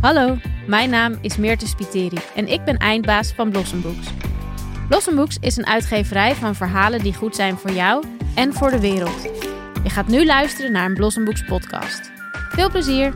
Hallo, 0.00 0.36
mijn 0.66 0.90
naam 0.90 1.18
is 1.20 1.36
Meerte 1.36 1.66
Spiteri 1.66 2.18
en 2.34 2.48
ik 2.48 2.64
ben 2.64 2.76
eindbaas 2.76 3.32
van 3.32 3.50
Blossom 3.50 3.80
Books. 5.14 5.38
Is 5.40 5.56
een 5.56 5.66
uitgeverij 5.66 6.34
van 6.34 6.54
verhalen 6.54 7.02
die 7.02 7.14
goed 7.14 7.36
zijn 7.36 7.56
voor 7.56 7.70
jou 7.70 8.04
en 8.34 8.52
voor 8.52 8.70
de 8.70 8.80
wereld. 8.80 9.22
Je 9.82 9.90
gaat 9.90 10.06
nu 10.06 10.24
luisteren 10.24 10.72
naar 10.72 10.84
een 10.84 10.94
Blossom 10.94 11.24
Books 11.24 11.44
podcast. 11.44 12.10
Veel 12.50 12.70
plezier! 12.70 13.14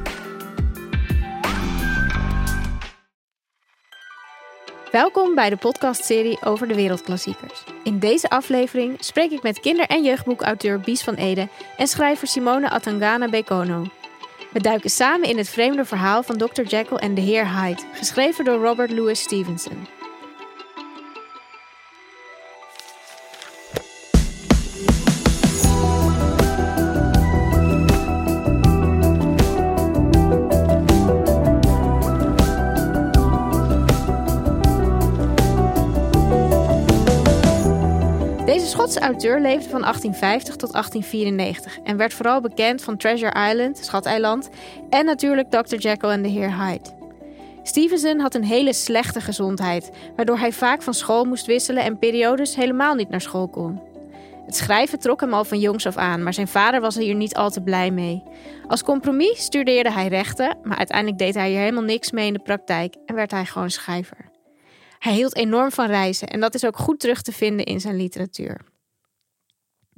Welkom 4.91 5.34
bij 5.34 5.50
de 5.50 5.57
podcastserie 5.57 6.43
over 6.45 6.68
de 6.68 6.75
wereldklassiekers. 6.75 7.64
In 7.84 7.98
deze 7.98 8.30
aflevering 8.30 8.96
spreek 9.05 9.30
ik 9.30 9.43
met 9.43 9.61
kinder- 9.61 9.87
en 9.87 10.02
jeugdboekauteur 10.02 10.80
Bies 10.80 11.02
van 11.02 11.14
Ede 11.14 11.48
en 11.77 11.87
schrijver 11.87 12.29
Simone 12.29 12.71
Atangana 12.71 13.29
Bekono. 13.29 13.87
We 14.53 14.61
duiken 14.61 14.91
samen 14.91 15.29
in 15.29 15.39
het 15.39 15.48
vreemde 15.48 15.85
verhaal 15.85 16.22
van 16.22 16.36
Dr. 16.36 16.63
Jekyll 16.63 16.96
en 16.96 17.14
de 17.14 17.21
Heer 17.21 17.61
Hyde, 17.61 17.82
geschreven 17.93 18.45
door 18.45 18.64
Robert 18.64 18.90
Louis 18.90 19.21
Stevenson. 19.21 20.00
Schotse 38.80 39.00
auteur 39.00 39.41
leefde 39.41 39.69
van 39.69 39.80
1850 39.80 40.56
tot 40.56 40.72
1894 40.72 41.78
en 41.84 41.97
werd 41.97 42.14
vooral 42.14 42.41
bekend 42.41 42.83
van 42.83 42.97
Treasure 42.97 43.50
Island, 43.50 43.78
Schateiland, 43.78 44.48
en 44.91 45.05
natuurlijk 45.05 45.50
Dr. 45.50 45.77
Jekyll 45.77 46.08
en 46.08 46.22
de 46.22 46.28
Heer 46.28 46.56
Hyde. 46.56 46.91
Stevenson 47.62 48.20
had 48.20 48.34
een 48.34 48.45
hele 48.45 48.72
slechte 48.72 49.20
gezondheid, 49.20 49.91
waardoor 50.17 50.39
hij 50.39 50.53
vaak 50.53 50.83
van 50.83 50.95
school 50.95 51.25
moest 51.25 51.47
wisselen 51.47 51.83
en 51.83 51.98
periodes 51.98 52.55
helemaal 52.55 52.95
niet 52.95 53.09
naar 53.09 53.20
school 53.20 53.48
kon. 53.48 53.81
Het 54.47 54.56
schrijven 54.56 54.98
trok 54.98 55.20
hem 55.20 55.34
al 55.34 55.44
van 55.44 55.59
jongs 55.59 55.87
af 55.87 55.97
aan, 55.97 56.22
maar 56.22 56.34
zijn 56.34 56.48
vader 56.48 56.81
was 56.81 56.97
hier 56.97 57.15
niet 57.15 57.34
al 57.34 57.50
te 57.50 57.62
blij 57.62 57.91
mee. 57.91 58.22
Als 58.67 58.83
compromis 58.83 59.42
studeerde 59.42 59.92
hij 59.92 60.09
rechten, 60.09 60.59
maar 60.62 60.78
uiteindelijk 60.78 61.19
deed 61.19 61.34
hij 61.34 61.50
hier 61.50 61.59
helemaal 61.59 61.83
niks 61.83 62.11
mee 62.11 62.27
in 62.27 62.33
de 62.33 62.42
praktijk 62.42 62.94
en 63.06 63.15
werd 63.15 63.31
hij 63.31 63.44
gewoon 63.44 63.70
schrijver. 63.70 64.31
Hij 64.98 65.15
hield 65.15 65.37
enorm 65.37 65.70
van 65.70 65.87
reizen 65.87 66.28
en 66.28 66.41
dat 66.41 66.55
is 66.55 66.65
ook 66.65 66.77
goed 66.77 67.00
terug 67.00 67.22
te 67.22 67.33
vinden 67.33 67.67
in 67.67 67.81
zijn 67.81 67.97
literatuur. 67.97 68.70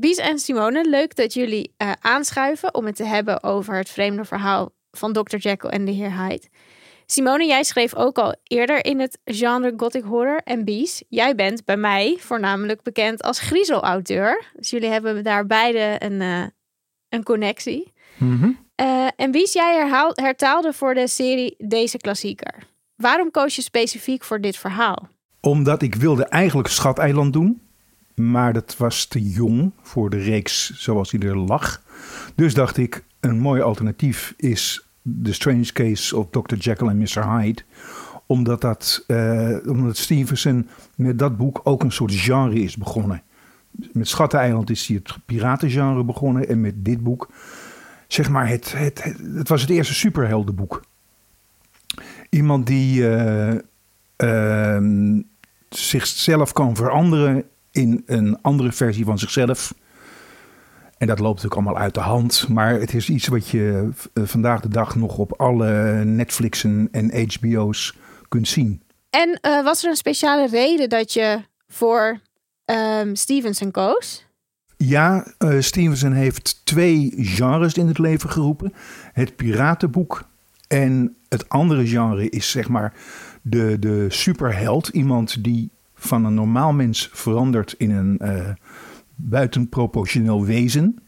Bies 0.03 0.17
en 0.17 0.39
Simone, 0.39 0.89
leuk 0.89 1.17
dat 1.17 1.35
jullie 1.35 1.75
uh, 1.79 1.93
aanschuiven 2.01 2.75
om 2.75 2.87
het 2.87 2.97
te 2.97 3.05
hebben 3.05 3.43
over 3.43 3.77
het 3.77 3.89
vreemde 3.89 4.25
verhaal 4.25 4.71
van 4.91 5.13
Dr. 5.13 5.37
Jekyll 5.37 5.71
en 5.71 5.85
de 5.85 5.91
Heer 5.91 6.19
Hyde. 6.19 6.49
Simone, 7.07 7.47
jij 7.47 7.65
schreef 7.65 7.95
ook 7.95 8.19
al 8.19 8.35
eerder 8.43 8.85
in 8.85 9.01
het 9.01 9.19
genre 9.25 9.73
gothic 9.77 10.05
horror. 10.05 10.41
En 10.45 10.65
Bies, 10.65 11.03
jij 11.09 11.35
bent 11.35 11.65
bij 11.65 11.77
mij 11.77 12.17
voornamelijk 12.21 12.83
bekend 12.83 13.23
als 13.23 13.41
griezelauteur. 13.41 14.45
Dus 14.57 14.71
jullie 14.71 14.89
hebben 14.89 15.25
daar 15.25 15.47
beide 15.47 15.97
een, 15.99 16.21
uh, 16.21 16.45
een 17.09 17.23
connectie. 17.23 17.93
Mm 18.17 18.39
-hmm. 18.41 18.59
uh, 18.81 19.09
en 19.17 19.31
Bies, 19.31 19.53
jij 19.53 19.75
herhaal, 19.77 20.13
hertaalde 20.15 20.73
voor 20.73 20.95
de 20.95 21.09
serie 21.09 21.55
deze 21.59 21.97
klassieker. 21.97 22.55
Waarom 22.97 23.31
koos 23.31 23.57
je 23.57 23.63
specifiek 23.63 24.25
voor 24.25 24.41
dit 24.41 24.57
verhaal? 24.57 25.09
Omdat 25.41 25.83
ik 25.83 25.95
wilde 25.95 26.25
eigenlijk 26.25 26.69
Schateiland 26.69 27.33
doen. 27.33 27.71
Maar 28.15 28.53
dat 28.53 28.77
was 28.77 29.07
te 29.07 29.23
jong 29.23 29.73
voor 29.83 30.11
de 30.11 30.19
reeks 30.19 30.71
zoals 30.71 31.11
die 31.11 31.27
er 31.27 31.37
lag. 31.37 31.83
Dus 32.35 32.55
dacht 32.55 32.77
ik, 32.77 33.05
een 33.21 33.39
mooi 33.39 33.61
alternatief 33.63 34.35
is 34.37 34.87
The 35.23 35.33
Strange 35.33 35.73
Case 35.73 36.17
of 36.17 36.27
Dr. 36.31 36.55
Jekyll 36.57 36.89
and 36.89 36.99
Mr. 36.99 37.39
Hyde. 37.39 37.63
Omdat, 38.27 38.61
dat, 38.61 39.05
uh, 39.07 39.57
omdat 39.67 39.97
Stevenson 39.97 40.69
met 40.95 41.19
dat 41.19 41.37
boek 41.37 41.61
ook 41.65 41.83
een 41.83 41.93
soort 41.93 42.15
genre 42.15 42.61
is 42.61 42.77
begonnen. 42.77 43.23
Met 43.93 44.09
Schatteneiland 44.09 44.71
is 44.71 44.87
hij 44.87 44.97
het 44.97 45.17
piratengenre 45.25 46.05
begonnen. 46.05 46.49
En 46.49 46.61
met 46.61 46.85
dit 46.85 47.03
boek, 47.03 47.29
zeg 48.07 48.29
maar, 48.29 48.49
het, 48.49 48.73
het, 48.77 49.15
het, 49.35 49.49
was 49.49 49.61
het 49.61 49.71
eerste 49.71 49.95
superheldenboek. 49.95 50.83
Iemand 52.31 52.67
die 52.67 53.01
uh, 53.01 53.55
uh, 54.17 55.19
zichzelf 55.69 56.53
kan 56.53 56.77
veranderen 56.77 57.45
in 57.73 58.03
een 58.07 58.39
andere 58.43 58.73
versie 58.73 59.05
van 59.05 59.19
zichzelf. 59.19 59.75
En 60.99 61.07
dat 61.07 61.19
loopt 61.19 61.43
natuurlijk 61.43 61.61
allemaal 61.61 61.83
uit 61.83 61.95
de 61.95 62.01
hand. 62.01 62.49
Maar 62.49 62.81
het 62.81 62.95
is 62.95 63.09
iets 63.09 63.27
wat 63.27 63.49
je 63.49 63.89
vandaag 64.15 64.61
de 64.61 64.69
dag 64.69 64.97
nog 64.97 65.19
op 65.19 65.33
alle 65.41 66.05
Netflixen 66.05 66.89
en 66.91 67.29
HBO's 67.29 67.97
kunt 68.29 68.49
zien. 68.49 68.83
En 69.11 69.39
uh, 69.43 69.65
was 69.65 69.85
er 69.85 69.91
een 69.91 69.97
speciale 69.97 70.47
reden 70.47 70.89
dat 70.89 71.13
je 71.13 71.41
voor 71.69 72.21
um, 72.65 73.17
Stevenson 73.17 73.71
koos? 73.71 74.27
Ja, 74.77 75.27
uh, 75.39 75.61
Stevenson 75.61 76.13
heeft 76.13 76.61
twee 76.65 77.13
genres 77.17 77.75
in 77.75 77.87
het 77.87 77.99
leven 77.99 78.31
geroepen. 78.31 78.73
Het 79.13 79.37
piratenboek 79.37 80.25
en 80.69 81.17
het 81.29 81.49
andere 81.49 81.87
genre 81.87 82.29
is 82.29 82.51
zeg 82.51 82.69
maar 82.69 82.95
de, 83.43 83.79
de 83.79 84.07
superheld. 84.09 84.89
Iemand 84.89 85.45
die 85.45 85.71
van 86.03 86.25
een 86.25 86.35
normaal 86.35 86.73
mens 86.73 87.11
verandert 87.13 87.75
in 87.79 87.91
een 87.91 88.19
uh, 88.23 88.49
buitenproportioneel 89.15 90.45
wezen. 90.45 90.99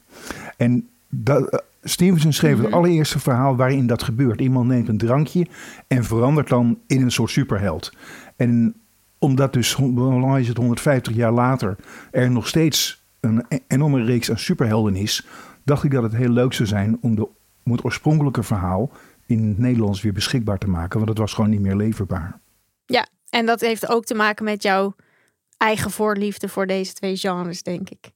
En 0.56 0.88
dat, 1.08 1.52
uh, 1.52 1.58
Stevenson 1.82 2.32
schreef 2.32 2.58
het 2.58 2.72
allereerste 2.72 3.18
verhaal 3.18 3.56
waarin 3.56 3.86
dat 3.86 4.02
gebeurt. 4.02 4.40
Iemand 4.40 4.68
neemt 4.68 4.88
een 4.88 4.98
drankje 4.98 5.46
en 5.86 6.04
verandert 6.04 6.48
dan 6.48 6.78
in 6.86 7.02
een 7.02 7.10
soort 7.10 7.30
superheld. 7.30 7.92
En 8.36 8.74
omdat 9.18 9.52
dus, 9.52 9.72
hoe 9.72 10.40
is 10.40 10.48
het, 10.48 10.56
150 10.56 11.14
jaar 11.14 11.32
later 11.32 11.76
er 12.10 12.30
nog 12.30 12.48
steeds 12.48 13.02
een 13.20 13.44
enorme 13.66 14.04
reeks 14.04 14.30
aan 14.30 14.38
superhelden 14.38 14.96
is, 14.96 15.26
dacht 15.62 15.84
ik 15.84 15.90
dat 15.90 16.02
het 16.02 16.16
heel 16.16 16.28
leuk 16.28 16.52
zou 16.52 16.68
zijn 16.68 16.98
om, 17.00 17.14
de, 17.14 17.28
om 17.64 17.72
het 17.72 17.84
oorspronkelijke 17.84 18.42
verhaal 18.42 18.90
in 19.26 19.48
het 19.48 19.58
Nederlands 19.58 20.02
weer 20.02 20.12
beschikbaar 20.12 20.58
te 20.58 20.68
maken. 20.68 20.96
Want 20.96 21.08
het 21.08 21.18
was 21.18 21.32
gewoon 21.32 21.50
niet 21.50 21.60
meer 21.60 21.76
leverbaar. 21.76 22.38
Ja, 22.86 23.06
en 23.34 23.46
dat 23.46 23.60
heeft 23.60 23.88
ook 23.88 24.04
te 24.04 24.14
maken 24.14 24.44
met 24.44 24.62
jouw 24.62 24.94
eigen 25.56 25.90
voorliefde 25.90 26.48
voor 26.48 26.66
deze 26.66 26.92
twee 26.92 27.16
genres, 27.16 27.62
denk 27.62 27.90
ik. 27.90 28.10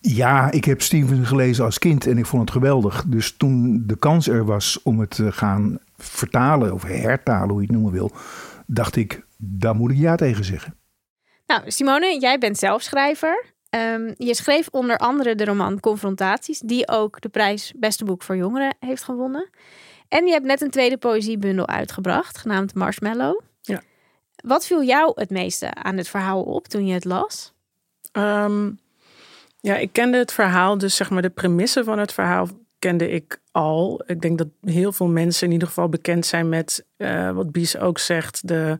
Ja, 0.00 0.50
ik 0.50 0.64
heb 0.64 0.82
Stevenson 0.82 1.26
gelezen 1.26 1.64
als 1.64 1.78
kind 1.78 2.06
en 2.06 2.18
ik 2.18 2.26
vond 2.26 2.42
het 2.42 2.50
geweldig. 2.50 3.04
Dus 3.06 3.36
toen 3.36 3.82
de 3.86 3.98
kans 3.98 4.28
er 4.28 4.44
was 4.44 4.82
om 4.82 5.00
het 5.00 5.10
te 5.10 5.32
gaan 5.32 5.78
vertalen 5.96 6.72
of 6.72 6.82
hertalen, 6.82 7.48
hoe 7.48 7.60
je 7.60 7.66
het 7.66 7.74
noemen 7.76 7.92
wil, 7.92 8.10
dacht 8.66 8.96
ik, 8.96 9.26
daar 9.36 9.74
moet 9.74 9.90
ik 9.90 9.96
ja 9.96 10.14
tegen 10.14 10.44
zeggen. 10.44 10.74
Nou, 11.46 11.70
Simone, 11.70 12.20
jij 12.20 12.38
bent 12.38 12.58
zelf 12.58 12.82
schrijver. 12.82 13.44
Um, 13.70 14.14
je 14.16 14.34
schreef 14.34 14.68
onder 14.70 14.96
andere 14.96 15.34
de 15.34 15.44
roman 15.44 15.80
Confrontaties, 15.80 16.58
die 16.58 16.88
ook 16.88 17.20
de 17.20 17.28
prijs 17.28 17.72
Beste 17.76 18.04
Boek 18.04 18.22
voor 18.22 18.36
Jongeren 18.36 18.76
heeft 18.80 19.04
gewonnen. 19.04 19.50
En 20.08 20.26
je 20.26 20.32
hebt 20.32 20.46
net 20.46 20.60
een 20.60 20.70
tweede 20.70 20.96
poëziebundel 20.96 21.66
uitgebracht, 21.66 22.38
genaamd 22.38 22.74
Marshmallow. 22.74 23.40
Wat 24.36 24.66
viel 24.66 24.82
jou 24.82 25.12
het 25.14 25.30
meeste 25.30 25.74
aan 25.74 25.96
het 25.96 26.08
verhaal 26.08 26.42
op 26.42 26.68
toen 26.68 26.86
je 26.86 26.94
het 26.94 27.04
las? 27.04 27.52
Um, 28.12 28.78
ja, 29.60 29.76
ik 29.76 29.92
kende 29.92 30.18
het 30.18 30.32
verhaal, 30.32 30.78
dus 30.78 30.96
zeg 30.96 31.10
maar 31.10 31.22
de 31.22 31.30
premisse 31.30 31.84
van 31.84 31.98
het 31.98 32.12
verhaal 32.12 32.48
kende 32.78 33.10
ik 33.10 33.40
al. 33.52 34.02
Ik 34.06 34.20
denk 34.20 34.38
dat 34.38 34.48
heel 34.60 34.92
veel 34.92 35.06
mensen 35.08 35.46
in 35.46 35.52
ieder 35.52 35.68
geval 35.68 35.88
bekend 35.88 36.26
zijn 36.26 36.48
met 36.48 36.84
uh, 36.96 37.30
wat 37.30 37.52
Bies 37.52 37.78
ook 37.78 37.98
zegt, 37.98 38.48
de, 38.48 38.78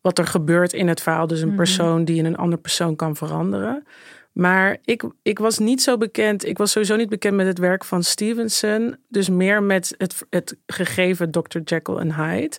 wat 0.00 0.18
er 0.18 0.26
gebeurt 0.26 0.72
in 0.72 0.88
het 0.88 1.00
verhaal. 1.00 1.26
Dus 1.26 1.38
een 1.38 1.48
mm-hmm. 1.48 1.64
persoon 1.64 2.04
die 2.04 2.16
in 2.16 2.24
een 2.24 2.36
andere 2.36 2.62
persoon 2.62 2.96
kan 2.96 3.16
veranderen. 3.16 3.86
Maar 4.32 4.78
ik, 4.84 5.04
ik 5.22 5.38
was 5.38 5.58
niet 5.58 5.82
zo 5.82 5.96
bekend. 5.96 6.46
Ik 6.46 6.58
was 6.58 6.70
sowieso 6.70 6.96
niet 6.96 7.08
bekend 7.08 7.34
met 7.36 7.46
het 7.46 7.58
werk 7.58 7.84
van 7.84 8.02
Stevenson. 8.02 8.96
Dus 9.08 9.28
meer 9.28 9.62
met 9.62 9.94
het, 9.98 10.26
het 10.30 10.56
gegeven 10.66 11.30
Dr. 11.30 11.58
Jekyll 11.64 11.96
en 11.96 12.14
Hyde. 12.14 12.56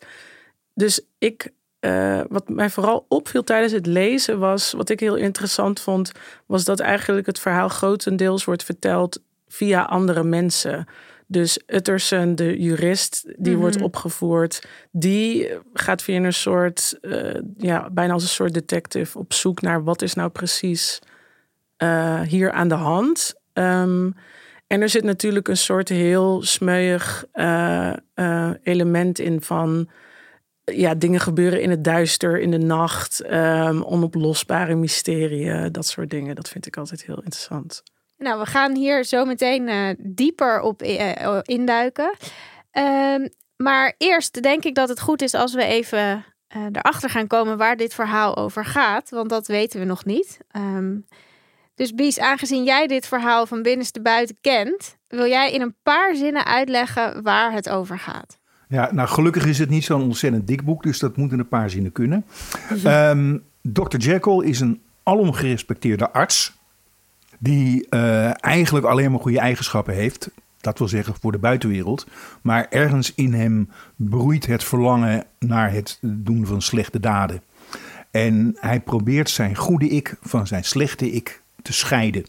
Dus 0.74 1.02
ik, 1.18 1.52
uh, 1.86 2.22
wat 2.30 2.50
mij 2.50 2.70
vooral 2.70 3.06
opviel 3.08 3.44
tijdens 3.44 3.74
het 3.74 3.86
lezen 3.86 4.40
was, 4.40 4.72
wat 4.72 4.90
ik 4.90 5.00
heel 5.00 5.16
interessant 5.16 5.80
vond, 5.80 6.12
was 6.46 6.64
dat 6.64 6.80
eigenlijk 6.80 7.26
het 7.26 7.40
verhaal 7.40 7.70
grotendeels 7.70 8.46
wordt 8.46 8.64
verteld 8.64 9.20
via 9.48 9.84
andere 9.84 10.24
mensen. 10.24 10.88
Dus 11.28 11.60
Utterson, 11.68 12.36
de 12.36 12.62
jurist, 12.62 13.34
die 13.38 13.52
Mhm. 13.52 13.62
wordt 13.62 13.82
opgevoerd, 13.82 14.68
die 14.92 15.52
gaat 15.74 16.02
via 16.02 16.16
een 16.16 16.34
soort, 16.34 16.98
uh, 17.02 17.36
ja, 17.58 17.90
bijna 17.92 18.14
als 18.14 18.24
een 18.24 18.30
soort 18.30 18.54
detective 18.54 19.18
op 19.18 19.34
zoek 19.34 19.62
naar 19.62 19.84
wat 19.84 20.02
is 20.02 20.14
nou 20.14 20.30
precies 20.30 21.00
uh, 21.84 22.22
hier 22.22 22.52
aan 22.52 22.68
de 22.68 22.76
hand. 22.76 23.34
Um, 23.54 24.14
en 24.68 24.82
er 24.82 24.90
zit 24.90 25.04
natuurlijk 25.04 25.48
een 25.48 25.58
soort 25.58 25.90
heel 25.90 26.44
smeuig 26.44 27.26
element 28.64 29.20
in 29.20 29.42
van 29.42 29.90
ja, 30.66 30.96
dingen 30.96 31.20
gebeuren 31.20 31.62
in 31.62 31.70
het 31.70 31.84
duister, 31.84 32.40
in 32.40 32.52
de 32.52 32.58
nacht, 32.58 33.32
um, 33.32 33.84
onoplosbare 33.84 34.76
mysterieën, 34.76 35.72
dat 35.72 35.86
soort 35.86 36.10
dingen. 36.10 36.36
Dat 36.36 36.50
vind 36.50 36.66
ik 36.66 36.78
altijd 36.78 37.06
heel 37.06 37.16
interessant. 37.16 37.84
Nou, 38.18 38.40
we 38.40 38.46
gaan 38.46 38.76
hier 38.76 39.04
zo 39.04 39.26
meteen 39.26 39.68
uh, 39.68 39.90
dieper 39.98 40.62
op 40.62 40.84
uh, 40.84 41.40
induiken. 41.42 42.16
Uh, 42.74 43.26
maar 43.56 43.94
eerst 43.98 44.42
denk 44.42 44.64
ik 44.64 44.76
dat 44.76 44.90
het 44.90 45.00
goed 45.00 45.22
is 45.22 45.34
als 45.34 45.54
we 45.54 45.64
even 45.64 46.26
uh, 46.56 46.66
erachter 46.72 47.10
gaan 47.10 47.28
komen 47.28 47.58
waar 47.58 47.78
dit 47.78 47.94
verhaal 47.94 48.38
over 48.38 48.66
gaat. 48.66 49.10
Want 49.10 49.30
dat 49.30 49.48
weten 49.48 49.80
we 49.80 49.86
nog 49.86 50.06
niet. 50.06 50.38
Um, 50.56 51.06
dus 51.76 51.94
Bies, 51.94 52.20
aangezien 52.20 52.64
jij 52.64 52.88
dit 52.88 53.08
verhaal 53.08 53.46
van 53.46 53.62
binnenste 53.62 54.02
buiten 54.02 54.38
kent, 54.42 54.98
wil 55.08 55.28
jij 55.28 55.52
in 55.52 55.62
een 55.62 55.76
paar 55.84 56.16
zinnen 56.16 56.46
uitleggen 56.46 57.24
waar 57.24 57.52
het 57.52 57.70
over 57.70 58.00
gaat? 58.00 58.40
Ja, 58.76 58.90
nou 58.94 59.08
gelukkig 59.08 59.46
is 59.46 59.60
het 59.60 59.70
niet 59.70 59.84
zo'n 59.84 60.02
ontzettend 60.02 60.48
dik 60.48 60.64
boek, 60.64 60.84
dus 60.84 61.00
dat 61.00 61.18
moet 61.18 61.32
in 61.32 61.40
een 61.40 61.48
paar 61.48 61.70
zinnen 61.70 61.92
kunnen. 61.92 62.26
um, 62.86 63.44
Dr. 63.62 63.98
Jekyll 63.98 64.44
is 64.44 64.60
een 64.60 64.82
alom 65.04 65.34
gerespecteerde 65.34 66.12
arts 66.12 66.54
die 67.40 67.88
uh, 67.90 68.44
eigenlijk 68.44 68.86
alleen 68.86 69.12
maar 69.12 69.20
goede 69.20 69.40
eigenschappen 69.40 69.94
heeft. 69.94 70.30
Dat 70.62 70.78
wil 70.78 70.88
zeggen 70.88 71.16
voor 71.22 71.32
de 71.32 71.38
buitenwereld. 71.38 72.08
Maar 72.42 72.68
ergens 72.70 73.14
in 73.14 73.34
hem 73.34 73.70
broeit 73.96 74.46
het 74.46 74.64
verlangen 74.64 75.26
naar 75.40 75.72
het 75.72 75.98
doen 76.02 76.46
van 76.46 76.62
slechte 76.62 77.00
daden. 77.00 77.42
En 78.12 78.58
hij 78.60 78.80
probeert 78.80 79.30
zijn 79.30 79.56
goede 79.56 79.88
ik 79.88 80.16
van 80.22 80.48
zijn 80.48 80.64
slechte 80.64 81.12
ik 81.12 81.42
te 81.62 81.74
scheiden. 81.74 82.26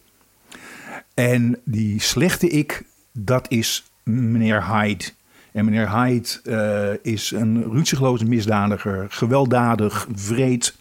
En 1.14 1.58
die 1.64 2.00
slechte 2.00 2.48
ik, 2.48 2.82
dat 3.12 3.50
is 3.50 3.90
meneer 4.02 4.66
Hyde. 4.66 5.04
En 5.56 5.64
meneer 5.64 5.96
Hyde 5.96 6.28
uh, 6.44 7.12
is 7.12 7.30
een 7.30 7.72
ruzieloze 7.72 8.24
misdadiger, 8.24 9.06
gewelddadig, 9.08 10.06
vreed. 10.14 10.76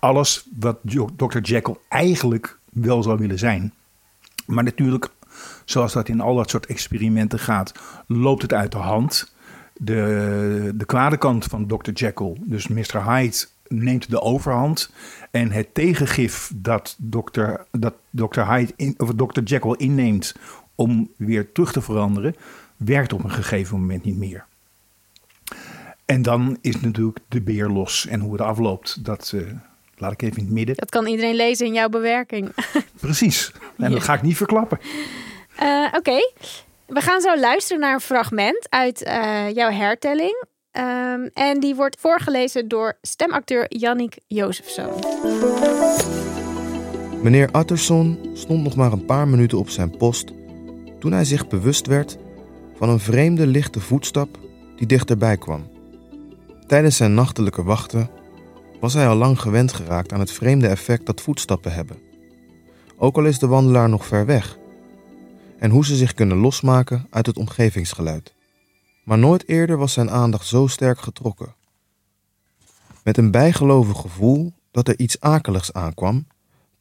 Alles 0.00 0.46
wat 0.58 0.78
Dr. 1.16 1.38
Jekyll 1.38 1.76
eigenlijk 1.88 2.58
wel 2.72 3.02
zou 3.02 3.18
willen 3.18 3.38
zijn. 3.38 3.72
Maar 4.46 4.64
natuurlijk, 4.64 5.08
zoals 5.64 5.92
dat 5.92 6.08
in 6.08 6.20
al 6.20 6.34
dat 6.34 6.50
soort 6.50 6.66
experimenten 6.66 7.38
gaat, 7.38 7.72
loopt 8.06 8.42
het 8.42 8.52
uit 8.52 8.72
de 8.72 8.78
hand. 8.78 9.34
De, 9.74 10.72
de 10.74 10.84
kwade 10.84 11.16
kant 11.16 11.44
van 11.44 11.66
Dr. 11.66 11.90
Jekyll, 11.90 12.36
dus 12.40 12.68
Mr. 12.68 13.10
Hyde, 13.10 13.46
neemt 13.68 14.10
de 14.10 14.20
overhand. 14.20 14.92
En 15.30 15.50
het 15.50 15.74
tegengif 15.74 16.52
dat 16.54 16.96
Dr. 16.98 17.50
Dat 17.70 17.94
Dr. 18.10 18.40
Hyde 18.40 18.94
of 18.96 19.14
Dr. 19.14 19.40
Jekyll 19.42 19.74
inneemt 19.76 20.34
om 20.74 21.10
weer 21.16 21.52
terug 21.52 21.72
te 21.72 21.80
veranderen, 21.80 22.34
werkt 22.78 23.12
op 23.12 23.24
een 23.24 23.30
gegeven 23.30 23.80
moment 23.80 24.04
niet 24.04 24.16
meer. 24.16 24.46
En 26.04 26.22
dan 26.22 26.58
is 26.60 26.80
natuurlijk 26.80 27.18
de 27.28 27.40
beer 27.40 27.68
los. 27.68 28.06
En 28.06 28.20
hoe 28.20 28.32
het 28.32 28.40
afloopt, 28.40 29.04
dat 29.04 29.32
uh, 29.34 29.50
laat 29.96 30.12
ik 30.12 30.22
even 30.22 30.36
in 30.36 30.44
het 30.44 30.52
midden. 30.52 30.74
Dat 30.74 30.90
kan 30.90 31.06
iedereen 31.06 31.34
lezen 31.34 31.66
in 31.66 31.72
jouw 31.72 31.88
bewerking. 31.88 32.48
Precies. 33.00 33.52
En 33.76 33.90
dat 33.90 34.02
ga 34.02 34.14
ik 34.14 34.22
niet 34.22 34.36
verklappen. 34.36 34.78
Uh, 35.62 35.92
Oké. 35.96 36.32
We 36.86 37.00
gaan 37.00 37.20
zo 37.20 37.38
luisteren 37.38 37.80
naar 37.80 37.94
een 37.94 38.00
fragment 38.00 38.66
uit 38.70 39.06
uh, 39.06 39.50
jouw 39.50 39.70
hertelling. 39.70 40.44
Um, 40.72 41.30
en 41.32 41.60
die 41.60 41.74
wordt 41.74 42.00
voorgelezen 42.00 42.68
door 42.68 42.98
stemacteur 43.02 43.76
Jannik 43.76 44.18
Jozefzoon. 44.26 45.04
Meneer 47.22 47.56
Utterson 47.56 48.30
stond 48.34 48.62
nog 48.62 48.76
maar 48.76 48.92
een 48.92 49.04
paar 49.04 49.28
minuten 49.28 49.58
op 49.58 49.68
zijn 49.68 49.96
post 49.96 50.32
toen 50.98 51.12
hij 51.12 51.24
zich 51.24 51.48
bewust 51.48 51.86
werd 51.86 52.18
van 52.78 52.88
een 52.88 53.00
vreemde 53.00 53.46
lichte 53.46 53.80
voetstap 53.80 54.38
die 54.76 54.86
dichterbij 54.86 55.36
kwam. 55.36 55.70
Tijdens 56.66 56.96
zijn 56.96 57.14
nachtelijke 57.14 57.62
wachten 57.62 58.10
was 58.80 58.94
hij 58.94 59.08
al 59.08 59.16
lang 59.16 59.40
gewend 59.40 59.72
geraakt 59.72 60.12
aan 60.12 60.20
het 60.20 60.32
vreemde 60.32 60.68
effect 60.68 61.06
dat 61.06 61.20
voetstappen 61.20 61.72
hebben. 61.72 61.98
Ook 62.96 63.16
al 63.16 63.24
is 63.24 63.38
de 63.38 63.46
wandelaar 63.46 63.88
nog 63.88 64.06
ver 64.06 64.26
weg, 64.26 64.58
en 65.58 65.70
hoe 65.70 65.84
ze 65.84 65.96
zich 65.96 66.14
kunnen 66.14 66.36
losmaken 66.36 67.06
uit 67.10 67.26
het 67.26 67.36
omgevingsgeluid. 67.36 68.34
Maar 69.04 69.18
nooit 69.18 69.48
eerder 69.48 69.76
was 69.76 69.92
zijn 69.92 70.10
aandacht 70.10 70.46
zo 70.46 70.66
sterk 70.66 71.00
getrokken. 71.00 71.54
Met 73.04 73.16
een 73.16 73.30
bijgelovig 73.30 74.00
gevoel 74.00 74.52
dat 74.70 74.88
er 74.88 74.98
iets 74.98 75.20
akeligs 75.20 75.72
aankwam, 75.72 76.26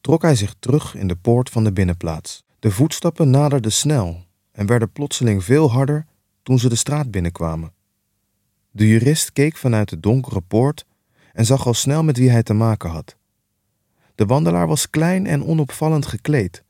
trok 0.01 0.21
hij 0.21 0.35
zich 0.35 0.55
terug 0.59 0.95
in 0.95 1.07
de 1.07 1.15
poort 1.15 1.49
van 1.49 1.63
de 1.63 1.73
binnenplaats. 1.73 2.43
De 2.59 2.71
voetstappen 2.71 3.29
naderden 3.29 3.71
snel 3.71 4.25
en 4.57 4.65
werden 4.65 4.91
plotseling 4.91 5.43
veel 5.43 5.71
harder 5.71 6.05
toen 6.43 6.59
ze 6.59 6.69
de 6.69 6.75
straat 6.75 7.11
binnenkwamen. 7.11 7.73
De 8.71 8.87
jurist 8.87 9.31
keek 9.31 9.57
vanuit 9.57 9.89
de 9.89 9.99
donkere 9.99 10.41
poort 10.41 10.85
en 11.33 11.45
zag 11.45 11.67
al 11.67 11.73
snel 11.73 12.03
met 12.03 12.17
wie 12.17 12.29
hij 12.29 12.43
te 12.43 12.53
maken 12.53 12.89
had. 12.89 13.15
De 14.15 14.25
wandelaar 14.25 14.67
was 14.67 14.89
klein 14.89 15.25
en 15.27 15.45
onopvallend 15.45 16.05
gekleed, 16.05 16.63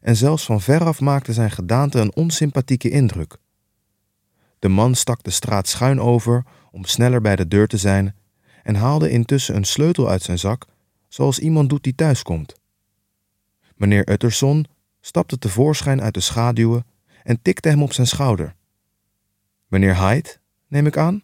en 0.00 0.16
zelfs 0.16 0.44
van 0.44 0.60
veraf 0.60 1.00
maakte 1.00 1.32
zijn 1.32 1.50
gedaante 1.50 1.98
een 1.98 2.14
onsympathieke 2.14 2.90
indruk. 2.90 3.36
De 4.58 4.68
man 4.68 4.94
stak 4.94 5.22
de 5.22 5.30
straat 5.30 5.68
schuin 5.68 6.00
over 6.00 6.44
om 6.70 6.84
sneller 6.84 7.20
bij 7.20 7.36
de 7.36 7.48
deur 7.48 7.66
te 7.66 7.76
zijn 7.76 8.16
en 8.62 8.74
haalde 8.74 9.10
intussen 9.10 9.56
een 9.56 9.64
sleutel 9.64 10.08
uit 10.08 10.22
zijn 10.22 10.38
zak, 10.38 10.66
zoals 11.08 11.38
iemand 11.38 11.68
doet 11.68 11.82
die 11.82 11.94
thuiskomt. 11.94 12.54
Meneer 13.74 14.10
Utterson 14.10 14.66
stapte 15.00 15.38
tevoorschijn 15.38 16.02
uit 16.02 16.14
de 16.14 16.20
schaduwen 16.20 16.84
en 17.22 17.42
tikte 17.42 17.68
hem 17.68 17.82
op 17.82 17.92
zijn 17.92 18.06
schouder. 18.06 18.54
Meneer 19.66 19.96
Hyde, 19.96 20.36
neem 20.68 20.86
ik 20.86 20.96
aan? 20.96 21.22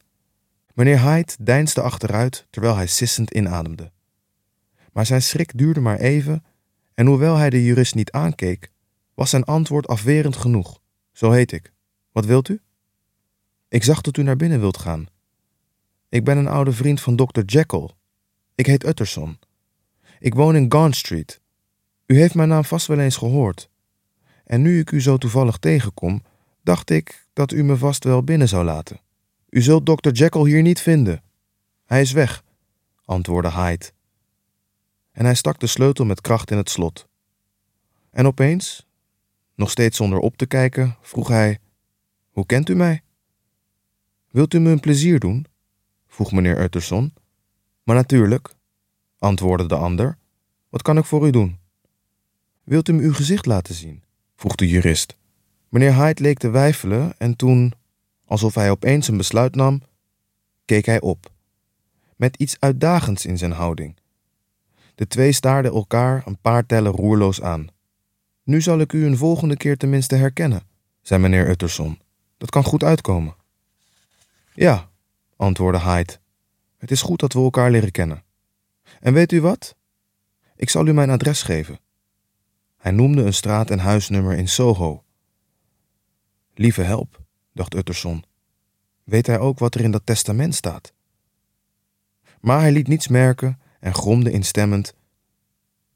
Meneer 0.75 1.01
Hyde 1.01 1.33
deinsde 1.41 1.81
achteruit 1.81 2.47
terwijl 2.51 2.77
hij 2.77 2.87
sissend 2.87 3.31
inademde. 3.31 3.91
Maar 4.93 5.07
zijn 5.07 5.23
schrik 5.23 5.59
duurde 5.59 5.81
maar 5.81 5.99
even 5.99 6.45
en 6.95 7.07
hoewel 7.07 7.37
hij 7.37 7.51
de 7.51 7.65
jurist 7.65 7.95
niet 7.95 8.11
aankeek, 8.11 8.71
was 9.15 9.31
zijn 9.31 9.45
antwoord 9.45 9.87
afwerend 9.87 10.37
genoeg. 10.37 10.81
Zo 11.13 11.31
heet 11.31 11.53
ik. 11.53 11.73
Wat 12.13 12.25
wilt 12.25 12.49
u? 12.49 12.61
Ik 13.69 13.85
zag 13.85 14.01
dat 14.01 14.17
u 14.17 14.23
naar 14.23 14.37
binnen 14.37 14.61
wilt 14.61 14.79
gaan. 14.79 15.07
Ik 16.09 16.25
ben 16.25 16.37
een 16.37 16.49
oude 16.49 16.73
vriend 16.73 17.01
van 17.01 17.17
Dr. 17.17 17.41
Jekyll. 17.41 17.91
Ik 18.55 18.67
heet 18.67 18.87
Utterson. 18.87 19.39
Ik 20.19 20.35
woon 20.35 20.57
in 20.57 20.73
Gaunt 20.73 20.97
Street. 20.97 21.41
U 22.07 22.19
heeft 22.19 22.35
mijn 22.35 22.49
naam 22.49 22.65
vast 22.65 22.87
wel 22.87 22.99
eens 22.99 23.17
gehoord. 23.17 23.71
En 24.49 24.63
nu 24.63 24.79
ik 24.79 24.91
u 24.91 25.01
zo 25.01 25.17
toevallig 25.17 25.57
tegenkom, 25.57 26.23
dacht 26.63 26.91
ik 26.91 27.27
dat 27.33 27.53
u 27.53 27.65
me 27.65 27.77
vast 27.77 28.05
wel 28.05 28.23
binnen 28.23 28.49
zou 28.49 28.65
laten. 28.65 29.01
U 29.49 29.63
zult 29.63 29.87
Dr. 29.87 30.11
Jekyll 30.11 30.45
hier 30.45 30.63
niet 30.63 30.81
vinden. 30.81 31.23
Hij 31.85 32.01
is 32.01 32.13
weg, 32.13 32.45
antwoordde 33.05 33.53
Hyde. 33.53 33.91
En 35.13 35.25
hij 35.25 35.35
stak 35.35 35.61
de 35.61 35.67
sleutel 35.67 36.05
met 36.05 36.21
kracht 36.21 36.51
in 36.51 36.57
het 36.57 36.71
slot. 36.71 37.09
En 38.11 38.27
opeens, 38.27 38.87
nog 39.55 39.71
steeds 39.71 39.97
zonder 39.97 40.19
op 40.19 40.37
te 40.37 40.47
kijken, 40.47 40.97
vroeg 41.01 41.29
hij: 41.29 41.59
Hoe 42.31 42.47
kent 42.47 42.69
u 42.69 42.75
mij? 42.75 43.03
Wilt 44.31 44.55
u 44.55 44.61
me 44.61 44.71
een 44.71 44.81
plezier 44.81 45.19
doen? 45.19 45.47
vroeg 46.07 46.33
meneer 46.33 46.61
Utterson. 46.61 47.15
Maar 47.83 47.97
natuurlijk, 47.97 48.55
antwoordde 49.19 49.69
de 49.69 49.77
ander. 49.77 50.19
Wat 50.69 50.83
kan 50.83 50.99
ik 50.99 51.05
voor 51.05 51.27
u 51.27 51.31
doen? 51.31 51.59
Wilt 52.65 52.89
u 52.89 52.93
me 52.93 53.03
uw 53.03 53.15
gezicht 53.15 53.47
laten 53.47 53.75
zien? 53.75 54.07
Vroeg 54.39 54.55
de 54.55 54.69
jurist. 54.69 55.17
Meneer 55.69 55.95
Hyde 55.95 56.23
leek 56.23 56.39
te 56.39 56.49
weifelen 56.49 57.15
en 57.19 57.37
toen, 57.37 57.73
alsof 58.25 58.55
hij 58.55 58.71
opeens 58.71 59.09
een 59.09 59.17
besluit 59.17 59.55
nam, 59.55 59.83
keek 60.65 60.87
hij 60.87 61.01
op, 61.01 61.31
met 62.17 62.37
iets 62.37 62.57
uitdagends 62.59 63.27
in 63.27 63.39
zijn 63.39 63.53
houding. 63.53 63.97
De 64.95 65.07
twee 65.07 65.33
staarden 65.33 65.73
elkaar 65.73 66.23
een 66.27 66.39
paar 66.39 66.67
tellen 66.67 66.93
roerloos 66.93 67.43
aan. 67.43 67.69
Nu 68.43 68.61
zal 68.61 68.79
ik 68.79 68.93
u 68.93 69.07
een 69.07 69.17
volgende 69.17 69.57
keer 69.57 69.77
tenminste 69.77 70.15
herkennen, 70.15 70.63
zei 71.03 71.21
meneer 71.21 71.49
Utterson. 71.49 71.99
Dat 72.37 72.51
kan 72.51 72.65
goed 72.65 72.85
uitkomen. 72.85 73.35
Ja, 74.55 74.89
antwoordde 75.37 75.81
Hyde. 75.81 76.17
Het 76.79 76.91
is 76.91 77.03
goed 77.03 77.21
dat 77.21 77.33
we 77.33 77.41
elkaar 77.41 77.71
leren 77.71 77.91
kennen. 77.91 78.23
En 79.01 79.13
weet 79.13 79.33
u 79.33 79.41
wat? 79.41 79.77
Ik 80.57 80.71
zal 80.71 80.87
u 80.87 80.93
mijn 80.93 81.11
adres 81.11 81.43
geven. 81.43 81.79
Hij 82.79 82.93
noemde 82.93 83.23
een 83.23 83.35
straat 83.35 83.71
en 83.71 83.79
huisnummer 83.79 84.37
in 84.37 84.49
Soho. 84.49 85.05
Lieve 86.55 86.83
help, 86.83 87.23
dacht 87.53 87.75
Utterson. 87.75 88.25
Weet 89.05 89.27
hij 89.27 89.39
ook 89.39 89.59
wat 89.59 89.75
er 89.75 89.81
in 89.81 89.91
dat 89.91 90.07
testament 90.07 90.55
staat? 90.55 90.93
Maar 92.41 92.61
hij 92.61 92.73
liet 92.73 92.89
niets 92.89 93.09
merken 93.09 93.61
en 93.81 93.95
gromde 93.95 94.31
instemmend 94.31 94.95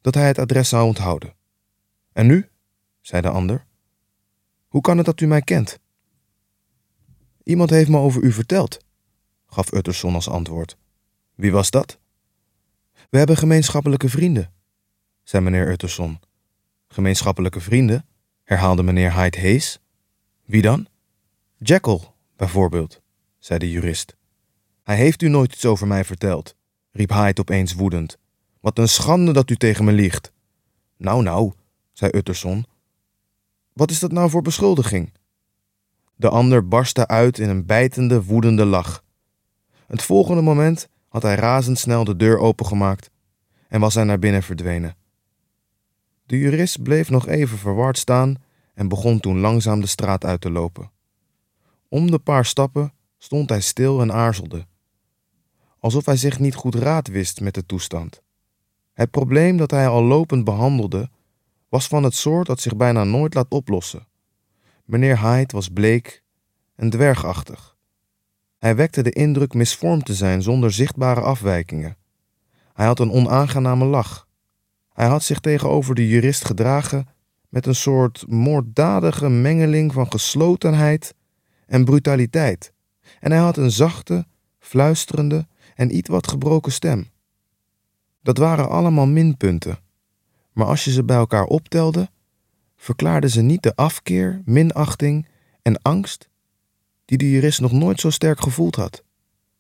dat 0.01 0.15
hij 0.15 0.27
het 0.27 0.39
adres 0.39 0.69
zou 0.69 0.87
onthouden. 0.87 1.35
En 2.13 2.27
nu? 2.27 2.49
zei 3.01 3.23
de 3.23 3.29
ander. 3.29 3.67
Hoe 4.69 4.81
kan 4.81 4.97
het 4.97 5.07
dat 5.07 5.21
u 5.21 5.27
mij 5.27 5.43
kent? 5.43 5.79
Iemand 7.43 7.71
heeft 7.71 7.89
me 7.89 7.99
over 7.99 8.23
u 8.23 8.33
verteld, 8.33 8.85
gaf 9.47 9.73
Utterson 9.73 10.15
als 10.15 10.29
antwoord. 10.29 10.77
Wie 11.35 11.53
was 11.53 11.71
dat? 11.71 11.99
We 13.11 13.19
hebben 13.19 13.37
gemeenschappelijke 13.37 14.09
vrienden, 14.09 14.53
zei 15.23 15.43
meneer 15.43 15.71
Utterson. 15.71 16.21
Gemeenschappelijke 16.93 17.61
vrienden? 17.61 18.07
herhaalde 18.45 18.83
meneer 18.83 19.15
Hyde 19.15 19.41
Hayes. 19.41 19.79
Wie 20.45 20.63
dan? 20.63 20.87
Jekyll, 21.59 22.01
bijvoorbeeld, 22.37 23.01
zei 23.39 23.59
de 23.59 23.71
jurist. 23.71 24.17
Hij 24.83 24.97
heeft 24.97 25.23
u 25.23 25.29
nooit 25.29 25.53
iets 25.53 25.65
over 25.65 25.87
mij 25.87 26.05
verteld, 26.05 26.57
riep 26.91 27.11
Hyde 27.11 27.41
opeens 27.41 27.73
woedend. 27.73 28.19
Wat 28.61 28.79
een 28.79 28.89
schande 28.89 29.33
dat 29.33 29.51
u 29.51 29.57
tegen 29.57 29.85
me 29.85 29.93
liegt. 29.93 30.33
Nou, 30.97 31.23
nou, 31.23 31.53
zei 31.93 32.11
Utterson. 32.15 32.67
wat 33.73 33.91
is 33.91 33.99
dat 33.99 34.13
nou 34.13 34.31
voor 34.31 34.43
beschuldiging? 34.43 35.13
De 36.15 36.29
ander 36.29 36.69
barstte 36.69 37.07
uit 37.07 37.39
in 37.39 37.49
een 37.49 37.67
bijtende, 37.67 38.25
woedende 38.25 38.65
lach. 38.65 39.05
Het 39.87 40.03
volgende 40.03 40.43
moment 40.43 40.89
had 41.09 41.23
hij 41.23 41.35
razendsnel 41.35 42.05
de 42.05 42.17
deur 42.17 42.39
opengemaakt 42.39 43.11
en 43.69 43.81
was 43.81 43.95
hij 43.95 44.05
naar 44.05 44.19
binnen 44.19 44.43
verdwenen. 44.43 44.97
De 46.27 46.39
jurist 46.39 46.83
bleef 46.83 47.11
nog 47.11 47.27
even 47.27 47.59
verward 47.59 47.99
staan 47.99 48.37
en 48.75 48.89
begon 48.89 49.21
toen 49.21 49.39
langzaam 49.39 49.81
de 49.81 49.87
straat 49.87 50.25
uit 50.25 50.41
te 50.41 50.51
lopen. 50.51 50.91
Om 51.89 52.11
de 52.11 52.19
paar 52.19 52.45
stappen 52.45 52.93
stond 53.19 53.49
hij 53.49 53.61
stil 53.61 54.01
en 54.01 54.13
aarzelde, 54.13 54.67
alsof 55.79 56.07
hij 56.07 56.17
zich 56.17 56.39
niet 56.39 56.55
goed 56.55 56.75
raad 56.75 57.09
wist 57.09 57.41
met 57.41 57.55
de 57.55 57.67
toestand. 57.67 58.23
Het 58.93 59.11
probleem 59.11 59.57
dat 59.57 59.71
hij 59.71 59.89
al 59.89 60.03
lopend 60.03 60.45
behandelde 60.45 61.11
was 61.69 61.87
van 61.87 62.03
het 62.03 62.15
soort 62.15 62.47
dat 62.47 62.61
zich 62.61 62.77
bijna 62.77 63.05
nooit 63.05 63.35
laat 63.35 63.49
oplossen. 63.49 64.07
Meneer 64.85 65.21
Hyde 65.21 65.55
was 65.57 65.69
bleek 65.69 66.23
en 66.75 66.91
dwergachtig. 66.91 67.77
Hij 68.59 68.77
wekte 68.77 69.03
de 69.03 69.11
indruk 69.11 69.55
misvormd 69.55 70.05
te 70.05 70.15
zijn 70.15 70.43
zonder 70.43 70.73
zichtbare 70.73 71.21
afwijkingen. 71.21 71.97
Hij 72.73 72.87
had 72.87 72.99
een 72.99 73.11
onaangename 73.11 73.85
lach. 73.85 74.27
Hij 74.93 75.07
had 75.07 75.23
zich 75.23 75.41
tegenover 75.41 75.95
de 75.95 76.09
jurist 76.09 76.45
gedragen 76.45 77.09
met 77.49 77.67
een 77.67 77.75
soort 77.75 78.25
moorddadige 78.29 79.29
mengeling 79.29 79.93
van 79.93 80.11
geslotenheid 80.11 81.15
en 81.67 81.85
brutaliteit. 81.85 82.73
En 83.21 83.31
hij 83.31 83.41
had 83.41 83.57
een 83.57 83.71
zachte, 83.71 84.27
fluisterende 84.59 85.47
en 85.75 85.97
iets 85.97 86.09
wat 86.09 86.29
gebroken 86.29 86.73
stem. 86.73 87.11
Dat 88.23 88.39
waren 88.39 88.69
allemaal 88.69 89.07
minpunten. 89.07 89.79
Maar 90.53 90.67
als 90.67 90.85
je 90.85 90.91
ze 90.91 91.05
bij 91.05 91.17
elkaar 91.17 91.45
optelde, 91.45 92.11
verklaarden 92.77 93.31
ze 93.31 93.41
niet 93.41 93.63
de 93.63 93.77
afkeer, 93.77 94.43
minachting 94.45 95.29
en 95.63 95.83
angst 95.83 96.29
die 97.05 97.19
de 97.19 97.31
jurist 97.31 97.61
nog 97.61 97.73
nooit 97.73 98.01
zo 98.01 98.11
sterk 98.11 98.41
gevoeld 98.41 98.77
had. 98.77 99.05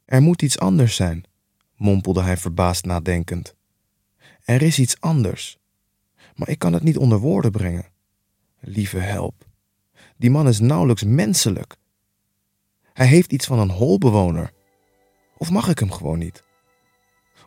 Er 0.04 0.22
moet 0.22 0.42
iets 0.42 0.58
anders 0.58 0.96
zijn, 0.96 1.24
mompelde 1.76 2.22
hij 2.22 2.36
verbaasd 2.36 2.84
nadenkend. 2.84 3.54
Er 4.44 4.62
is 4.62 4.78
iets 4.78 5.00
anders, 5.00 5.58
maar 6.34 6.48
ik 6.48 6.58
kan 6.58 6.72
het 6.72 6.82
niet 6.82 6.98
onder 6.98 7.18
woorden 7.18 7.50
brengen. 7.50 7.86
Lieve 8.60 8.98
help, 8.98 9.46
die 10.16 10.30
man 10.30 10.48
is 10.48 10.60
nauwelijks 10.60 11.04
menselijk. 11.04 11.76
Hij 12.92 13.06
heeft 13.06 13.32
iets 13.32 13.46
van 13.46 13.58
een 13.58 13.70
holbewoner. 13.70 14.52
Of 15.36 15.50
mag 15.50 15.68
ik 15.68 15.78
hem 15.78 15.90
gewoon 15.90 16.18
niet? 16.18 16.42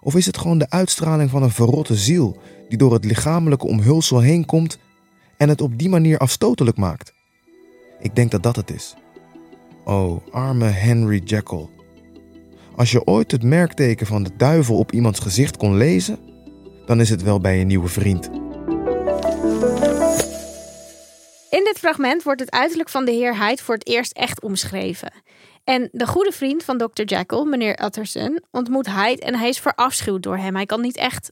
Of 0.01 0.15
is 0.15 0.25
het 0.25 0.37
gewoon 0.37 0.57
de 0.57 0.69
uitstraling 0.69 1.29
van 1.29 1.43
een 1.43 1.51
verrotte 1.51 1.95
ziel 1.95 2.37
die 2.69 2.77
door 2.77 2.93
het 2.93 3.05
lichamelijke 3.05 3.67
omhulsel 3.67 4.19
heen 4.19 4.45
komt 4.45 4.77
en 5.37 5.49
het 5.49 5.61
op 5.61 5.77
die 5.77 5.89
manier 5.89 6.17
afstotelijk 6.17 6.77
maakt? 6.77 7.13
Ik 7.99 8.15
denk 8.15 8.31
dat 8.31 8.43
dat 8.43 8.55
het 8.55 8.71
is. 8.71 8.95
Oh, 9.83 10.27
arme 10.31 10.65
Henry 10.65 11.21
Jekyll. 11.23 11.69
Als 12.75 12.91
je 12.91 13.05
ooit 13.05 13.31
het 13.31 13.43
merkteken 13.43 14.07
van 14.07 14.23
de 14.23 14.31
duivel 14.37 14.77
op 14.77 14.91
iemands 14.91 15.19
gezicht 15.19 15.57
kon 15.57 15.77
lezen, 15.77 16.19
dan 16.85 16.99
is 16.99 17.09
het 17.09 17.23
wel 17.23 17.39
bij 17.39 17.61
een 17.61 17.67
nieuwe 17.67 17.87
vriend. 17.87 18.29
In 21.49 21.63
dit 21.63 21.77
fragment 21.79 22.23
wordt 22.23 22.41
het 22.41 22.51
uiterlijk 22.51 22.89
van 22.89 23.05
de 23.05 23.11
heer 23.11 23.37
Hyde 23.37 23.63
voor 23.63 23.73
het 23.73 23.87
eerst 23.87 24.11
echt 24.11 24.41
omschreven. 24.41 25.11
En 25.63 25.89
de 25.91 26.07
goede 26.07 26.31
vriend 26.31 26.63
van 26.63 26.77
Dr. 26.77 27.03
Jekyll, 27.03 27.45
meneer 27.45 27.83
Utterson, 27.83 28.43
ontmoet 28.51 28.89
Hyde 28.89 29.21
en 29.21 29.35
hij 29.35 29.49
is 29.49 29.59
verafschuwd 29.59 30.23
door 30.23 30.37
hem. 30.37 30.55
Hij 30.55 30.65
kan 30.65 30.81
niet 30.81 30.97
echt. 30.97 31.31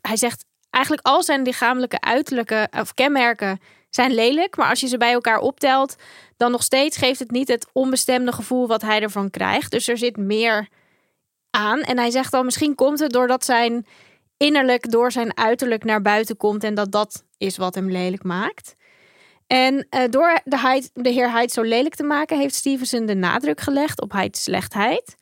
Hij 0.00 0.16
zegt 0.16 0.44
eigenlijk 0.70 1.06
al 1.06 1.22
zijn 1.22 1.42
lichamelijke 1.42 2.00
uiterlijke 2.00 2.68
of 2.80 2.94
kenmerken 2.94 3.60
zijn 3.90 4.14
lelijk, 4.14 4.56
maar 4.56 4.68
als 4.68 4.80
je 4.80 4.86
ze 4.86 4.96
bij 4.96 5.12
elkaar 5.12 5.38
optelt, 5.38 5.96
dan 6.36 6.50
nog 6.50 6.62
steeds 6.62 6.96
geeft 6.96 7.18
het 7.18 7.30
niet 7.30 7.48
het 7.48 7.66
onbestemde 7.72 8.32
gevoel 8.32 8.66
wat 8.66 8.82
hij 8.82 9.02
ervan 9.02 9.30
krijgt. 9.30 9.70
Dus 9.70 9.88
er 9.88 9.98
zit 9.98 10.16
meer 10.16 10.68
aan. 11.50 11.80
En 11.80 11.98
hij 11.98 12.10
zegt 12.10 12.34
al, 12.34 12.44
misschien 12.44 12.74
komt 12.74 12.98
het 12.98 13.12
doordat 13.12 13.44
zijn 13.44 13.86
innerlijk 14.38 14.90
door 14.90 15.12
zijn 15.12 15.36
uiterlijk 15.36 15.84
naar 15.84 16.02
buiten 16.02 16.36
komt 16.36 16.64
en 16.64 16.74
dat 16.74 16.92
dat 16.92 17.24
is 17.38 17.56
wat 17.56 17.74
hem 17.74 17.90
lelijk 17.90 18.22
maakt. 18.22 18.76
En 19.46 19.86
uh, 19.90 20.02
door 20.10 20.40
de, 20.44 20.58
Hyde, 20.58 20.88
de 20.94 21.10
heer 21.10 21.32
Hyde 21.32 21.52
zo 21.52 21.62
lelijk 21.62 21.94
te 21.94 22.02
maken, 22.02 22.38
heeft 22.38 22.54
Stevenson 22.54 23.06
de 23.06 23.14
nadruk 23.14 23.60
gelegd 23.60 24.00
op 24.00 24.12
Hyde's 24.12 24.42
slechtheid. 24.42 25.16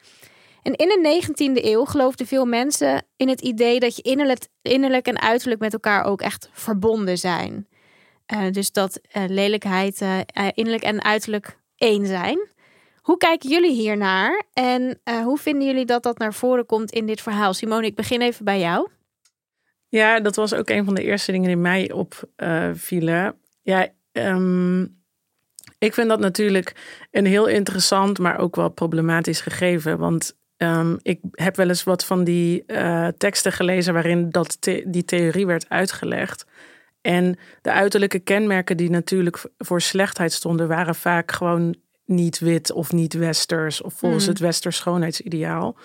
En 0.63 0.75
in 0.75 0.89
de 0.89 1.23
19e 1.23 1.65
eeuw 1.65 1.85
geloofden 1.85 2.27
veel 2.27 2.45
mensen 2.45 3.07
in 3.17 3.29
het 3.29 3.41
idee 3.41 3.81
dat 3.81 3.97
je 3.97 4.03
innerlijk, 4.03 4.47
innerlijk 4.63 5.07
en 5.07 5.21
uiterlijk 5.21 5.61
met 5.61 5.73
elkaar 5.73 6.05
ook 6.05 6.21
echt 6.21 6.49
verbonden 6.53 7.19
zijn. 7.19 7.69
Uh, 8.35 8.51
dus 8.51 8.73
dat 8.73 9.01
uh, 9.13 9.25
lelijkheid, 9.29 10.05
innerlijk 10.55 10.83
en 10.83 11.05
uiterlijk 11.05 11.59
één 11.77 12.07
zijn. 12.07 12.49
Hoe 13.01 13.17
kijken 13.17 13.51
jullie 13.51 13.73
hiernaar 13.73 14.43
en 14.53 15.01
hoe 15.25 15.39
vinden 15.39 15.67
jullie 15.67 15.85
dat 15.85 16.03
dat 16.03 16.19
naar 16.19 16.35
voren 16.35 16.67
komt 16.67 16.91
in 16.91 17.07
dit 17.07 17.21
verhaal? 17.21 17.55
Simone, 17.55 17.87
ik 17.87 17.95
begin 17.95 18.21
even 18.21 18.45
bij 18.45 18.59
jou. 18.59 18.89
Ja, 19.89 20.21
dat 20.21 20.37
was 20.37 20.55
ook 20.55 20.69
een 20.69 20.85
van 20.85 20.95
de 20.95 21.03
eerste 21.03 21.33
dingen 21.33 21.47
die 21.47 21.57
mij 21.57 21.93
opvielen. 21.93 23.35
ja, 23.63 23.89
Um, 24.17 25.05
ik 25.79 25.95
vind 25.95 26.09
dat 26.09 26.21
natuurlijk 26.21 26.75
een 27.11 27.27
heel 27.27 27.47
interessant, 27.47 28.19
maar 28.19 28.39
ook 28.39 28.57
wel 28.57 28.69
problematisch 28.69 29.41
gegeven. 29.41 29.99
Want 29.99 30.37
um, 30.57 30.99
ik 31.03 31.21
heb 31.31 31.57
wel 31.57 31.69
eens 31.69 31.85
wat 31.85 32.05
van 32.05 32.25
die 32.25 32.65
uh, 32.67 33.09
teksten 33.19 33.53
gelezen 33.53 33.93
waarin 33.93 34.31
dat 34.31 34.57
die 34.87 35.05
theorie 35.05 35.47
werd 35.47 35.69
uitgelegd. 35.69 36.47
En 37.01 37.39
de 37.63 37.73
uiterlijke 37.73 38.19
kenmerken 38.19 38.77
die 38.77 38.91
natuurlijk 38.91 39.45
voor 39.59 39.81
slechtheid 39.81 40.33
stonden, 40.33 40.69
waren 40.69 40.95
vaak 40.95 41.33
gewoon 41.33 41.77
niet 42.05 42.39
wit 42.39 42.73
of 42.73 42.93
niet 42.93 43.15
westers 43.15 43.83
of 43.83 43.95
volgens 43.95 44.25
mm. 44.25 44.31
het 44.31 44.39
westers 44.39 44.77
schoonheidsideaal. 44.77 45.77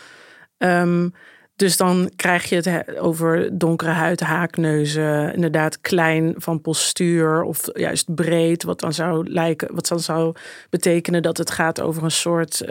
Um, 0.57 1.13
dus 1.61 1.77
dan 1.77 2.11
krijg 2.15 2.49
je 2.49 2.55
het 2.55 2.97
over 2.99 3.57
donkere 3.57 3.91
huid, 3.91 4.19
haakneuzen, 4.19 5.33
inderdaad 5.33 5.81
klein 5.81 6.33
van 6.37 6.61
postuur 6.61 7.43
of 7.43 7.69
juist 7.73 8.15
breed, 8.15 8.63
wat 8.63 8.79
dan 8.79 8.93
zou 8.93 9.29
lijken, 9.29 9.75
wat 9.75 9.87
dan 9.87 9.99
zou 9.99 10.35
betekenen 10.69 11.21
dat 11.21 11.37
het 11.37 11.51
gaat 11.51 11.81
over 11.81 12.03
een 12.03 12.11
soort, 12.11 12.63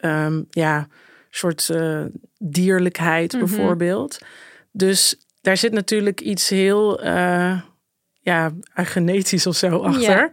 uh, 0.00 0.38
ja, 0.50 0.86
soort 1.30 1.68
uh, 1.72 2.04
dierlijkheid 2.38 3.32
mhm. 3.32 3.44
bijvoorbeeld. 3.44 4.18
Dus 4.72 5.16
daar 5.40 5.56
zit 5.56 5.72
natuurlijk 5.72 6.20
iets 6.20 6.48
heel, 6.48 7.04
uh, 7.04 7.60
ja, 8.20 8.52
genetisch 8.74 9.46
of 9.46 9.56
zo 9.56 9.78
achter. 9.78 10.30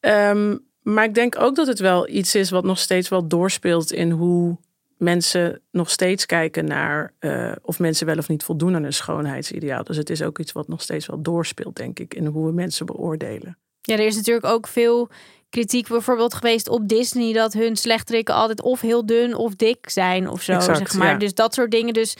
Ehm, 0.00 0.56
maar 0.82 1.04
ik 1.04 1.14
denk 1.14 1.40
ook 1.40 1.56
dat 1.56 1.66
het 1.66 1.78
wel 1.78 2.08
iets 2.08 2.34
is 2.34 2.50
wat 2.50 2.64
nog 2.64 2.78
steeds 2.78 3.08
wel 3.08 3.28
doorspeelt 3.28 3.92
in 3.92 4.10
hoe 4.10 4.58
mensen 4.96 5.60
nog 5.70 5.90
steeds 5.90 6.26
kijken 6.26 6.64
naar 6.64 7.12
uh, 7.20 7.52
of 7.62 7.78
mensen 7.78 8.06
wel 8.06 8.18
of 8.18 8.28
niet 8.28 8.42
voldoen 8.42 8.74
aan 8.74 8.84
een 8.84 8.92
schoonheidsideaal. 8.92 9.84
Dus 9.84 9.96
het 9.96 10.10
is 10.10 10.22
ook 10.22 10.38
iets 10.38 10.52
wat 10.52 10.68
nog 10.68 10.82
steeds 10.82 11.06
wel 11.06 11.22
doorspeelt, 11.22 11.76
denk 11.76 11.98
ik, 11.98 12.14
in 12.14 12.26
hoe 12.26 12.46
we 12.46 12.52
mensen 12.52 12.86
beoordelen. 12.86 13.58
Ja, 13.80 13.94
er 13.94 14.06
is 14.06 14.16
natuurlijk 14.16 14.46
ook 14.46 14.66
veel 14.66 15.08
kritiek 15.50 15.88
bijvoorbeeld 15.88 16.34
geweest 16.34 16.68
op 16.68 16.88
Disney 16.88 17.32
dat 17.32 17.52
hun 17.52 17.76
slechterikken 17.76 18.34
altijd 18.34 18.62
of 18.62 18.80
heel 18.80 19.06
dun 19.06 19.34
of 19.34 19.54
dik 19.54 19.88
zijn 19.88 20.28
of 20.28 20.42
zo, 20.42 20.52
exact, 20.52 20.78
zeg 20.78 20.94
maar. 20.94 21.18
Dus 21.18 21.34
dat 21.34 21.54
soort 21.54 21.70
dingen. 21.70 21.94
Dus 21.94 22.16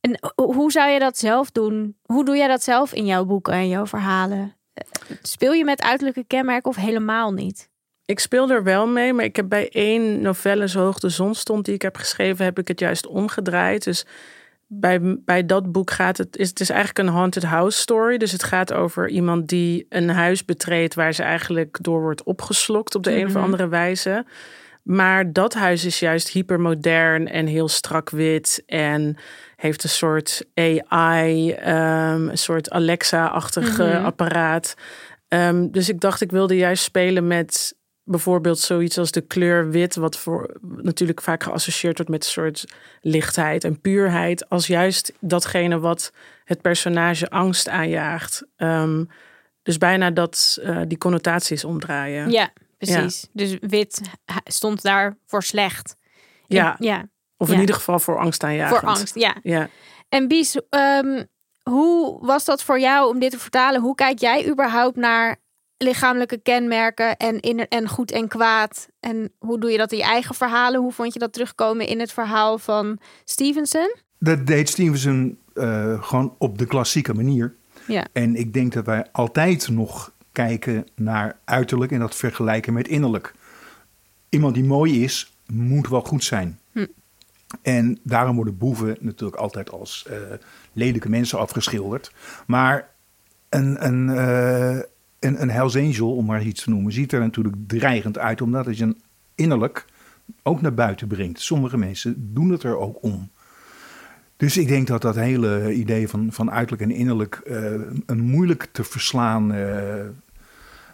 en 0.00 0.18
hoe 0.34 0.72
zou 0.72 0.90
je 0.90 0.98
dat 0.98 1.18
zelf 1.18 1.50
doen? 1.50 1.96
Hoe 2.02 2.24
doe 2.24 2.36
jij 2.36 2.48
dat 2.48 2.62
zelf 2.62 2.92
in 2.92 3.06
jouw 3.06 3.24
boeken 3.24 3.52
en 3.52 3.68
jouw 3.68 3.86
verhalen? 3.86 4.56
Eh, 4.74 4.84
speel 5.22 5.52
je 5.52 5.64
met 5.64 5.82
uiterlijke 5.82 6.24
kenmerken 6.26 6.70
of 6.70 6.76
helemaal 6.76 7.32
niet? 7.32 7.70
Ik 8.08 8.20
speel 8.20 8.50
er 8.50 8.62
wel 8.62 8.86
mee, 8.86 9.12
maar 9.12 9.24
ik 9.24 9.36
heb 9.36 9.48
bij 9.48 9.68
één 9.68 10.20
novelle, 10.20 10.68
Zo 10.68 10.80
hoog 10.80 10.98
de 10.98 11.08
zon 11.08 11.34
stond, 11.34 11.64
die 11.64 11.74
ik 11.74 11.82
heb 11.82 11.96
geschreven, 11.96 12.44
heb 12.44 12.58
ik 12.58 12.68
het 12.68 12.80
juist 12.80 13.06
omgedraaid. 13.06 13.84
Dus 13.84 14.06
bij, 14.66 15.18
bij 15.24 15.46
dat 15.46 15.72
boek 15.72 15.90
gaat 15.90 16.16
het, 16.16 16.36
is, 16.36 16.48
het 16.48 16.60
is 16.60 16.70
eigenlijk 16.70 17.08
een 17.08 17.14
haunted 17.14 17.42
house 17.42 17.78
story. 17.78 18.18
Dus 18.18 18.32
het 18.32 18.42
gaat 18.42 18.72
over 18.72 19.08
iemand 19.08 19.48
die 19.48 19.86
een 19.88 20.08
huis 20.08 20.44
betreedt 20.44 20.94
waar 20.94 21.12
ze 21.12 21.22
eigenlijk 21.22 21.78
door 21.80 22.00
wordt 22.00 22.22
opgeslokt 22.22 22.94
op 22.94 23.02
de 23.02 23.16
een 23.16 23.26
of 23.26 23.32
mhm. 23.32 23.42
andere 23.42 23.68
wijze. 23.68 24.24
Maar 24.82 25.32
dat 25.32 25.54
huis 25.54 25.84
is 25.84 25.98
juist 25.98 26.28
hypermodern 26.28 27.28
en 27.28 27.46
heel 27.46 27.68
strak 27.68 28.10
wit 28.10 28.62
en 28.66 29.16
heeft 29.56 29.82
een 29.82 29.88
soort 29.88 30.44
AI, 30.54 31.52
ehm, 31.52 32.28
een 32.28 32.38
soort 32.38 32.70
Alexa-achtig 32.70 33.78
mhm. 33.78 34.04
apparaat. 34.04 34.74
Um, 35.28 35.70
dus 35.70 35.88
ik 35.88 36.00
dacht, 36.00 36.20
ik 36.20 36.30
wilde 36.30 36.56
juist 36.56 36.82
spelen 36.82 37.26
met 37.26 37.76
bijvoorbeeld 38.08 38.58
zoiets 38.58 38.98
als 38.98 39.10
de 39.10 39.20
kleur 39.20 39.70
wit, 39.70 39.94
wat 39.94 40.18
voor 40.18 40.56
natuurlijk 40.60 41.22
vaak 41.22 41.42
geassocieerd 41.42 41.96
wordt 41.96 42.10
met 42.12 42.24
een 42.24 42.30
soort 42.30 42.64
lichtheid 43.00 43.64
en 43.64 43.80
puurheid, 43.80 44.48
als 44.48 44.66
juist 44.66 45.12
datgene 45.20 45.78
wat 45.78 46.12
het 46.44 46.60
personage 46.60 47.30
angst 47.30 47.68
aanjaagt. 47.68 48.46
Um, 48.56 49.08
dus 49.62 49.78
bijna 49.78 50.10
dat 50.10 50.58
uh, 50.62 50.80
die 50.86 50.98
connotaties 50.98 51.64
omdraaien. 51.64 52.30
Ja, 52.30 52.50
precies. 52.78 53.28
Dus 53.32 53.56
wit 53.60 54.00
stond 54.44 54.82
daar 54.82 55.16
voor 55.26 55.42
slecht. 55.42 55.96
Ja. 56.46 56.76
ja. 56.78 57.08
Of 57.36 57.50
in 57.50 57.60
ieder 57.60 57.74
geval 57.74 57.98
voor 57.98 58.18
angst 58.18 58.44
aanjagen. 58.44 58.78
Voor 58.78 58.88
angst, 58.88 59.14
ja. 59.14 59.36
ja. 59.42 59.68
En 60.08 60.28
Bies, 60.28 60.60
um, 60.70 61.26
hoe 61.62 62.26
was 62.26 62.44
dat 62.44 62.62
voor 62.62 62.80
jou 62.80 63.08
om 63.08 63.18
dit 63.18 63.30
te 63.30 63.38
vertalen? 63.38 63.80
Hoe 63.80 63.94
kijk 63.94 64.18
jij 64.18 64.48
überhaupt 64.48 64.96
naar 64.96 65.36
lichamelijke 65.78 66.38
kenmerken 66.38 67.16
en, 67.16 67.40
in, 67.40 67.68
en 67.68 67.88
goed 67.88 68.10
en 68.10 68.28
kwaad. 68.28 68.88
En 69.00 69.32
hoe 69.38 69.60
doe 69.60 69.70
je 69.70 69.78
dat 69.78 69.92
in 69.92 69.98
je 69.98 70.04
eigen 70.04 70.34
verhalen? 70.34 70.80
Hoe 70.80 70.92
vond 70.92 71.12
je 71.12 71.18
dat 71.18 71.32
terugkomen 71.32 71.86
in 71.86 72.00
het 72.00 72.12
verhaal 72.12 72.58
van 72.58 72.98
Stevenson? 73.24 73.94
Dat 74.18 74.46
deed 74.46 74.68
Stevenson 74.68 75.38
uh, 75.54 76.02
gewoon 76.02 76.34
op 76.38 76.58
de 76.58 76.66
klassieke 76.66 77.14
manier. 77.14 77.54
Ja. 77.86 78.06
En 78.12 78.36
ik 78.36 78.52
denk 78.52 78.72
dat 78.72 78.84
wij 78.84 79.06
altijd 79.12 79.68
nog 79.68 80.12
kijken 80.32 80.86
naar 80.94 81.38
uiterlijk 81.44 81.92
en 81.92 81.98
dat 81.98 82.14
vergelijken 82.14 82.72
met 82.72 82.88
innerlijk. 82.88 83.34
Iemand 84.28 84.54
die 84.54 84.64
mooi 84.64 85.04
is, 85.04 85.32
moet 85.46 85.88
wel 85.88 86.00
goed 86.00 86.24
zijn. 86.24 86.58
Hm. 86.72 86.86
En 87.62 87.98
daarom 88.02 88.36
worden 88.36 88.58
boeven 88.58 88.96
natuurlijk 89.00 89.40
altijd 89.40 89.70
als 89.70 90.06
uh, 90.10 90.16
lelijke 90.72 91.08
mensen 91.08 91.38
afgeschilderd. 91.38 92.12
Maar 92.46 92.90
een, 93.48 93.86
een, 93.86 94.08
uh, 94.08 94.82
een, 95.20 95.42
een 95.42 95.50
Hells 95.50 95.76
Angel, 95.76 96.14
om 96.14 96.24
maar 96.24 96.42
iets 96.42 96.62
te 96.62 96.70
noemen, 96.70 96.92
ziet 96.92 97.12
er 97.12 97.20
natuurlijk 97.20 97.56
dreigend 97.66 98.18
uit, 98.18 98.40
omdat 98.40 98.66
het 98.66 98.78
je 98.78 98.96
innerlijk 99.34 99.84
ook 100.42 100.60
naar 100.60 100.74
buiten 100.74 101.08
brengt. 101.08 101.40
Sommige 101.40 101.76
mensen 101.76 102.34
doen 102.34 102.50
het 102.50 102.62
er 102.62 102.76
ook 102.76 103.02
om. 103.02 103.30
Dus 104.36 104.56
ik 104.56 104.68
denk 104.68 104.86
dat 104.86 105.02
dat 105.02 105.14
hele 105.14 105.72
idee 105.72 106.08
van, 106.08 106.32
van 106.32 106.50
uiterlijk 106.50 106.82
en 106.90 106.96
innerlijk 106.96 107.40
uh, 107.44 107.72
een 108.06 108.20
moeilijk 108.20 108.68
te 108.72 108.84
verslaan 108.84 109.54
uh, 109.54 110.04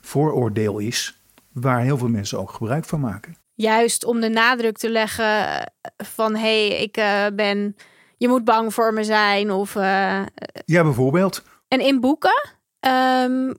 vooroordeel 0.00 0.78
is, 0.78 1.20
waar 1.52 1.80
heel 1.80 1.98
veel 1.98 2.08
mensen 2.08 2.38
ook 2.38 2.50
gebruik 2.50 2.84
van 2.84 3.00
maken. 3.00 3.36
Juist 3.54 4.04
om 4.04 4.20
de 4.20 4.28
nadruk 4.28 4.78
te 4.78 4.90
leggen 4.90 5.72
van 5.96 6.34
hé, 6.34 6.68
hey, 6.68 6.82
ik 6.82 6.96
uh, 6.96 7.26
ben, 7.34 7.76
je 8.16 8.28
moet 8.28 8.44
bang 8.44 8.74
voor 8.74 8.92
me 8.92 9.04
zijn 9.04 9.50
of. 9.50 9.74
ja, 9.74 10.82
bijvoorbeeld. 10.82 11.44
En 11.68 11.80
in 11.80 12.00
boeken, 12.00 12.50
um, 12.80 13.54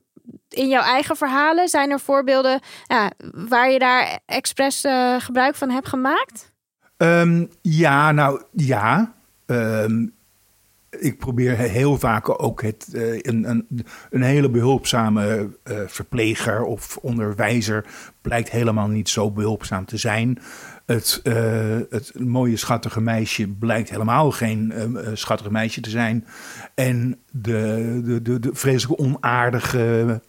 in 0.48 0.68
jouw 0.68 0.82
eigen 0.82 1.16
verhalen, 1.16 1.68
zijn 1.68 1.90
er 1.90 2.00
voorbeelden 2.00 2.60
ja, 2.86 3.10
waar 3.32 3.70
je 3.70 3.78
daar 3.78 4.18
expres 4.26 4.84
gebruik 5.18 5.54
van 5.54 5.70
hebt 5.70 5.88
gemaakt? 5.88 6.54
Um, 6.96 7.50
ja, 7.62 8.12
nou 8.12 8.42
ja. 8.52 9.14
Um, 9.46 10.14
ik 10.90 11.18
probeer 11.18 11.56
heel 11.56 11.98
vaak 11.98 12.42
ook 12.42 12.62
het, 12.62 12.88
uh, 12.92 13.18
een, 13.20 13.48
een, 13.50 13.66
een, 14.10 14.22
hele 14.22 14.50
behulpzame 14.50 15.50
uh, 15.64 15.78
verpleger 15.86 16.64
of 16.64 16.96
onderwijzer 16.96 17.84
blijkt 18.20 18.50
helemaal 18.50 18.88
niet 18.88 19.08
zo 19.08 19.30
behulpzaam 19.30 19.84
te 19.84 19.96
zijn. 19.96 20.38
Het, 20.86 21.20
het 21.90 22.12
mooie 22.18 22.56
schattige 22.56 23.00
meisje 23.00 23.48
blijkt 23.48 23.90
helemaal 23.90 24.30
geen 24.30 24.72
schattige 25.14 25.50
meisje 25.50 25.80
te 25.80 25.90
zijn. 25.90 26.26
En 26.74 27.18
de, 27.30 28.00
de, 28.04 28.22
de, 28.22 28.38
de 28.38 28.50
vreselijk 28.52 29.00
onaardige 29.00 30.20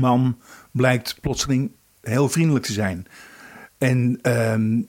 man 0.00 0.38
blijkt 0.70 1.20
plotseling 1.20 1.70
heel 2.00 2.28
vriendelijk 2.28 2.64
te 2.64 2.72
zijn. 2.72 3.06
En 3.78 4.18
um, 4.22 4.88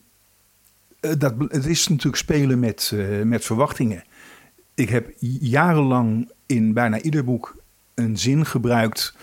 dat, 0.99 1.33
het 1.47 1.65
is 1.65 1.87
natuurlijk 1.87 2.15
spelen 2.15 2.59
met, 2.59 2.91
uh, 2.93 3.21
met 3.21 3.45
verwachtingen. 3.45 4.03
Ik 4.73 4.89
heb 4.89 5.13
jarenlang 5.39 6.31
in 6.45 6.73
bijna 6.73 7.01
ieder 7.01 7.23
boek 7.23 7.55
een 7.93 8.17
zin 8.17 8.45
gebruikt. 8.45 9.15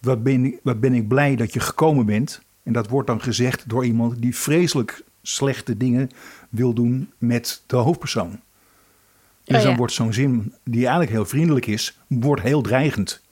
Wat 0.00 0.22
ben, 0.22 0.44
ik, 0.44 0.60
wat 0.62 0.80
ben 0.80 0.94
ik 0.94 1.08
blij 1.08 1.36
dat 1.36 1.52
je 1.52 1.60
gekomen 1.60 2.06
bent. 2.06 2.42
En 2.62 2.72
dat 2.72 2.88
wordt 2.88 3.06
dan 3.06 3.22
gezegd 3.22 3.68
door 3.68 3.84
iemand 3.84 4.22
die 4.22 4.36
vreselijk 4.36 5.02
slechte 5.22 5.76
dingen 5.76 6.10
wil 6.48 6.72
doen 6.72 7.10
met 7.18 7.62
de 7.66 7.76
hoofdpersoon. 7.76 8.40
Dus 9.44 9.56
oh, 9.56 9.62
ja. 9.62 9.68
dan 9.68 9.76
wordt 9.76 9.92
zo'n 9.92 10.12
zin, 10.12 10.54
die 10.64 10.80
eigenlijk 10.80 11.10
heel 11.10 11.24
vriendelijk 11.24 11.66
is, 11.66 11.98
wordt 12.06 12.42
heel 12.42 12.62
dreigend. 12.62 13.22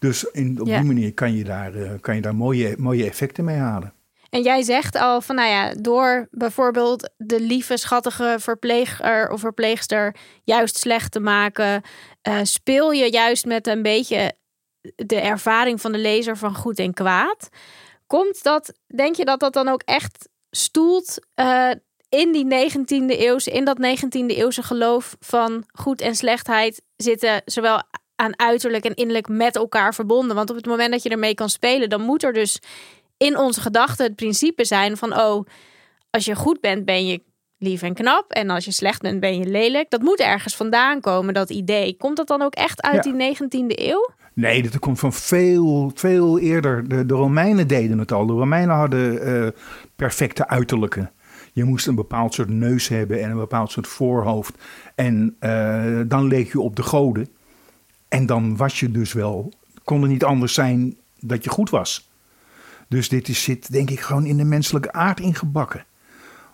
Dus 0.00 0.24
in, 0.24 0.60
op 0.60 0.66
ja. 0.66 0.78
die 0.78 0.86
manier 0.86 1.14
kan 1.14 1.36
je 1.36 1.44
daar, 1.44 1.74
uh, 1.74 1.90
kan 2.00 2.14
je 2.14 2.20
daar 2.20 2.34
mooie, 2.34 2.74
mooie 2.78 3.04
effecten 3.04 3.44
mee 3.44 3.56
halen. 3.56 3.92
En 4.30 4.42
jij 4.42 4.62
zegt 4.62 4.96
al 4.96 5.20
van, 5.20 5.34
nou 5.34 5.48
ja, 5.48 5.74
door 5.80 6.28
bijvoorbeeld 6.30 7.10
de 7.16 7.40
lieve, 7.40 7.76
schattige 7.76 8.36
verpleger 8.38 9.30
of 9.30 9.40
verpleegster 9.40 10.16
juist 10.44 10.78
slecht 10.78 11.12
te 11.12 11.20
maken, 11.20 11.82
uh, 12.28 12.38
speel 12.42 12.92
je 12.92 13.10
juist 13.10 13.44
met 13.44 13.66
een 13.66 13.82
beetje 13.82 14.32
de 14.96 15.20
ervaring 15.20 15.80
van 15.80 15.92
de 15.92 15.98
lezer 15.98 16.36
van 16.36 16.54
goed 16.54 16.78
en 16.78 16.94
kwaad. 16.94 17.48
Komt 18.06 18.42
dat, 18.42 18.72
denk 18.86 19.16
je 19.16 19.24
dat 19.24 19.40
dat 19.40 19.52
dan 19.52 19.68
ook 19.68 19.82
echt 19.84 20.28
stoelt 20.50 21.18
uh, 21.40 21.70
in 22.08 22.32
die 22.32 22.70
19e 22.70 23.06
eeuwse, 23.06 23.50
in 23.50 23.64
dat 23.64 23.78
19e 23.78 24.26
eeuwse 24.26 24.62
geloof 24.62 25.16
van 25.20 25.64
goed 25.72 26.00
en 26.00 26.14
slechtheid 26.14 26.82
zitten 26.96 27.42
zowel 27.44 27.82
aan 28.20 28.38
uiterlijk 28.38 28.84
en 28.84 28.94
innerlijk 28.94 29.28
met 29.28 29.56
elkaar 29.56 29.94
verbonden. 29.94 30.36
Want 30.36 30.50
op 30.50 30.56
het 30.56 30.66
moment 30.66 30.90
dat 30.90 31.02
je 31.02 31.08
ermee 31.08 31.34
kan 31.34 31.48
spelen, 31.48 31.88
dan 31.88 32.00
moet 32.00 32.22
er 32.22 32.32
dus 32.32 32.58
in 33.16 33.38
onze 33.38 33.60
gedachten 33.60 34.06
het 34.06 34.16
principe 34.16 34.64
zijn 34.64 34.96
van 34.96 35.18
oh, 35.18 35.46
als 36.10 36.24
je 36.24 36.34
goed 36.34 36.60
bent, 36.60 36.84
ben 36.84 37.06
je 37.06 37.22
lief 37.58 37.82
en 37.82 37.94
knap. 37.94 38.32
En 38.32 38.50
als 38.50 38.64
je 38.64 38.72
slecht 38.72 39.02
bent, 39.02 39.20
ben 39.20 39.38
je 39.38 39.46
lelijk. 39.46 39.90
Dat 39.90 40.02
moet 40.02 40.20
ergens 40.20 40.56
vandaan 40.56 41.00
komen, 41.00 41.34
dat 41.34 41.50
idee. 41.50 41.96
Komt 41.96 42.16
dat 42.16 42.26
dan 42.26 42.42
ook 42.42 42.54
echt 42.54 42.82
uit 42.82 43.04
ja. 43.04 43.12
die 43.12 43.36
19e 43.36 43.66
eeuw? 43.66 44.08
Nee, 44.34 44.62
dat 44.62 44.78
komt 44.78 44.98
van 44.98 45.12
veel, 45.12 45.90
veel 45.94 46.38
eerder. 46.38 46.88
De, 46.88 47.06
de 47.06 47.14
Romeinen 47.14 47.66
deden 47.66 47.98
het 47.98 48.12
al. 48.12 48.26
De 48.26 48.32
Romeinen 48.32 48.76
hadden 48.76 49.28
uh, 49.28 49.48
perfecte 49.96 50.48
uiterlijke. 50.48 51.10
Je 51.52 51.64
moest 51.64 51.86
een 51.86 51.94
bepaald 51.94 52.34
soort 52.34 52.48
neus 52.48 52.88
hebben 52.88 53.22
en 53.22 53.30
een 53.30 53.36
bepaald 53.36 53.70
soort 53.70 53.86
voorhoofd. 53.86 54.54
En 54.94 55.36
uh, 55.40 56.00
dan 56.06 56.26
leek 56.26 56.52
je 56.52 56.60
op 56.60 56.76
de 56.76 56.82
goden. 56.82 57.28
En 58.10 58.26
dan 58.26 58.56
was 58.56 58.80
je 58.80 58.90
dus 58.90 59.12
wel, 59.12 59.52
kon 59.84 60.02
het 60.02 60.10
niet 60.10 60.24
anders 60.24 60.54
zijn 60.54 60.96
dat 61.20 61.44
je 61.44 61.50
goed 61.50 61.70
was. 61.70 62.10
Dus 62.88 63.08
dit 63.08 63.28
is, 63.28 63.42
zit 63.42 63.72
denk 63.72 63.90
ik 63.90 64.00
gewoon 64.00 64.26
in 64.26 64.36
de 64.36 64.44
menselijke 64.44 64.92
aard 64.92 65.20
ingebakken. 65.20 65.84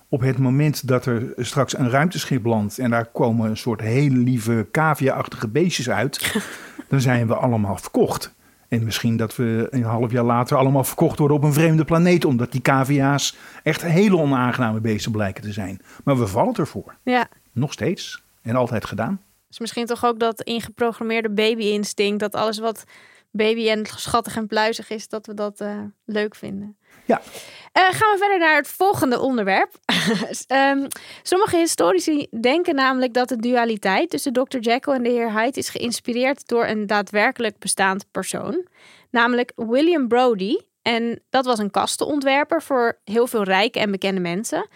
Op 0.09 0.21
het 0.21 0.39
moment 0.39 0.89
dat 0.89 1.07
er 1.07 1.33
straks 1.37 1.79
een 1.79 1.91
ruimteschip 1.91 2.45
landt 2.45 2.79
en 2.79 2.91
daar 2.91 3.07
komen 3.07 3.51
een 3.51 3.57
soort 3.57 3.81
hele 3.81 4.17
lieve 4.17 4.69
cavia-achtige 4.73 5.49
beestjes 5.49 5.91
uit, 5.91 6.37
dan 6.89 7.01
zijn 7.01 7.27
we 7.27 7.35
allemaal 7.35 7.77
verkocht. 7.77 8.35
En 8.69 8.85
misschien 8.85 9.17
dat 9.17 9.37
we 9.37 9.67
een 9.71 9.83
half 9.83 10.13
jaar 10.13 10.25
later 10.25 10.57
allemaal 10.57 10.85
verkocht 10.85 11.19
worden 11.19 11.37
op 11.37 11.43
een 11.43 11.53
vreemde 11.53 11.85
planeet, 11.85 12.25
omdat 12.25 12.53
die 12.53 12.61
cavia's 12.61 13.37
echt 13.63 13.83
hele 13.83 14.17
onaangename 14.17 14.81
beesten 14.81 15.13
blijken 15.13 15.43
te 15.43 15.53
zijn. 15.53 15.81
Maar 16.05 16.19
we 16.19 16.27
vallen 16.27 16.55
ervoor. 16.55 16.95
Ja. 17.03 17.29
Nog 17.53 17.73
steeds. 17.73 18.23
En 18.43 18.57
altijd 18.57 18.85
gedaan. 18.85 19.21
Dus 19.49 19.59
misschien 19.59 19.87
toch 19.87 20.05
ook 20.05 20.19
dat 20.19 20.43
ingeprogrammeerde 20.43 21.31
baby-instinct, 21.31 22.21
dat 22.21 22.35
alles 22.35 22.59
wat 22.59 22.85
baby 23.31 23.69
en 23.69 23.87
schattig 23.87 24.37
en 24.37 24.47
pluizig 24.47 24.91
is, 24.91 25.09
dat 25.09 25.27
we 25.27 25.35
dat 25.35 25.61
uh, 25.61 25.81
leuk 26.05 26.35
vinden. 26.35 26.77
Ja. 27.05 27.21
Uh, 27.21 27.83
gaan 27.91 28.13
we 28.13 28.17
verder 28.19 28.39
naar 28.39 28.57
het 28.57 28.69
volgende 28.69 29.21
onderwerp. 29.21 29.71
um, 30.53 30.87
sommige 31.23 31.57
historici 31.57 32.27
denken 32.41 32.75
namelijk 32.75 33.15
dat 33.15 33.29
de 33.29 33.37
dualiteit 33.37 34.11
tussen 34.11 34.33
Dr. 34.33 34.59
Jekyll 34.59 34.95
en 34.95 35.03
de 35.03 35.09
heer 35.09 35.33
Hyde 35.33 35.59
is 35.59 35.69
geïnspireerd 35.69 36.49
door 36.49 36.67
een 36.67 36.87
daadwerkelijk 36.87 37.59
bestaand 37.59 38.07
persoon, 38.11 38.67
namelijk 39.11 39.53
William 39.57 40.09
Brody. 40.09 40.57
En 40.83 41.23
dat 41.31 41.45
was 41.45 41.59
een 41.59 41.71
kastenontwerper 41.71 42.63
voor 42.63 42.99
heel 43.05 43.27
veel 43.27 43.43
rijke 43.43 43.79
en 43.79 43.91
bekende 43.91 44.21
mensen. 44.21 44.69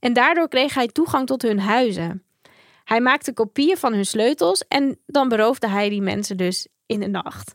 En 0.00 0.12
daardoor 0.12 0.48
kreeg 0.48 0.74
hij 0.74 0.86
toegang 0.86 1.26
tot 1.26 1.42
hun 1.42 1.60
huizen. 1.60 2.22
Hij 2.88 3.00
maakte 3.00 3.32
kopieën 3.32 3.76
van 3.76 3.92
hun 3.92 4.06
sleutels 4.06 4.64
en 4.68 4.98
dan 5.06 5.28
beroofde 5.28 5.68
hij 5.68 5.88
die 5.88 6.02
mensen 6.02 6.36
dus 6.36 6.68
in 6.86 7.00
de 7.00 7.06
nacht. 7.06 7.54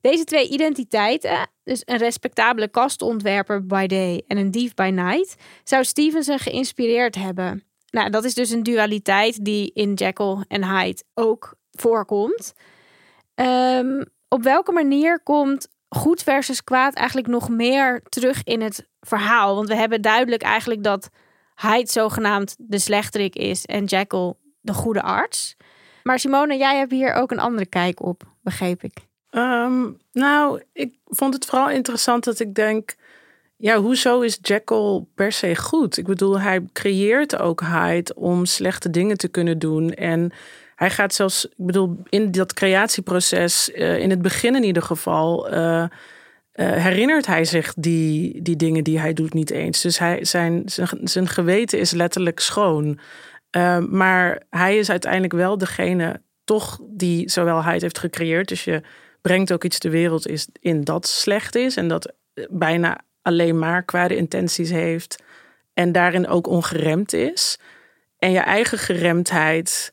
Deze 0.00 0.24
twee 0.24 0.48
identiteiten, 0.48 1.50
dus 1.64 1.82
een 1.84 1.96
respectabele 1.96 2.68
kastontwerper 2.68 3.66
by 3.66 3.86
day 3.86 4.24
en 4.26 4.36
een 4.36 4.50
dief 4.50 4.74
by 4.74 4.90
night, 4.94 5.34
zou 5.64 5.84
Stevenson 5.84 6.38
geïnspireerd 6.38 7.14
hebben. 7.14 7.64
Nou, 7.90 8.10
dat 8.10 8.24
is 8.24 8.34
dus 8.34 8.50
een 8.50 8.62
dualiteit 8.62 9.44
die 9.44 9.70
in 9.74 9.94
Jekyll 9.94 10.44
en 10.48 10.64
Hyde 10.64 11.02
ook 11.14 11.54
voorkomt. 11.70 12.52
Um, 13.34 14.04
op 14.28 14.42
welke 14.42 14.72
manier 14.72 15.22
komt 15.22 15.68
goed 15.88 16.22
versus 16.22 16.64
kwaad 16.64 16.94
eigenlijk 16.94 17.26
nog 17.26 17.48
meer 17.48 18.02
terug 18.08 18.42
in 18.44 18.60
het 18.60 18.88
verhaal? 19.00 19.54
Want 19.54 19.68
we 19.68 19.74
hebben 19.74 20.02
duidelijk 20.02 20.42
eigenlijk 20.42 20.82
dat 20.82 21.08
Hyde 21.54 21.90
zogenaamd 21.90 22.54
de 22.58 22.78
slechterik 22.78 23.34
is 23.34 23.64
en 23.64 23.84
Jekyll 23.84 24.34
de 24.62 24.72
goede 24.72 25.02
arts. 25.02 25.56
Maar 26.02 26.18
Simone, 26.18 26.56
jij 26.56 26.78
hebt 26.78 26.92
hier 26.92 27.12
ook 27.12 27.30
een 27.30 27.38
andere 27.38 27.66
kijk 27.66 28.02
op, 28.02 28.22
begreep 28.40 28.82
ik. 28.82 28.96
Um, 29.30 29.98
nou, 30.12 30.62
ik 30.72 30.94
vond 31.04 31.34
het 31.34 31.44
vooral 31.44 31.70
interessant 31.70 32.24
dat 32.24 32.40
ik 32.40 32.54
denk, 32.54 32.94
ja, 33.56 33.76
hoezo 33.76 34.20
is 34.20 34.38
Jekyll 34.42 35.04
per 35.14 35.32
se 35.32 35.56
goed? 35.56 35.96
Ik 35.96 36.06
bedoel, 36.06 36.40
hij 36.40 36.64
creëert 36.72 37.38
ook 37.38 37.60
Hyde 37.60 38.14
om 38.14 38.44
slechte 38.44 38.90
dingen 38.90 39.16
te 39.16 39.28
kunnen 39.28 39.58
doen. 39.58 39.90
En 39.90 40.32
hij 40.74 40.90
gaat 40.90 41.14
zelfs, 41.14 41.44
ik 41.44 41.52
bedoel, 41.56 41.96
in 42.08 42.30
dat 42.30 42.52
creatieproces, 42.52 43.70
uh, 43.74 43.98
in 43.98 44.10
het 44.10 44.22
begin 44.22 44.56
in 44.56 44.64
ieder 44.64 44.82
geval, 44.82 45.52
uh, 45.52 45.84
uh, 45.84 45.88
herinnert 46.54 47.26
hij 47.26 47.44
zich 47.44 47.74
die, 47.74 48.42
die 48.42 48.56
dingen 48.56 48.84
die 48.84 48.98
hij 48.98 49.12
doet 49.12 49.34
niet 49.34 49.50
eens. 49.50 49.80
Dus 49.80 49.98
hij, 49.98 50.24
zijn, 50.24 50.62
zijn, 50.64 50.88
zijn 51.02 51.28
geweten 51.28 51.78
is 51.78 51.90
letterlijk 51.90 52.40
schoon. 52.40 52.98
Ehm, 53.52 53.96
maar 53.96 54.42
hij 54.50 54.78
is 54.78 54.90
uiteindelijk 54.90 55.32
wel 55.32 55.58
degene 55.58 56.22
toch 56.44 56.80
die 56.82 57.30
zowel 57.30 57.64
Hyde 57.64 57.80
heeft 57.80 57.98
gecreëerd. 57.98 58.48
Dus 58.48 58.64
je 58.64 58.82
brengt 59.20 59.52
ook 59.52 59.64
iets 59.64 59.78
de 59.78 59.90
wereld 59.90 60.28
is 60.28 60.48
in 60.60 60.84
dat 60.84 61.06
slecht 61.06 61.54
is 61.54 61.76
en 61.76 61.88
dat 61.88 62.12
bijna 62.50 63.00
alleen 63.22 63.58
maar 63.58 63.82
kwade 63.82 64.16
intenties 64.16 64.70
heeft 64.70 65.22
en 65.74 65.92
daarin 65.92 66.26
ook 66.26 66.46
ongeremd 66.46 67.12
is. 67.12 67.58
En 68.18 68.30
je 68.30 68.38
eigen 68.38 68.78
geremdheid, 68.78 69.92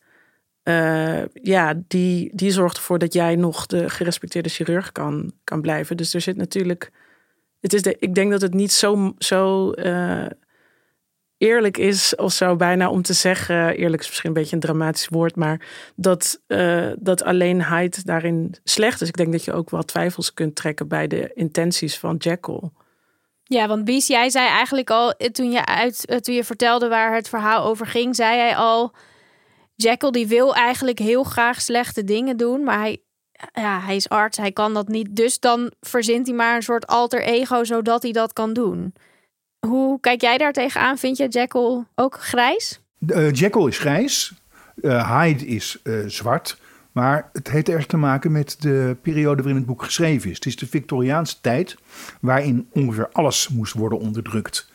uh, 0.63 1.25
ja, 1.33 1.73
die, 1.87 2.29
die 2.33 2.51
zorgt 2.51 2.77
ervoor 2.77 2.99
dat 2.99 3.13
jij 3.13 3.35
nog 3.35 3.65
de 3.65 3.89
gerespecteerde 3.89 4.49
chirurg 4.49 4.91
kan, 4.91 5.33
kan 5.43 5.61
blijven. 5.61 5.97
Dus 5.97 6.13
er 6.13 6.21
zit 6.21 6.37
natuurlijk. 6.37 6.91
Het 7.59 7.73
is 7.73 7.81
de, 7.81 7.95
ik 7.99 8.15
denk 8.15 8.31
dat 8.31 8.41
het 8.41 8.53
niet 8.53 8.71
zo, 8.71 9.13
zo 9.17 9.71
uh, 9.75 10.25
eerlijk 11.39 11.77
is 11.77 12.15
of 12.15 12.31
zo 12.31 12.55
bijna 12.55 12.89
om 12.89 13.01
te 13.01 13.13
zeggen. 13.13 13.75
Eerlijk 13.75 14.01
is 14.01 14.07
misschien 14.07 14.29
een 14.29 14.35
beetje 14.35 14.55
een 14.55 14.61
dramatisch 14.61 15.07
woord, 15.07 15.35
maar 15.35 15.67
dat, 15.95 16.41
uh, 16.47 16.91
dat 16.99 17.23
alleenheid 17.23 18.05
daarin 18.05 18.55
slecht 18.63 19.01
is. 19.01 19.07
Ik 19.07 19.17
denk 19.17 19.31
dat 19.31 19.43
je 19.43 19.53
ook 19.53 19.69
wel 19.69 19.83
twijfels 19.83 20.33
kunt 20.33 20.55
trekken 20.55 20.87
bij 20.87 21.07
de 21.07 21.31
intenties 21.33 21.97
van 21.97 22.15
Jekyll. 22.15 22.61
Ja, 23.43 23.67
want 23.67 23.85
Bies, 23.85 24.07
jij 24.07 24.29
zei 24.29 24.47
eigenlijk 24.47 24.89
al, 24.89 25.13
toen 25.31 25.51
je, 25.51 25.65
uit, 25.65 26.23
toen 26.23 26.35
je 26.35 26.43
vertelde 26.43 26.87
waar 26.87 27.15
het 27.15 27.29
verhaal 27.29 27.63
over 27.65 27.85
ging, 27.85 28.15
zei 28.15 28.37
hij 28.37 28.55
al 28.55 28.93
Jekyll 29.75 30.11
die 30.11 30.27
wil 30.27 30.55
eigenlijk 30.55 30.99
heel 30.99 31.23
graag 31.23 31.61
slechte 31.61 32.03
dingen 32.03 32.37
doen, 32.37 32.63
maar 32.63 32.79
hij, 32.79 33.01
ja, 33.53 33.79
hij 33.79 33.95
is 33.95 34.09
arts, 34.09 34.37
hij 34.37 34.51
kan 34.51 34.73
dat 34.73 34.87
niet. 34.87 35.15
Dus 35.15 35.39
dan 35.39 35.71
verzint 35.79 36.27
hij 36.27 36.35
maar 36.35 36.55
een 36.55 36.63
soort 36.63 36.87
alter 36.87 37.21
ego 37.21 37.63
zodat 37.63 38.03
hij 38.03 38.11
dat 38.11 38.33
kan 38.33 38.53
doen. 38.53 38.93
Hoe 39.67 39.99
kijk 39.99 40.21
jij 40.21 40.37
daar 40.37 40.53
tegenaan? 40.53 40.97
Vind 40.97 41.17
je 41.17 41.27
Jekyll 41.27 41.83
ook 41.95 42.19
grijs? 42.19 42.81
Uh, 42.99 43.31
Jekyll 43.31 43.67
is 43.67 43.77
grijs, 43.77 44.33
uh, 44.75 45.21
Hyde 45.21 45.45
is 45.45 45.79
uh, 45.83 46.07
zwart. 46.07 46.59
Maar 46.91 47.29
het 47.33 47.49
heeft 47.49 47.69
erg 47.69 47.85
te 47.85 47.97
maken 47.97 48.31
met 48.31 48.55
de 48.59 48.97
periode 49.01 49.35
waarin 49.35 49.55
het 49.55 49.65
boek 49.65 49.83
geschreven 49.83 50.29
is. 50.29 50.35
Het 50.35 50.45
is 50.45 50.55
de 50.55 50.67
Victoriaanse 50.67 51.41
tijd 51.41 51.77
waarin 52.21 52.67
ongeveer 52.71 53.09
alles 53.11 53.49
moest 53.49 53.73
worden 53.73 53.99
onderdrukt. 53.99 54.71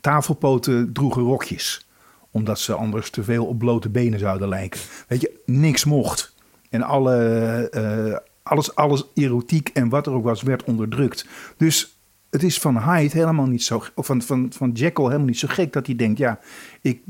Tafelpoten 0.00 0.92
droegen 0.92 1.22
rokjes 1.22 1.86
omdat 2.30 2.58
ze 2.58 2.74
anders 2.74 3.10
te 3.10 3.22
veel 3.22 3.46
op 3.46 3.58
blote 3.58 3.88
benen 3.88 4.18
zouden 4.18 4.48
lijken. 4.48 4.80
Weet 5.08 5.20
je, 5.20 5.40
niks 5.46 5.84
mocht. 5.84 6.34
En 6.70 6.82
alle, 6.82 8.22
alles, 8.42 8.74
alles 8.74 9.04
erotiek 9.14 9.68
en 9.68 9.88
wat 9.88 10.06
er 10.06 10.12
ook 10.12 10.24
was, 10.24 10.42
werd 10.42 10.64
onderdrukt. 10.64 11.26
Dus 11.56 11.96
het 12.32 12.42
is 12.42 12.58
van 12.58 12.78
Hyde 12.78 13.18
helemaal 13.18 13.46
niet 13.46 13.62
zo, 13.62 13.82
of 13.94 14.06
van, 14.06 14.22
van, 14.22 14.52
van 14.52 14.70
Jekyll 14.70 15.04
helemaal 15.04 15.26
niet 15.26 15.38
zo 15.38 15.48
gek 15.50 15.72
dat 15.72 15.86
hij 15.86 15.96
denkt: 15.96 16.18
ja, 16.18 16.38
ik 16.80 17.02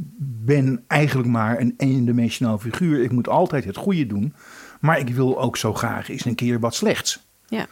ben 0.44 0.84
eigenlijk 0.86 1.28
maar 1.28 1.60
een 1.60 1.74
eendimensionaal 1.76 2.58
figuur. 2.58 3.02
Ik 3.02 3.12
moet 3.12 3.28
altijd 3.28 3.64
het 3.64 3.76
goede 3.76 4.06
doen. 4.06 4.34
Maar 4.80 4.98
ik 4.98 5.08
wil 5.08 5.40
ook 5.40 5.56
zo 5.56 5.74
graag 5.74 6.08
eens 6.08 6.24
een 6.24 6.34
keer 6.34 6.60
wat 6.60 6.74
slechts. 6.74 7.26
Ja. 7.46 7.66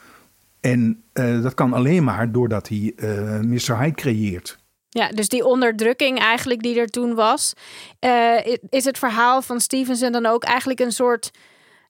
En 0.60 1.02
uh, 1.14 1.42
dat 1.42 1.54
kan 1.54 1.72
alleen 1.72 2.04
maar 2.04 2.32
doordat 2.32 2.68
hij 2.68 2.92
uh, 2.96 3.40
Mr. 3.40 3.78
Hyde 3.78 3.94
creëert. 3.94 4.58
Ja, 4.88 5.08
dus 5.08 5.28
die 5.28 5.44
onderdrukking 5.44 6.18
eigenlijk 6.18 6.62
die 6.62 6.80
er 6.80 6.88
toen 6.88 7.14
was, 7.14 7.52
uh, 8.00 8.46
is 8.68 8.84
het 8.84 8.98
verhaal 8.98 9.42
van 9.42 9.60
Stevenson 9.60 10.12
dan 10.12 10.26
ook 10.26 10.44
eigenlijk 10.44 10.80
een 10.80 10.92
soort, 10.92 11.30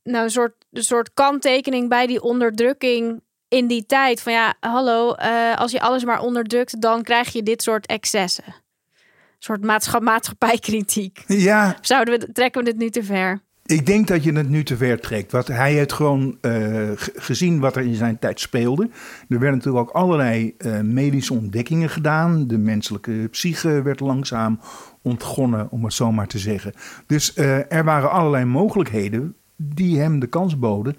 nou, 0.02 0.24
een 0.24 0.30
soort, 0.30 0.54
een 0.72 0.82
soort 0.82 1.14
kanttekening 1.14 1.88
bij 1.88 2.06
die 2.06 2.22
onderdrukking 2.22 3.20
in 3.50 3.66
die 3.66 3.86
tijd? 3.86 4.22
Van 4.22 4.32
ja, 4.32 4.54
hallo, 4.60 5.14
uh, 5.18 5.56
als 5.56 5.72
je 5.72 5.80
alles 5.80 6.04
maar 6.04 6.20
onderdrukt, 6.20 6.80
dan 6.80 7.02
krijg 7.02 7.32
je 7.32 7.42
dit 7.42 7.62
soort 7.62 7.86
excessen. 7.86 8.44
Een 8.46 9.46
soort 9.46 9.64
maatschap, 9.64 10.02
maatschappijkritiek. 10.02 11.24
Ja. 11.26 11.76
Zouden 11.80 12.18
we, 12.18 12.32
trekken 12.32 12.64
we 12.64 12.70
dit 12.70 12.78
nu 12.78 12.90
te 12.90 13.02
ver? 13.02 13.40
Ik 13.64 13.86
denk 13.86 14.06
dat 14.06 14.24
je 14.24 14.32
het 14.32 14.48
nu 14.48 14.62
te 14.64 14.76
ver 14.76 15.00
trekt. 15.00 15.32
Want 15.32 15.46
hij 15.46 15.72
heeft 15.72 15.92
gewoon 15.92 16.38
uh, 16.42 16.90
gezien 16.96 17.60
wat 17.60 17.76
er 17.76 17.82
in 17.82 17.94
zijn 17.94 18.18
tijd 18.18 18.40
speelde. 18.40 18.88
Er 19.28 19.38
werden 19.38 19.56
natuurlijk 19.56 19.88
ook 19.88 19.94
allerlei 19.94 20.54
uh, 20.58 20.80
medische 20.80 21.32
ontdekkingen 21.32 21.88
gedaan. 21.90 22.46
De 22.46 22.58
menselijke 22.58 23.28
psyche 23.30 23.82
werd 23.82 24.00
langzaam 24.00 24.60
ontgonnen, 25.02 25.70
om 25.70 25.84
het 25.84 25.92
zo 25.92 26.12
maar 26.12 26.26
te 26.26 26.38
zeggen. 26.38 26.72
Dus 27.06 27.36
uh, 27.36 27.72
er 27.72 27.84
waren 27.84 28.10
allerlei 28.10 28.44
mogelijkheden 28.44 29.36
die 29.56 29.98
hem 29.98 30.20
de 30.20 30.26
kans 30.26 30.58
boden 30.58 30.96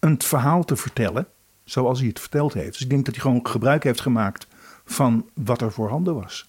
een 0.00 0.22
verhaal 0.22 0.64
te 0.64 0.76
vertellen 0.76 1.26
zoals 1.64 1.98
hij 1.98 2.08
het 2.08 2.20
verteld 2.20 2.52
heeft. 2.52 2.72
Dus 2.72 2.80
ik 2.80 2.90
denk 2.90 3.04
dat 3.04 3.14
hij 3.14 3.22
gewoon 3.22 3.46
gebruik 3.46 3.84
heeft 3.84 4.00
gemaakt 4.00 4.46
van 4.84 5.30
wat 5.34 5.60
er 5.60 5.72
voorhanden 5.72 6.14
was. 6.14 6.48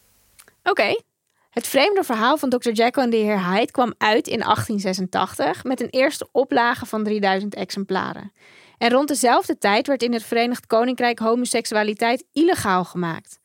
Oké. 0.64 0.70
Okay. 0.70 1.02
Het 1.50 1.68
vreemde 1.68 2.04
verhaal 2.04 2.38
van 2.38 2.50
Dr. 2.50 2.72
Jekyll 2.72 3.04
en 3.04 3.10
de 3.10 3.16
heer 3.16 3.50
Hyde 3.50 3.72
kwam 3.72 3.94
uit 3.98 4.28
in 4.28 4.40
1886 4.40 5.64
met 5.64 5.82
een 5.82 5.90
eerste 5.90 6.28
oplage 6.32 6.86
van 6.86 7.04
3000 7.04 7.56
exemplaren. 7.56 8.32
En 8.78 8.90
rond 8.90 9.08
dezelfde 9.08 9.58
tijd 9.58 9.88
werd 9.88 10.04
in 10.04 10.14
het 10.14 10.24
Verenigd 10.24 10.68
Koninkrijk 10.68 11.20
homoseksualiteit 11.20 12.26
illegaal 12.34 12.84
gemaakt. 12.84 13.40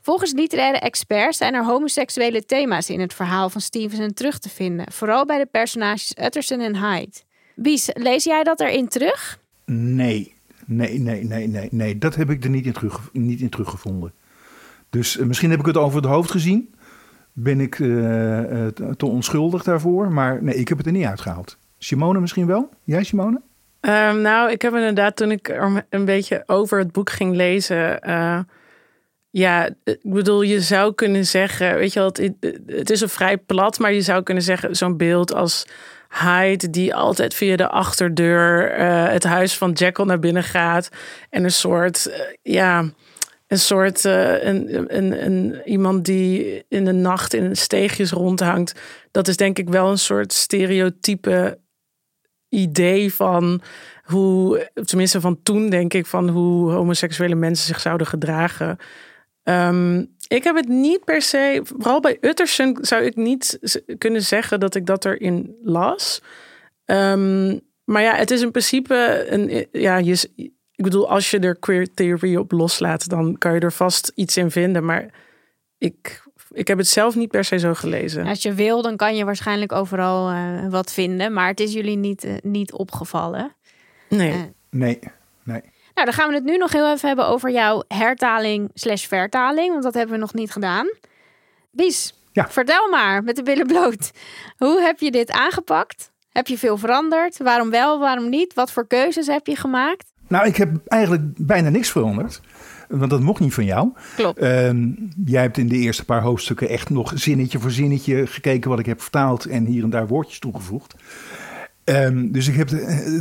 Volgens 0.00 0.32
literaire 0.32 0.78
experts 0.78 1.38
zijn 1.38 1.54
er 1.54 1.64
homoseksuele 1.64 2.44
thema's 2.44 2.90
in 2.90 3.00
het 3.00 3.14
verhaal 3.14 3.50
van 3.50 3.60
Stevenson 3.60 4.12
terug 4.12 4.38
te 4.38 4.48
vinden, 4.48 4.92
vooral 4.92 5.24
bij 5.24 5.38
de 5.38 5.46
personages 5.46 6.16
Utterson 6.22 6.60
en 6.60 6.76
Hyde. 6.76 7.16
Bies, 7.54 7.90
lees 7.92 8.24
jij 8.24 8.42
dat 8.42 8.60
erin 8.60 8.88
terug? 8.88 9.38
Nee, 9.64 10.34
nee, 10.68 10.98
nee, 10.98 11.24
nee, 11.24 11.48
nee, 11.48 11.68
nee. 11.70 11.98
Dat 11.98 12.14
heb 12.14 12.30
ik 12.30 12.44
er 12.44 12.50
niet 12.50 12.66
in, 12.66 12.72
terug, 12.72 13.10
niet 13.12 13.40
in 13.40 13.48
teruggevonden. 13.48 14.12
Dus 14.90 15.16
uh, 15.16 15.26
misschien 15.26 15.50
heb 15.50 15.60
ik 15.60 15.66
het 15.66 15.76
over 15.76 15.96
het 15.96 16.10
hoofd 16.10 16.30
gezien 16.30 16.74
ben 17.32 17.60
ik 17.60 17.78
uh, 17.78 18.66
te 18.96 19.06
onschuldig 19.06 19.62
daarvoor. 19.62 20.12
Maar 20.12 20.42
nee, 20.42 20.54
ik 20.54 20.68
heb 20.68 20.78
het 20.78 20.86
er 20.86 20.92
niet 20.92 21.06
uitgehaald. 21.06 21.58
Simone 21.78 22.20
misschien 22.20 22.46
wel? 22.46 22.68
Jij, 22.84 23.04
Simone? 23.04 23.40
Um, 23.80 24.20
nou, 24.20 24.50
ik 24.50 24.62
heb 24.62 24.74
inderdaad 24.74 25.16
toen 25.16 25.30
ik 25.30 25.48
er 25.48 25.84
een 25.90 26.04
beetje 26.04 26.42
over 26.46 26.78
het 26.78 26.92
boek 26.92 27.10
ging 27.10 27.34
lezen. 27.36 28.00
Ja, 29.30 29.68
ik 29.84 29.98
bedoel, 30.02 30.42
je 30.42 30.60
zou 30.60 30.94
kunnen 30.94 31.26
zeggen, 31.26 31.74
weet 31.74 31.92
je 31.92 31.98
wel, 31.98 32.08
het, 32.08 32.56
het 32.66 32.90
is 32.90 33.00
een 33.00 33.08
vrij 33.08 33.38
plat, 33.38 33.78
maar 33.78 33.92
je 33.92 34.00
zou 34.00 34.22
kunnen 34.22 34.42
zeggen, 34.42 34.76
zo'n 34.76 34.96
beeld 34.96 35.34
als 35.34 35.66
Hyde 36.08 36.70
die 36.70 36.94
altijd 36.94 37.34
via 37.34 37.56
de 37.56 37.68
achterdeur 37.68 38.78
uh, 38.78 39.08
het 39.08 39.24
huis 39.24 39.56
van 39.56 39.72
Jekyll 39.72 40.04
naar 40.04 40.18
binnen 40.18 40.44
gaat 40.44 40.88
en 41.30 41.44
een 41.44 41.52
soort, 41.52 42.06
uh, 42.08 42.14
ja, 42.42 42.84
een 43.46 43.58
soort 43.58 44.04
een, 44.04 44.96
een, 44.96 45.24
een, 45.24 45.60
iemand 45.64 46.04
die 46.04 46.64
in 46.68 46.84
de 46.84 46.92
nacht 46.92 47.34
in 47.34 47.56
steegjes 47.56 48.10
rondhangt. 48.10 48.80
Dat 49.10 49.28
is 49.28 49.36
denk 49.36 49.58
ik 49.58 49.68
wel 49.68 49.90
een 49.90 49.98
soort 49.98 50.32
stereotype 50.32 51.58
idee 52.48 53.14
van 53.14 53.62
hoe, 54.02 54.70
tenminste 54.84 55.20
van 55.20 55.42
toen 55.42 55.70
denk 55.70 55.94
ik, 55.94 56.06
van 56.06 56.28
hoe 56.28 56.70
homoseksuele 56.70 57.34
mensen 57.34 57.66
zich 57.66 57.80
zouden 57.80 58.06
gedragen. 58.06 58.78
Um, 59.48 60.16
ik 60.26 60.44
heb 60.44 60.56
het 60.56 60.68
niet 60.68 61.04
per 61.04 61.22
se, 61.22 61.60
vooral 61.62 62.00
bij 62.00 62.18
Utterson 62.20 62.78
zou 62.80 63.02
ik 63.02 63.16
niet 63.16 63.58
kunnen 63.98 64.22
zeggen 64.22 64.60
dat 64.60 64.74
ik 64.74 64.86
dat 64.86 65.04
erin 65.04 65.56
las. 65.62 66.22
Um, 66.84 67.60
maar 67.84 68.02
ja, 68.02 68.14
het 68.14 68.30
is 68.30 68.42
in 68.42 68.50
principe 68.50 69.26
een, 69.28 69.66
ja, 69.72 69.96
je, 69.96 70.28
ik 70.74 70.84
bedoel, 70.84 71.10
als 71.10 71.30
je 71.30 71.38
er 71.38 71.58
queer 71.58 71.94
theory 71.94 72.36
op 72.36 72.52
loslaat, 72.52 73.08
dan 73.08 73.38
kan 73.38 73.54
je 73.54 73.60
er 73.60 73.72
vast 73.72 74.12
iets 74.14 74.36
in 74.36 74.50
vinden. 74.50 74.84
Maar 74.84 75.10
ik, 75.78 76.22
ik 76.50 76.68
heb 76.68 76.78
het 76.78 76.88
zelf 76.88 77.14
niet 77.14 77.30
per 77.30 77.44
se 77.44 77.58
zo 77.58 77.74
gelezen. 77.74 78.26
Als 78.26 78.42
je 78.42 78.54
wil, 78.54 78.82
dan 78.82 78.96
kan 78.96 79.16
je 79.16 79.24
waarschijnlijk 79.24 79.72
overal 79.72 80.30
uh, 80.30 80.68
wat 80.68 80.92
vinden. 80.92 81.32
Maar 81.32 81.48
het 81.48 81.60
is 81.60 81.72
jullie 81.72 81.96
niet, 81.96 82.24
uh, 82.24 82.34
niet 82.42 82.72
opgevallen. 82.72 83.56
Nee. 84.08 84.32
Uh, 84.32 84.42
nee, 84.70 84.98
nee. 85.42 85.62
Nou, 85.98 86.10
dan 86.10 86.18
gaan 86.18 86.28
we 86.28 86.34
het 86.34 86.44
nu 86.44 86.56
nog 86.56 86.72
heel 86.72 86.92
even 86.92 87.08
hebben 87.08 87.26
over 87.26 87.50
jouw 87.50 87.82
hertaling 87.88 88.70
slash 88.74 89.06
vertaling. 89.06 89.70
Want 89.70 89.82
dat 89.82 89.94
hebben 89.94 90.14
we 90.14 90.20
nog 90.20 90.34
niet 90.34 90.50
gedaan. 90.50 90.90
Bies, 91.70 92.14
ja. 92.32 92.48
vertel 92.50 92.88
maar 92.88 93.22
met 93.22 93.36
de 93.36 93.42
billen 93.42 93.66
bloot. 93.66 94.10
Hoe 94.56 94.80
heb 94.80 95.00
je 95.00 95.10
dit 95.10 95.30
aangepakt? 95.30 96.10
Heb 96.32 96.46
je 96.46 96.58
veel 96.58 96.76
veranderd? 96.76 97.38
Waarom 97.38 97.70
wel, 97.70 97.98
waarom 97.98 98.28
niet? 98.28 98.54
Wat 98.54 98.72
voor 98.72 98.86
keuzes 98.86 99.26
heb 99.26 99.46
je 99.46 99.56
gemaakt? 99.56 100.12
Nou, 100.28 100.46
ik 100.46 100.56
heb 100.56 100.70
eigenlijk 100.86 101.22
bijna 101.36 101.68
niks 101.68 101.90
veranderd. 101.90 102.40
Want 102.88 103.10
dat 103.10 103.20
mocht 103.20 103.40
niet 103.40 103.54
van 103.54 103.64
jou. 103.64 103.92
Klopt. 104.16 104.42
Um, 104.42 105.10
jij 105.24 105.42
hebt 105.42 105.58
in 105.58 105.68
de 105.68 105.76
eerste 105.76 106.04
paar 106.04 106.22
hoofdstukken 106.22 106.68
echt 106.68 106.90
nog 106.90 107.12
zinnetje 107.14 107.58
voor 107.58 107.70
zinnetje 107.70 108.26
gekeken 108.26 108.70
wat 108.70 108.78
ik 108.78 108.86
heb 108.86 109.00
vertaald 109.00 109.44
en 109.44 109.64
hier 109.64 109.82
en 109.82 109.90
daar 109.90 110.06
woordjes 110.06 110.38
toegevoegd. 110.38 110.94
Um, 111.88 112.32
dus 112.32 112.48
ik 112.48 112.54
heb, 112.54 112.70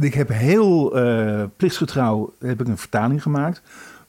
ik 0.01 0.13
heb 0.13 0.30
heel 0.30 0.97
uh, 0.97 1.43
plichtsgetrouw 1.58 2.34
heb 2.39 2.62
ik 2.62 2.67
een 2.67 2.77
vertaling 2.77 3.21
gemaakt. 3.21 3.62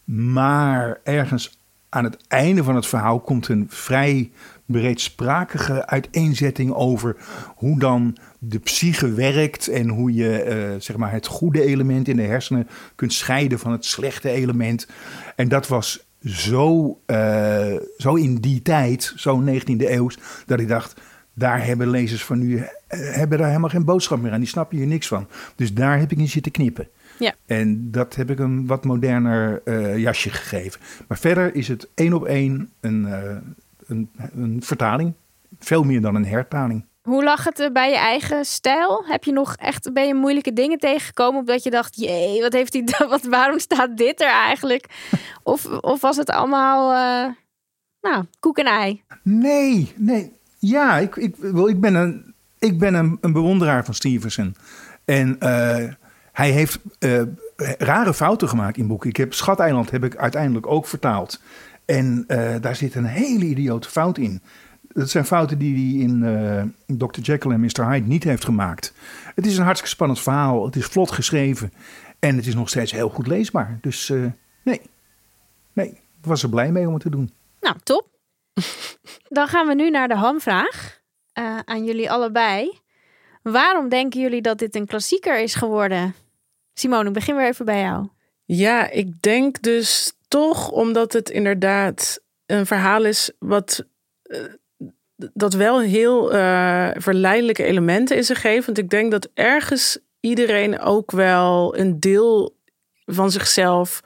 Maar 0.05 1.01
ergens 1.05 1.61
aan 1.89 2.05
het 2.05 2.17
einde 2.29 2.65
van 2.65 2.75
het 2.75 2.87
verhaal 2.87 3.21
komt 3.21 3.49
een 3.49 3.67
vrij 3.69 4.31
breedsprakige 4.67 5.87
uiteenzetting 5.87 6.73
over 6.73 7.17
hoe 7.57 7.79
dan 7.79 8.17
de 8.39 8.59
psyche 8.59 9.13
werkt 9.13 9.69
en 9.69 9.89
hoe 9.89 10.15
je 10.15 10.45
uh, 10.47 10.81
zeg 10.81 10.97
maar 10.97 11.13
het 11.13 11.27
goede 11.27 11.63
element 11.63 12.09
in 12.09 12.17
de 12.17 12.23
hersenen 12.23 12.69
kunt 12.95 13.13
scheiden 13.13 13.59
van 13.59 13.73
het 13.73 13.85
slechte 13.85 14.31
element. 14.31 14.89
En 15.37 15.49
dat 15.49 15.69
was 15.69 16.07
zo, 16.23 16.99
zo 17.97 18.15
in 18.15 18.35
die 18.41 18.63
tijd, 18.63 19.13
zo 19.17 19.45
19e 19.47 19.61
eeuw, 19.67 20.11
dat 20.47 20.61
ik 20.61 20.69
dacht, 20.69 21.01
daar 21.39 21.65
hebben 21.65 21.91
lezers 21.91 22.25
van 22.25 22.39
nu 22.39 22.57
uh, 22.57 22.65
hebben 22.89 23.39
daar 23.39 23.47
helemaal 23.47 23.71
geen 23.71 23.85
boodschap 23.85 24.21
meer 24.21 24.33
aan. 24.33 24.39
Die 24.39 24.49
snappen 24.49 24.77
hier 24.77 24.87
niks 24.87 25.07
van. 25.07 25.29
Dus 25.55 25.75
daar 25.75 25.99
heb 25.99 26.13
ik 26.13 26.19
in 26.19 26.29
zitten 26.29 26.53
knippen. 26.53 26.89
Ja. 27.19 27.35
En 27.47 27.91
dat 27.91 28.15
heb 28.15 28.31
ik 28.31 28.39
een 28.39 28.67
wat 28.67 28.85
moderner 28.85 29.61
eh, 29.65 29.99
jasje 29.99 30.31
gegeven. 30.31 30.81
Maar 31.09 31.19
verder 31.19 31.55
is 31.55 31.69
het 31.69 31.89
één 31.95 32.13
op 32.13 32.25
één 32.25 32.73
een, 32.81 33.07
eh, 33.07 33.37
een, 33.87 34.11
een 34.35 34.63
vertaling. 34.63 35.13
Veel 35.59 35.83
meer 35.83 36.01
dan 36.01 36.15
een 36.15 36.27
hertaling. 36.27 36.85
Hoe 37.03 37.25
lag 37.25 37.45
het 37.45 37.59
er 37.59 37.73
bij 37.73 37.91
je 37.91 37.97
eigen 37.97 38.45
stijl? 38.45 39.05
Heb 39.07 39.25
je 39.25 39.33
nog 39.33 39.55
echt, 39.55 39.93
ben 39.93 40.07
je 40.07 40.15
moeilijke 40.15 40.53
dingen 40.53 40.79
tegengekomen 40.79 41.41
omdat 41.41 41.63
je 41.63 41.71
dacht, 41.71 41.97
jee, 41.97 42.41
wat 42.41 42.53
heeft 42.53 42.73
hij, 42.73 42.85
wat, 43.09 43.23
waarom 43.23 43.59
staat 43.59 43.97
dit 43.97 44.21
er 44.21 44.31
eigenlijk? 44.31 44.85
Of, 45.43 45.67
of 45.67 46.01
was 46.01 46.17
het 46.17 46.31
allemaal, 46.31 46.93
uh, 46.93 47.33
nou, 48.01 48.25
koek 48.41 48.59
en 48.59 48.67
ei? 48.67 49.03
Nee, 49.23 49.93
nee. 49.97 50.38
Ja, 50.59 50.99
ik, 50.99 51.17
ik, 51.17 51.37
ik 51.67 51.81
ben, 51.81 51.95
een, 51.95 52.35
ik 52.59 52.79
ben 52.79 52.95
een, 52.95 53.33
bewonderaar 53.33 53.85
van 53.85 53.95
Stevenson. 53.95 54.57
En 55.05 55.29
uh, 55.29 55.93
hij 56.33 56.51
heeft 56.51 56.79
uh, 56.99 57.23
rare 57.79 58.15
fouten 58.15 58.49
gemaakt 58.49 58.77
in 58.77 58.87
boeken. 58.87 59.11
Ik 59.11 59.17
heb 59.17 59.35
Schateiland 59.35 59.91
heb 59.91 60.05
ik 60.05 60.17
uiteindelijk 60.17 60.67
ook 60.67 60.87
vertaald. 60.87 61.41
En 61.85 62.25
daar 62.61 62.77
zit 62.77 62.95
een 62.95 63.05
hele 63.05 63.45
idiote 63.45 63.89
fout 63.89 64.19
in. 64.19 64.43
Dat 64.89 65.11
zijn 65.11 65.25
fouten 65.25 65.59
die 65.59 65.75
hij 65.75 66.05
in 66.87 66.97
Dr. 66.99 67.21
Jekyll 67.21 67.53
en 67.53 67.61
Mr. 67.61 67.91
Hyde 67.91 68.07
niet 68.07 68.25
heeft 68.25 68.45
gemaakt. 68.45 68.95
Het 69.35 69.47
is 69.47 69.57
een 69.57 69.65
hartstikke 69.65 69.95
spannend 69.95 70.21
verhaal. 70.21 70.65
Het 70.65 70.77
is 70.77 70.85
vlot 70.85 71.11
geschreven. 71.11 71.73
En 72.19 72.37
het 72.37 72.47
is 72.47 72.55
nog 72.55 72.69
steeds 72.69 72.93
heel 72.93 73.09
goed 73.09 73.27
leesbaar. 73.27 73.79
Dus 73.81 74.09
nee, 74.63 74.81
nee, 75.73 75.89
ik 75.89 76.01
was 76.21 76.43
er 76.43 76.49
blij 76.49 76.73
mee 76.73 76.87
om 76.87 76.93
het 76.93 77.03
te 77.03 77.11
doen. 77.11 77.33
Nou, 77.61 77.77
top. 77.83 78.18
Dan 79.29 79.49
gaan 79.49 79.67
we 79.67 79.75
nu 79.75 79.91
naar 79.91 80.09
de 80.09 80.17
hamvraag 80.17 81.01
uh, 81.39 81.59
aan 81.65 81.85
jullie 81.85 82.11
allebei. 82.11 82.79
Waarom 83.43 83.89
denken 83.89 84.21
jullie 84.21 84.43
dat 84.43 84.59
dit 84.59 84.75
een 84.75 84.87
klassieker 84.87 85.41
is 85.41 85.55
geworden? 85.55 86.15
Simone, 86.75 87.11
begin 87.11 87.37
weer 87.37 87.47
even 87.47 87.65
bij 87.65 87.81
jou. 87.81 88.09
Ja, 88.45 88.91
ik 88.91 89.23
denk 89.23 89.63
dus 89.63 90.13
toch 90.29 90.71
omdat 90.71 91.13
het 91.13 91.31
inderdaad 91.31 92.21
een 92.47 92.67
verhaal 92.67 93.05
is 93.05 93.31
wat 93.39 93.87
dat 95.17 95.53
wel 95.53 95.81
heel 95.81 96.35
uh, 96.35 96.91
verleidelijke 96.95 97.65
elementen 97.65 98.17
in 98.17 98.25
zich 98.25 98.41
geeft. 98.41 98.67
Want 98.67 98.79
ik 98.79 98.91
denk 98.91 99.11
dat 99.11 99.29
ergens 99.35 99.99
iedereen 100.21 100.81
ook 100.81 101.11
wel 101.11 101.79
een 101.79 102.01
deel 102.01 102.57
van 103.05 103.31
zichzelf, 103.31 104.01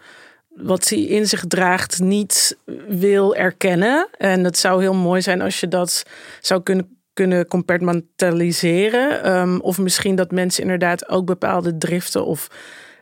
wat 0.54 0.88
hij 0.88 0.98
in 0.98 1.28
zich 1.28 1.44
draagt, 1.48 2.00
niet 2.00 2.58
wil 2.88 3.36
erkennen. 3.36 4.08
En 4.18 4.44
het 4.44 4.58
zou 4.58 4.80
heel 4.80 4.94
mooi 4.94 5.22
zijn 5.22 5.40
als 5.40 5.60
je 5.60 5.68
dat 5.68 6.02
zou 6.40 6.62
kunnen 6.62 7.00
kunnen 7.12 7.46
compartmentaliseren. 7.46 9.36
Um, 9.36 9.60
of 9.60 9.78
misschien 9.78 10.14
dat 10.14 10.30
mensen 10.30 10.62
inderdaad 10.62 11.08
ook 11.08 11.26
bepaalde 11.26 11.78
driften 11.78 12.24
of 12.24 12.48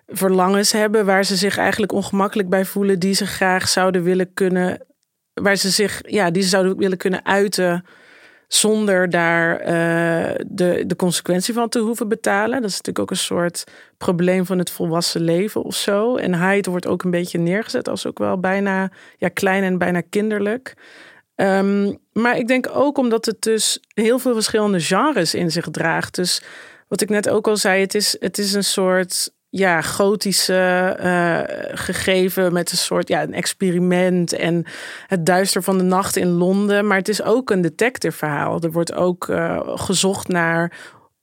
verlangens 0.06 0.72
hebben 0.72 1.06
waar 1.06 1.24
ze 1.24 1.36
zich 1.36 1.58
eigenlijk 1.58 1.92
ongemakkelijk 1.92 2.48
bij 2.48 2.64
voelen, 2.64 2.98
die 2.98 3.14
ze 3.14 3.26
graag 3.26 3.68
zouden 3.68 4.02
willen 4.02 4.34
kunnen, 4.34 4.86
waar 5.34 5.56
ze 5.56 5.70
zich, 5.70 6.00
ja, 6.06 6.30
die 6.30 6.42
ze 6.42 6.48
zouden 6.48 6.76
willen 6.76 6.98
kunnen 6.98 7.24
uiten 7.24 7.84
zonder 8.52 9.10
daar 9.10 9.60
uh, 9.60 10.34
de, 10.46 10.84
de 10.86 10.96
consequentie 10.96 11.54
van 11.54 11.68
te 11.68 11.78
hoeven 11.78 12.08
betalen. 12.08 12.60
Dat 12.60 12.70
is 12.70 12.76
natuurlijk 12.76 12.98
ook 12.98 13.10
een 13.10 13.16
soort 13.16 13.64
probleem 13.96 14.46
van 14.46 14.58
het 14.58 14.70
volwassen 14.70 15.20
leven 15.20 15.62
of 15.62 15.74
zo. 15.74 16.16
En 16.16 16.34
Hyde 16.34 16.70
wordt 16.70 16.86
ook 16.86 17.02
een 17.02 17.10
beetje 17.10 17.38
neergezet 17.38 17.88
als 17.88 18.06
ook 18.06 18.18
wel 18.18 18.40
bijna 18.40 18.90
ja, 19.16 19.28
klein 19.28 19.62
en 19.62 19.78
bijna 19.78 20.00
kinderlijk. 20.00 20.74
Um, 21.36 21.98
maar 22.12 22.36
ik 22.36 22.48
denk 22.48 22.68
ook 22.72 22.98
omdat 22.98 23.24
het 23.24 23.42
dus 23.42 23.80
heel 23.88 24.18
veel 24.18 24.34
verschillende 24.34 24.80
genres 24.80 25.34
in 25.34 25.50
zich 25.50 25.68
draagt. 25.70 26.14
Dus 26.14 26.42
wat 26.88 27.00
ik 27.00 27.08
net 27.08 27.28
ook 27.28 27.48
al 27.48 27.56
zei, 27.56 27.80
het 27.80 27.94
is, 27.94 28.16
het 28.20 28.38
is 28.38 28.52
een 28.52 28.64
soort 28.64 29.32
ja, 29.50 29.80
gotische 29.80 30.96
uh, 31.02 31.40
gegeven 31.76 32.52
met 32.52 32.70
een 32.70 32.76
soort 32.76 33.08
ja, 33.08 33.22
een 33.22 33.34
experiment 33.34 34.32
en 34.32 34.64
het 35.06 35.26
duister 35.26 35.62
van 35.62 35.78
de 35.78 35.84
nacht 35.84 36.16
in 36.16 36.28
Londen. 36.28 36.86
Maar 36.86 36.96
het 36.96 37.08
is 37.08 37.22
ook 37.22 37.50
een 37.50 37.60
detective 37.60 38.16
verhaal. 38.16 38.60
Er 38.60 38.72
wordt 38.72 38.94
ook 38.94 39.28
uh, 39.28 39.60
gezocht 39.64 40.28
naar 40.28 40.72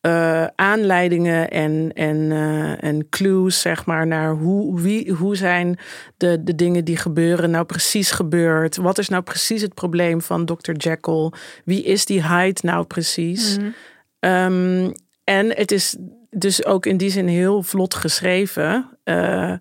uh, 0.01 0.45
aanleidingen 0.55 1.49
en, 1.49 1.91
en, 1.93 2.31
en 2.79 3.09
clues, 3.09 3.61
zeg 3.61 3.85
maar, 3.85 4.07
naar 4.07 4.31
hoe, 4.31 4.81
wie, 4.81 5.11
hoe 5.11 5.35
zijn 5.35 5.77
de, 6.17 6.43
de 6.43 6.55
dingen 6.55 6.85
die 6.85 6.97
gebeuren 6.97 7.51
nou 7.51 7.65
precies 7.65 8.11
gebeurd? 8.11 8.75
Wat 8.75 8.97
is 8.97 9.09
nou 9.09 9.23
precies 9.23 9.61
het 9.61 9.73
probleem 9.73 10.21
van 10.21 10.45
Dr. 10.45 10.71
Jekyll? 10.71 11.31
Wie 11.65 11.83
is 11.83 12.05
die 12.05 12.27
Hyde 12.27 12.59
nou 12.63 12.85
precies? 12.85 13.57
Mm. 13.57 13.73
Um, 14.19 14.91
en 15.23 15.55
het 15.55 15.71
is 15.71 15.97
dus 16.37 16.65
ook 16.65 16.85
in 16.85 16.97
die 16.97 17.09
zin 17.09 17.27
heel 17.27 17.63
vlot 17.63 17.93
geschreven. 17.93 18.97
Uh, 19.03 19.53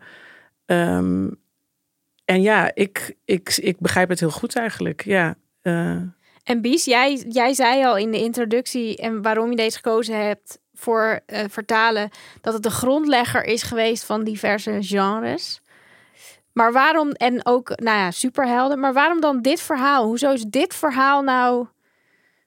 um, 0.67 1.41
en 2.25 2.43
ja, 2.43 2.71
ik, 2.75 3.17
ik, 3.25 3.57
ik 3.57 3.79
begrijp 3.79 4.09
het 4.09 4.21
heel 4.21 4.31
goed 4.31 4.57
eigenlijk. 4.57 5.05
Ja. 5.05 5.35
Uh. 5.63 6.01
En 6.45 6.61
Bies, 6.61 6.85
jij, 6.85 7.25
jij 7.29 7.55
zei 7.55 7.85
al 7.85 7.97
in 7.97 8.11
de 8.11 8.19
introductie 8.19 8.97
en 8.97 9.23
waarom 9.23 9.51
je 9.51 9.57
deze 9.57 9.77
gekozen 9.77 10.25
hebt 10.27 10.59
voor 10.75 11.21
uh, 11.27 11.41
vertalen, 11.49 12.11
dat 12.41 12.55
het 12.55 12.63
de 12.63 12.71
grondlegger 12.71 13.45
is 13.45 13.63
geweest 13.63 14.05
van 14.05 14.25
diverse 14.25 14.79
genres. 14.81 15.61
Maar 16.53 16.73
waarom, 16.73 17.11
en 17.11 17.47
ook, 17.47 17.69
nou 17.69 17.99
ja, 17.99 18.11
superhelden, 18.11 18.81
maar 18.81 18.93
waarom 18.93 19.21
dan 19.21 19.43
dit 19.43 19.61
verhaal? 19.61 20.05
Hoezo 20.05 20.33
is 20.33 20.45
dit 20.45 20.75
verhaal 20.75 21.23
nou 21.23 21.67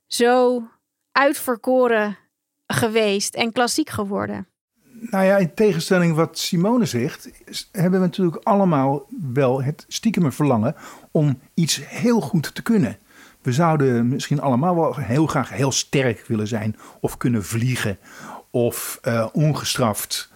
zo 0.08 0.64
uitverkoren 1.12 2.18
geweest 2.74 3.36
en 3.36 3.52
klassiek 3.52 3.90
geworden? 3.90 4.48
Nou 5.02 5.26
ja, 5.26 5.38
in 5.38 5.54
tegenstelling 5.54 6.16
wat 6.16 6.38
Simone 6.38 6.86
zegt, 6.86 7.30
hebben 7.72 8.00
we 8.00 8.06
natuurlijk 8.06 8.44
allemaal 8.44 9.08
wel 9.34 9.64
het 9.64 9.86
stiekeme 9.88 10.32
verlangen 10.32 10.76
om 11.12 11.40
iets 11.54 11.82
heel 11.86 12.22
goed 12.22 12.56
te 12.56 12.62
kunnen. 12.62 12.98
We 13.42 13.52
zouden 13.52 14.08
misschien 14.08 14.42
allemaal 14.42 14.76
wel 14.76 14.96
heel 14.96 15.28
graag 15.28 15.50
heel 15.50 15.72
sterk 15.72 16.26
willen 16.28 16.48
zijn, 16.48 16.76
of 17.00 17.18
kunnen 17.18 17.44
vliegen, 17.44 17.98
of 18.52 19.00
uh, 19.08 19.28
ongestraft 19.32 20.32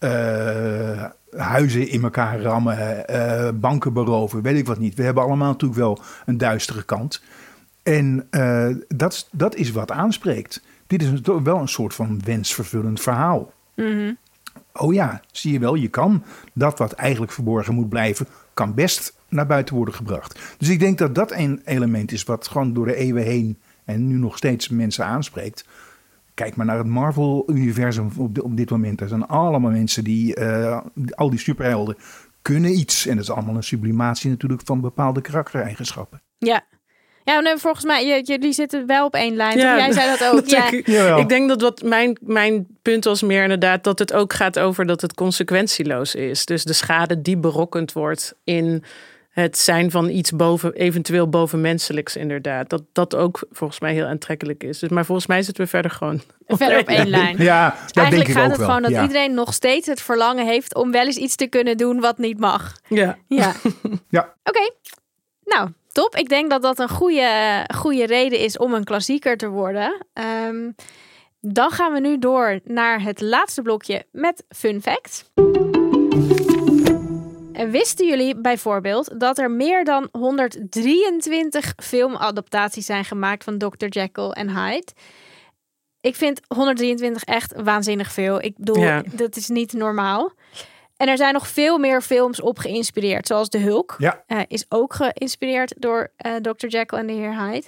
uh, 0.00 1.04
huizen 1.36 1.88
in 1.88 2.02
elkaar 2.02 2.40
rammen, 2.40 3.04
uh, 3.10 3.48
banken 3.54 3.92
beroven, 3.92 4.42
weet 4.42 4.58
ik 4.58 4.66
wat 4.66 4.78
niet. 4.78 4.94
We 4.94 5.02
hebben 5.02 5.22
allemaal 5.22 5.50
natuurlijk 5.50 5.80
wel 5.80 6.00
een 6.26 6.38
duistere 6.38 6.82
kant. 6.82 7.22
En 7.82 8.28
dat, 8.88 9.28
dat 9.32 9.54
is 9.54 9.70
wat 9.70 9.90
aanspreekt 9.90 10.62
dit 10.98 11.12
is 11.12 11.20
wel 11.42 11.58
een 11.58 11.68
soort 11.68 11.94
van 11.94 12.20
wensvervullend 12.24 13.00
verhaal. 13.00 13.52
Mm 13.76 14.16
Oh 14.76 14.94
ja, 14.94 15.22
zie 15.32 15.52
je 15.52 15.58
wel, 15.58 15.74
je 15.74 15.88
kan 15.88 16.24
dat 16.52 16.78
wat 16.78 16.92
eigenlijk 16.92 17.32
verborgen 17.32 17.74
moet 17.74 17.88
blijven, 17.88 18.26
kan 18.54 18.74
best 18.74 19.16
naar 19.28 19.46
buiten 19.46 19.74
worden 19.74 19.94
gebracht. 19.94 20.54
Dus 20.58 20.68
ik 20.68 20.78
denk 20.78 20.98
dat 20.98 21.14
dat 21.14 21.32
een 21.32 21.60
element 21.64 22.12
is 22.12 22.24
wat 22.24 22.48
gewoon 22.48 22.72
door 22.72 22.86
de 22.86 22.94
eeuwen 22.94 23.22
heen 23.22 23.58
en 23.84 24.06
nu 24.06 24.14
nog 24.14 24.36
steeds 24.36 24.68
mensen 24.68 25.04
aanspreekt. 25.04 25.66
Kijk 26.34 26.56
maar 26.56 26.66
naar 26.66 26.78
het 26.78 26.86
Marvel-universum 26.86 28.10
op, 28.16 28.42
op, 28.42 28.56
dit 28.56 28.70
moment. 28.70 29.00
Er 29.00 29.08
zijn 29.08 29.26
allemaal 29.26 29.70
mensen 29.70 30.04
die, 30.04 30.40
uh, 30.40 30.80
al 31.10 31.30
die 31.30 31.38
superhelden, 31.38 31.96
kunnen 32.42 32.78
iets. 32.78 33.06
En 33.06 33.16
dat 33.16 33.24
is 33.24 33.30
allemaal 33.30 33.56
een 33.56 33.62
sublimatie 33.62 34.30
natuurlijk 34.30 34.62
van 34.64 34.80
bepaalde 34.80 35.20
karaktereigenschappen. 35.20 36.22
Ja, 36.38 36.64
ja, 37.24 37.40
nee, 37.40 37.56
volgens 37.56 37.84
mij, 37.84 38.22
jullie 38.22 38.52
zitten 38.52 38.86
wel 38.86 39.06
op 39.06 39.14
één 39.14 39.36
lijn. 39.36 39.58
Ja, 39.58 39.76
Jij 39.76 39.92
zei 39.92 40.16
dat 40.18 40.24
ook. 40.32 40.46
ja. 40.46 40.70
Ik, 40.70 40.86
ik, 41.18 41.28
denk 41.28 41.48
dat 41.48 41.60
wat 41.60 41.82
mijn, 41.82 42.18
mijn 42.20 42.66
punt 42.82 43.04
was 43.04 43.22
meer 43.22 43.42
inderdaad 43.42 43.84
dat 43.84 43.98
het 43.98 44.12
ook 44.12 44.32
gaat 44.32 44.58
over 44.58 44.86
dat 44.86 45.00
het 45.00 45.14
consequentieloos 45.14 46.14
is. 46.14 46.44
Dus 46.44 46.64
de 46.64 46.72
schade 46.72 47.22
die 47.22 47.36
berokkend 47.36 47.92
wordt 47.92 48.34
in 48.44 48.84
het 49.34 49.58
zijn 49.58 49.90
van 49.90 50.08
iets 50.08 50.30
boven, 50.30 50.72
eventueel 50.72 51.28
bovenmenselijks 51.28 52.16
inderdaad. 52.16 52.68
Dat 52.70 52.82
dat 52.92 53.14
ook 53.14 53.46
volgens 53.50 53.80
mij 53.80 53.92
heel 53.92 54.06
aantrekkelijk 54.06 54.64
is. 54.64 54.78
Dus, 54.78 54.88
maar 54.88 55.04
volgens 55.04 55.26
mij 55.26 55.42
zitten 55.42 55.64
we 55.64 55.70
verder 55.70 55.90
gewoon 55.90 56.22
op 56.46 56.56
verder 56.56 56.78
op 56.80 56.88
één 56.88 57.08
lijn. 57.08 57.36
Ja, 57.42 57.76
dus 57.82 57.90
eigenlijk 57.92 58.30
gaat 58.30 58.50
het 58.50 58.60
gewoon 58.60 58.82
dat 58.82 58.90
iedereen 58.90 59.34
nog 59.34 59.54
steeds 59.54 59.86
het 59.86 60.00
verlangen 60.00 60.46
heeft 60.46 60.74
om 60.74 60.90
wel 60.90 61.04
eens 61.04 61.16
iets 61.16 61.36
te 61.36 61.46
kunnen 61.46 61.76
doen 61.76 62.00
wat 62.00 62.18
niet 62.18 62.38
mag. 62.38 62.72
Ja. 62.88 63.18
Ja. 63.28 63.52
ja. 64.08 64.34
Oké. 64.44 64.70
Nou, 65.44 65.70
top. 65.94 66.16
Ik 66.16 66.28
denk 66.28 66.50
dat 66.50 66.62
dat 66.62 66.78
een 66.78 66.88
goede, 66.88 67.64
goede 67.74 68.06
reden 68.06 68.38
is 68.38 68.58
om 68.58 68.74
een 68.74 68.84
klassieker 68.84 69.36
te 69.36 69.48
worden. 69.48 70.06
Um, 70.46 70.74
dan 71.40 71.70
gaan 71.70 71.92
we 71.92 72.00
nu 72.00 72.18
door 72.18 72.60
naar 72.64 73.02
het 73.02 73.20
laatste 73.20 73.62
blokje 73.62 74.06
met 74.12 74.44
fun 74.48 74.82
fact. 74.82 75.30
Wisten 77.70 78.06
jullie 78.06 78.40
bijvoorbeeld 78.40 79.20
dat 79.20 79.38
er 79.38 79.50
meer 79.50 79.84
dan 79.84 80.08
123 80.12 81.72
filmadaptaties 81.76 82.86
zijn 82.86 83.04
gemaakt 83.04 83.44
van 83.44 83.58
Dr. 83.58 83.86
Jekyll 83.86 84.30
en 84.30 84.56
Hyde? 84.56 84.92
Ik 86.00 86.14
vind 86.14 86.40
123 86.46 87.24
echt 87.24 87.52
waanzinnig 87.62 88.12
veel. 88.12 88.42
Ik 88.42 88.56
bedoel, 88.56 88.82
ja. 88.82 89.02
dat 89.12 89.36
is 89.36 89.48
niet 89.48 89.72
normaal. 89.72 90.32
En 91.04 91.10
er 91.10 91.16
zijn 91.16 91.32
nog 91.32 91.48
veel 91.48 91.78
meer 91.78 92.02
films 92.02 92.40
op 92.40 92.58
geïnspireerd. 92.58 93.26
Zoals 93.26 93.50
De 93.50 93.58
Hulk 93.58 93.94
ja. 93.98 94.24
Uh, 94.28 94.40
is 94.48 94.64
ook 94.68 94.94
geïnspireerd 94.94 95.74
door 95.78 96.12
uh, 96.26 96.34
Dr. 96.34 96.66
Jekyll 96.66 96.98
en 96.98 97.06
de 97.06 97.12
heer 97.12 97.38
Hyde. 97.38 97.66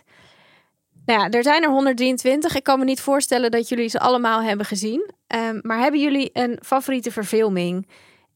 Nou 1.07 1.21
ja, 1.21 1.31
er 1.31 1.43
zijn 1.43 1.63
er 1.63 1.71
123. 1.71 2.55
Ik 2.55 2.63
kan 2.63 2.79
me 2.79 2.85
niet 2.85 3.01
voorstellen 3.01 3.51
dat 3.51 3.69
jullie 3.69 3.89
ze 3.89 4.01
allemaal 4.01 4.43
hebben 4.43 4.67
gezien. 4.67 5.11
Um, 5.35 5.59
maar 5.63 5.79
hebben 5.79 6.01
jullie 6.01 6.31
een 6.33 6.59
favoriete 6.63 7.11
verfilming? 7.11 7.89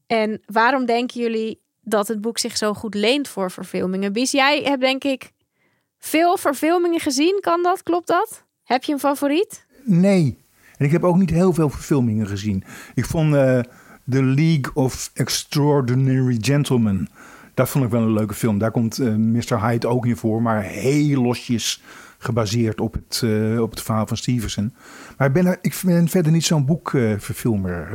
En 0.07 0.43
waarom 0.47 0.87
denken 0.87 1.21
jullie 1.21 1.61
dat 1.83 2.09
het 2.09 2.21
boek 2.21 2.39
zich 2.39 2.57
zo 2.57 2.75
goed 2.75 2.95
leent 2.95 3.29
voor 3.29 3.51
verfilmingen? 3.51 4.13
Bies, 4.13 4.31
jij 4.31 4.63
hebt 4.63 4.81
denk 4.81 5.05
ik 5.05 5.31
veel 5.99 6.37
verfilmingen 6.37 7.01
gezien. 7.01 7.39
Kan 7.41 7.63
dat? 7.63 7.83
Klopt 7.83 8.07
dat? 8.07 8.45
Heb 8.65 8.85
je 8.85 8.93
een 8.93 8.99
favoriet? 8.99 9.67
Nee. 9.85 10.39
En 10.77 10.87
ik 10.87 10.93
heb 10.93 11.05
ook 11.05 11.17
niet 11.17 11.31
heel 11.31 11.53
veel 11.53 11.71
verfilmingen 11.71 12.27
gezien. 12.27 12.65
Ik 12.95 13.05
vond 13.05 13.35
uh, 13.35 13.61
The 14.11 14.23
League 14.23 14.71
of 14.75 15.11
Extraordinary 15.15 16.39
Gentlemen. 16.41 17.09
Dat 17.55 17.69
vond 17.69 17.85
ik 17.85 17.91
wel 17.91 18.03
een 18.03 18.13
leuke 18.13 18.35
film. 18.35 18.59
Daar 18.59 18.71
komt 18.71 18.99
uh, 18.99 19.15
Mr. 19.15 19.67
Hyde 19.67 19.87
ook 19.87 20.07
in 20.07 20.17
voor, 20.17 20.43
maar 20.43 20.63
heel 20.63 21.23
losjes 21.23 21.83
gebaseerd 22.19 22.81
op 22.81 22.93
het, 22.93 23.23
uh, 23.25 23.61
op 23.61 23.71
het 23.71 23.83
verhaal 23.83 24.07
van 24.07 24.17
Stevenson. 24.17 24.75
Maar 25.17 25.27
ik 25.27 25.33
ben, 25.33 25.59
ik 25.61 25.81
ben 25.85 26.09
verder 26.09 26.33
niet 26.33 26.45
zo'n 26.45 26.65
boekverfilmer 26.65 27.89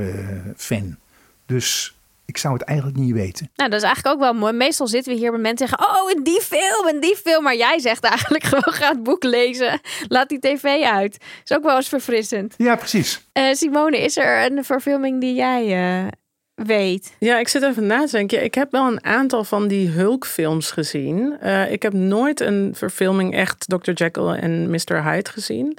fan. 0.56 0.98
Dus 1.46 1.95
ik 2.26 2.38
zou 2.38 2.54
het 2.54 2.64
eigenlijk 2.64 2.98
niet 2.98 3.14
weten. 3.14 3.52
Nou, 3.56 3.70
dat 3.70 3.80
is 3.80 3.86
eigenlijk 3.86 4.16
ook 4.16 4.22
wel 4.22 4.34
mooi. 4.34 4.54
Meestal 4.54 4.88
zitten 4.88 5.14
we 5.14 5.20
hier 5.20 5.32
bij 5.32 5.40
mensen 5.40 5.68
zeggen: 5.68 5.88
Oh, 5.88 6.12
in 6.12 6.24
die 6.24 6.42
film, 6.42 6.88
in 6.88 7.00
die 7.00 7.16
film. 7.16 7.44
Maar 7.44 7.56
jij 7.56 7.80
zegt 7.80 8.04
eigenlijk 8.04 8.44
gewoon: 8.54 8.74
ga 8.74 8.90
het 8.90 9.04
boek 9.04 9.24
lezen. 9.24 9.80
Laat 10.08 10.30
die 10.30 10.40
tv 10.40 10.84
uit. 10.84 11.18
Is 11.44 11.56
ook 11.56 11.64
wel 11.64 11.76
eens 11.76 11.90
verfrissend. 11.90 12.54
Ja, 12.58 12.76
precies. 12.76 13.28
Uh, 13.34 13.54
Simone, 13.54 13.98
is 13.98 14.18
er 14.18 14.52
een 14.52 14.64
verfilming 14.64 15.22
die 15.22 15.34
jij 15.34 16.04
uh, 16.04 16.08
weet? 16.54 17.16
Ja, 17.20 17.38
ik 17.38 17.48
zit 17.48 17.64
even 17.64 17.86
na 17.86 18.06
te 18.06 18.12
denken. 18.12 18.44
Ik 18.44 18.56
heb 18.56 18.72
wel 18.72 18.88
een 18.88 19.04
aantal 19.04 19.44
van 19.44 19.68
die 19.68 19.90
Hulk-films 19.90 20.72
gezien. 20.72 21.38
Uh, 21.44 21.72
ik 21.72 21.82
heb 21.82 21.94
nooit 21.94 22.40
een 22.40 22.72
verfilming 22.76 23.36
echt 23.36 23.66
Dr. 23.68 23.92
Jekyll 23.92 24.28
en 24.28 24.70
Mr. 24.70 25.04
Hyde 25.04 25.30
gezien. 25.30 25.78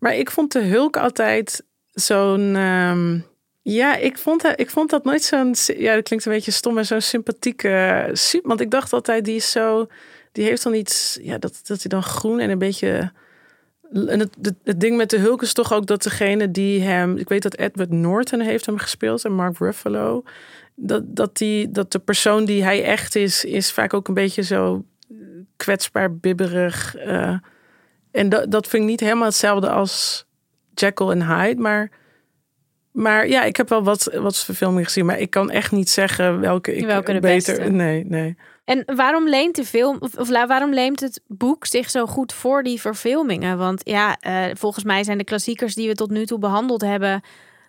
Maar 0.00 0.14
ik 0.14 0.30
vond 0.30 0.52
de 0.52 0.62
Hulk 0.62 0.96
altijd 0.96 1.64
zo'n. 1.92 2.56
Um, 2.56 3.24
ja, 3.68 3.96
ik 3.96 4.18
vond, 4.18 4.44
ik 4.56 4.70
vond 4.70 4.90
dat 4.90 5.04
nooit 5.04 5.22
zo'n. 5.22 5.54
Ja, 5.76 5.94
dat 5.94 6.04
klinkt 6.04 6.24
een 6.24 6.32
beetje 6.32 6.50
stom, 6.50 6.74
maar 6.74 6.84
zo'n 6.84 7.00
sympathieke. 7.00 8.14
Want 8.42 8.60
ik 8.60 8.70
dacht 8.70 8.92
altijd, 8.92 9.24
die 9.24 9.34
is 9.34 9.50
zo. 9.50 9.86
Die 10.32 10.44
heeft 10.44 10.62
dan 10.62 10.74
iets. 10.74 11.18
Ja, 11.22 11.38
dat, 11.38 11.60
dat 11.62 11.80
hij 11.80 11.88
dan 11.88 12.02
groen 12.02 12.38
en 12.38 12.50
een 12.50 12.58
beetje. 12.58 13.12
En 13.92 14.18
het, 14.18 14.36
het, 14.64 14.80
ding 14.80 14.96
met 14.96 15.10
de 15.10 15.18
Hulk 15.18 15.42
is 15.42 15.52
toch 15.52 15.72
ook 15.72 15.86
dat 15.86 16.02
degene 16.02 16.50
die 16.50 16.80
hem. 16.82 17.16
Ik 17.16 17.28
weet 17.28 17.42
dat 17.42 17.56
Edward 17.56 17.90
Norton 17.90 18.40
heeft 18.40 18.66
hem 18.66 18.78
gespeeld 18.78 19.24
en 19.24 19.32
Mark 19.32 19.58
Ruffalo. 19.58 20.22
Dat, 20.74 21.16
dat, 21.16 21.36
die, 21.36 21.70
dat 21.70 21.92
de 21.92 21.98
persoon 21.98 22.44
die 22.44 22.62
hij 22.62 22.84
echt 22.84 23.14
is, 23.14 23.44
is 23.44 23.72
vaak 23.72 23.94
ook 23.94 24.08
een 24.08 24.14
beetje 24.14 24.42
zo 24.42 24.84
kwetsbaar, 25.56 26.16
bibberig. 26.16 26.96
Uh, 27.06 27.38
en 28.10 28.28
dat, 28.28 28.50
dat 28.50 28.68
vind 28.68 28.82
ik 28.82 28.88
niet 28.88 29.00
helemaal 29.00 29.24
hetzelfde 29.24 29.70
als 29.70 30.26
Jekyll 30.74 31.10
en 31.10 31.26
Hyde, 31.26 31.60
maar 31.60 31.90
maar 32.96 33.28
ja, 33.28 33.42
ik 33.42 33.56
heb 33.56 33.68
wel 33.68 33.82
wat, 33.82 34.10
wat 34.14 34.38
verfilmingen 34.38 34.84
gezien, 34.84 35.06
maar 35.06 35.18
ik 35.18 35.30
kan 35.30 35.50
echt 35.50 35.72
niet 35.72 35.90
zeggen 35.90 36.40
welke 36.40 36.74
ik 36.74 36.86
welke 36.86 37.12
de 37.12 37.20
beter. 37.20 37.56
Beste. 37.56 37.70
Nee, 37.70 38.04
nee. 38.04 38.36
En 38.64 38.82
waarom 38.96 39.28
leent 39.28 39.56
de 39.56 39.64
film, 39.64 39.96
of, 40.00 40.14
of 40.18 40.28
waarom 40.28 40.74
leent 40.74 41.00
het 41.00 41.20
boek 41.26 41.66
zich 41.66 41.90
zo 41.90 42.06
goed 42.06 42.32
voor 42.32 42.62
die 42.62 42.80
verfilmingen? 42.80 43.58
Want 43.58 43.80
ja, 43.84 44.18
uh, 44.26 44.44
volgens 44.54 44.84
mij 44.84 45.04
zijn 45.04 45.18
de 45.18 45.24
klassiekers 45.24 45.74
die 45.74 45.88
we 45.88 45.94
tot 45.94 46.10
nu 46.10 46.26
toe 46.26 46.38
behandeld 46.38 46.80
hebben, 46.80 47.20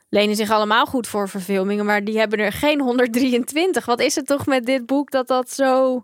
lenen 0.09 0.35
zich 0.35 0.51
allemaal 0.51 0.85
goed 0.85 1.07
voor 1.07 1.29
verfilmingen, 1.29 1.85
maar 1.85 2.03
die 2.03 2.17
hebben 2.17 2.39
er 2.39 2.51
geen 2.51 2.81
123. 2.81 3.85
Wat 3.85 4.01
is 4.01 4.15
het 4.15 4.27
toch 4.27 4.45
met 4.45 4.65
dit 4.65 4.85
boek 4.85 5.11
dat 5.11 5.27
dat 5.27 5.51
zo 5.51 6.03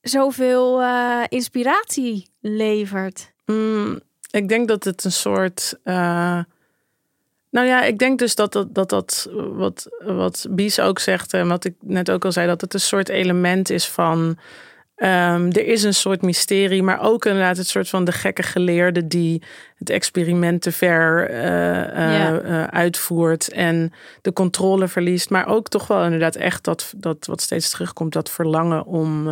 zoveel 0.00 0.82
uh, 0.82 1.22
inspiratie 1.28 2.26
levert? 2.40 3.32
Mm, 3.46 4.00
ik 4.30 4.48
denk 4.48 4.68
dat 4.68 4.84
het 4.84 5.04
een 5.04 5.12
soort. 5.12 5.78
Uh, 5.84 6.40
nou 7.52 7.66
ja, 7.66 7.82
ik 7.82 7.98
denk 7.98 8.18
dus 8.18 8.34
dat 8.34 8.52
dat, 8.52 8.74
dat, 8.74 8.88
dat 8.88 9.28
wat, 9.52 9.88
wat 10.04 10.46
Bies 10.50 10.80
ook 10.80 10.98
zegt, 10.98 11.34
en 11.34 11.48
wat 11.48 11.64
ik 11.64 11.74
net 11.80 12.10
ook 12.10 12.24
al 12.24 12.32
zei, 12.32 12.46
dat 12.46 12.60
het 12.60 12.74
een 12.74 12.80
soort 12.80 13.08
element 13.08 13.70
is 13.70 13.88
van. 13.88 14.38
Um, 14.96 15.50
er 15.50 15.66
is 15.66 15.82
een 15.82 15.94
soort 15.94 16.22
mysterie, 16.22 16.82
maar 16.82 17.00
ook 17.00 17.24
inderdaad 17.24 17.56
het 17.56 17.66
soort 17.66 17.88
van 17.88 18.04
de 18.04 18.12
gekke 18.12 18.42
geleerde 18.42 19.06
die 19.06 19.42
het 19.76 19.90
experiment 19.90 20.62
te 20.62 20.72
ver 20.72 21.30
uh, 21.30 21.36
ja. 21.36 22.42
uh, 22.42 22.64
uitvoert 22.64 23.48
en 23.48 23.92
de 24.20 24.32
controle 24.32 24.88
verliest. 24.88 25.30
Maar 25.30 25.46
ook 25.46 25.68
toch 25.68 25.86
wel 25.86 26.04
inderdaad 26.04 26.36
echt 26.36 26.64
dat, 26.64 26.92
dat 26.96 27.26
wat 27.26 27.40
steeds 27.40 27.70
terugkomt, 27.70 28.12
dat 28.12 28.30
verlangen 28.30 28.84
om 28.86 29.28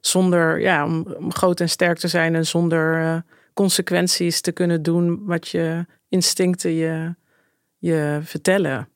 zonder, 0.00 0.60
ja, 0.60 0.84
om, 0.84 1.06
om, 1.18 1.32
groot 1.32 1.60
en 1.60 1.68
sterk 1.68 1.98
te 1.98 2.08
zijn 2.08 2.34
en 2.34 2.46
zonder 2.46 3.22
consequenties 3.54 4.40
te 4.40 4.52
kunnen 4.52 4.82
doen 4.82 5.22
wat 5.24 5.48
je 5.48 5.86
instincten 6.08 6.74
je 6.74 7.14
je 7.80 8.20
vertellen. 8.22 8.88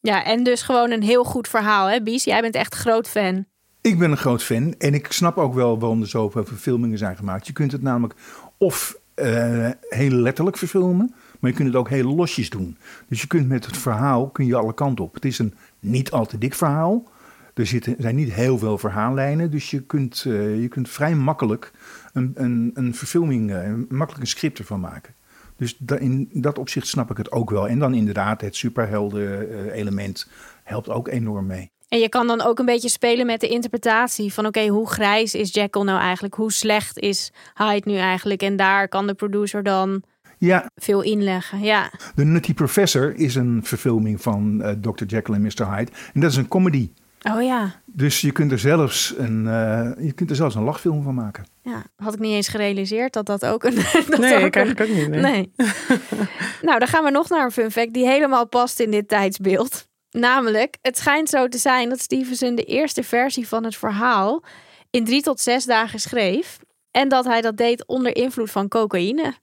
Ja, 0.00 0.24
en 0.24 0.42
dus 0.42 0.62
gewoon 0.62 0.90
een 0.90 1.02
heel 1.02 1.24
goed 1.24 1.48
verhaal, 1.48 1.86
hè, 1.86 2.02
Bies? 2.02 2.24
Jij 2.24 2.40
bent 2.40 2.54
echt 2.54 2.74
groot 2.74 3.08
fan. 3.08 3.46
Ik 3.80 3.98
ben 3.98 4.10
een 4.10 4.16
groot 4.16 4.42
fan 4.42 4.74
en 4.78 4.94
ik 4.94 5.12
snap 5.12 5.36
ook 5.36 5.54
wel 5.54 5.78
waarom 5.78 6.00
er 6.00 6.08
zoveel 6.08 6.44
verfilmingen 6.44 6.98
zijn 6.98 7.16
gemaakt. 7.16 7.46
Je 7.46 7.52
kunt 7.52 7.72
het 7.72 7.82
namelijk 7.82 8.14
of 8.58 8.98
uh, 9.14 9.70
heel 9.80 10.10
letterlijk 10.10 10.56
verfilmen, 10.56 11.14
maar 11.40 11.50
je 11.50 11.56
kunt 11.56 11.68
het 11.68 11.76
ook 11.76 11.88
heel 11.88 12.14
losjes 12.14 12.50
doen. 12.50 12.76
Dus 13.08 13.20
je 13.20 13.26
kunt 13.26 13.48
met 13.48 13.66
het 13.66 13.76
verhaal 13.76 14.28
kun 14.28 14.46
je 14.46 14.56
alle 14.56 14.74
kanten 14.74 15.04
op. 15.04 15.14
Het 15.14 15.24
is 15.24 15.38
een 15.38 15.54
niet 15.80 16.10
al 16.10 16.26
te 16.26 16.38
dik 16.38 16.54
verhaal. 16.54 17.08
Er 17.54 17.66
zitten, 17.66 17.94
zijn 17.98 18.14
niet 18.14 18.32
heel 18.32 18.58
veel 18.58 18.78
verhaallijnen, 18.78 19.50
dus 19.50 19.70
je 19.70 19.82
kunt, 19.82 20.24
uh, 20.26 20.60
je 20.60 20.68
kunt 20.68 20.88
vrij 20.88 21.14
makkelijk 21.14 21.72
een, 22.12 22.32
een, 22.34 22.70
een 22.74 22.94
verfilming, 22.94 23.50
uh, 23.50 23.72
makkelijk 23.88 24.20
een 24.20 24.26
script 24.26 24.58
ervan 24.58 24.80
maken. 24.80 25.14
Dus 25.58 25.76
in 25.98 26.28
dat 26.32 26.58
opzicht 26.58 26.86
snap 26.86 27.10
ik 27.10 27.16
het 27.16 27.32
ook 27.32 27.50
wel. 27.50 27.68
En 27.68 27.78
dan 27.78 27.94
inderdaad, 27.94 28.40
het 28.40 28.56
superhelden-element 28.56 30.28
helpt 30.64 30.88
ook 30.88 31.08
enorm 31.08 31.46
mee. 31.46 31.70
En 31.88 31.98
je 31.98 32.08
kan 32.08 32.26
dan 32.26 32.40
ook 32.40 32.58
een 32.58 32.64
beetje 32.64 32.88
spelen 32.88 33.26
met 33.26 33.40
de 33.40 33.48
interpretatie 33.48 34.32
van 34.32 34.46
oké, 34.46 34.58
okay, 34.58 34.70
hoe 34.70 34.88
grijs 34.88 35.34
is 35.34 35.54
Jekyll 35.54 35.82
nou 35.82 36.00
eigenlijk? 36.00 36.34
Hoe 36.34 36.52
slecht 36.52 36.98
is 36.98 37.32
Hyde 37.54 37.90
nu 37.90 37.96
eigenlijk? 37.96 38.42
En 38.42 38.56
daar 38.56 38.88
kan 38.88 39.06
de 39.06 39.14
producer 39.14 39.62
dan 39.62 40.02
ja. 40.38 40.70
veel 40.74 41.02
inleggen. 41.02 41.60
Ja. 41.60 41.90
The 42.14 42.24
Nutty 42.24 42.54
Professor 42.54 43.14
is 43.14 43.34
een 43.34 43.60
verfilming 43.64 44.22
van 44.22 44.60
uh, 44.62 44.70
Dr. 44.70 45.04
Jekyll 45.04 45.34
en 45.34 45.42
Mr. 45.42 45.74
Hyde. 45.74 45.92
En 46.14 46.20
dat 46.20 46.30
is 46.30 46.36
een 46.36 46.48
comedy. 46.48 46.90
Oh 47.22 47.42
ja. 47.42 47.80
Dus 47.84 48.20
je 48.20 48.32
kunt 48.32 48.52
er 48.52 48.58
zelfs 48.58 49.14
een, 49.16 49.44
uh, 49.44 49.90
je 50.06 50.12
kunt 50.12 50.30
er 50.30 50.36
zelfs 50.36 50.54
een 50.54 50.62
lachfilm 50.62 51.02
van 51.02 51.14
maken. 51.14 51.46
Ja, 51.62 51.84
had 51.96 52.14
ik 52.14 52.20
niet 52.20 52.32
eens 52.32 52.48
gerealiseerd 52.48 53.12
dat 53.12 53.26
dat 53.26 53.46
ook 53.46 53.64
een. 53.64 53.74
Dat 54.08 54.18
nee, 54.18 54.44
ik 54.44 54.56
eigenlijk 54.56 54.90
ook 54.90 54.96
niet. 54.96 55.08
Nee. 55.08 55.20
nee. 55.20 55.52
nou, 56.68 56.78
dan 56.78 56.88
gaan 56.88 57.04
we 57.04 57.10
nog 57.10 57.28
naar 57.28 57.44
een 57.44 57.50
fun 57.50 57.70
fact 57.70 57.92
die 57.92 58.06
helemaal 58.06 58.46
past 58.46 58.80
in 58.80 58.90
dit 58.90 59.08
tijdsbeeld. 59.08 59.86
Namelijk, 60.10 60.76
het 60.82 60.98
schijnt 60.98 61.28
zo 61.28 61.48
te 61.48 61.58
zijn 61.58 61.88
dat 61.88 62.00
Stevenson 62.00 62.54
de 62.54 62.64
eerste 62.64 63.02
versie 63.02 63.48
van 63.48 63.64
het 63.64 63.76
verhaal 63.76 64.44
in 64.90 65.04
drie 65.04 65.22
tot 65.22 65.40
zes 65.40 65.64
dagen 65.64 65.98
schreef. 65.98 66.58
En 66.90 67.08
dat 67.08 67.24
hij 67.24 67.40
dat 67.40 67.56
deed 67.56 67.86
onder 67.86 68.16
invloed 68.16 68.50
van 68.50 68.68
cocaïne. 68.68 69.34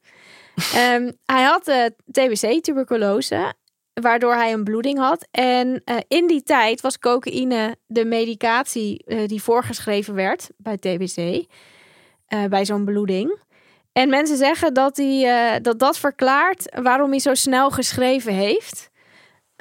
um, 0.75 1.11
hij 1.35 1.43
had 1.43 1.67
uh, 1.67 1.85
TBC, 2.11 2.63
tuberculose 2.63 3.53
waardoor 4.01 4.33
hij 4.33 4.53
een 4.53 4.63
bloeding 4.63 4.97
had. 4.97 5.27
En 5.31 5.67
uh, 5.85 5.95
in 6.07 6.27
die 6.27 6.43
tijd 6.43 6.81
was 6.81 6.99
cocaïne 6.99 7.75
de 7.85 8.05
medicatie 8.05 9.03
uh, 9.05 9.27
die 9.27 9.43
voorgeschreven 9.43 10.13
werd 10.13 10.49
bij 10.57 10.77
TBC, 10.77 11.17
uh, 11.17 12.45
bij 12.49 12.65
zo'n 12.65 12.85
bloeding. 12.85 13.43
En 13.91 14.09
mensen 14.09 14.37
zeggen 14.37 14.73
dat, 14.73 14.97
hij, 14.97 15.61
dat 15.61 15.79
dat 15.79 15.97
verklaart 15.97 16.79
waarom 16.81 17.09
hij 17.09 17.19
zo 17.19 17.33
snel 17.33 17.69
geschreven 17.69 18.33
heeft. 18.33 18.89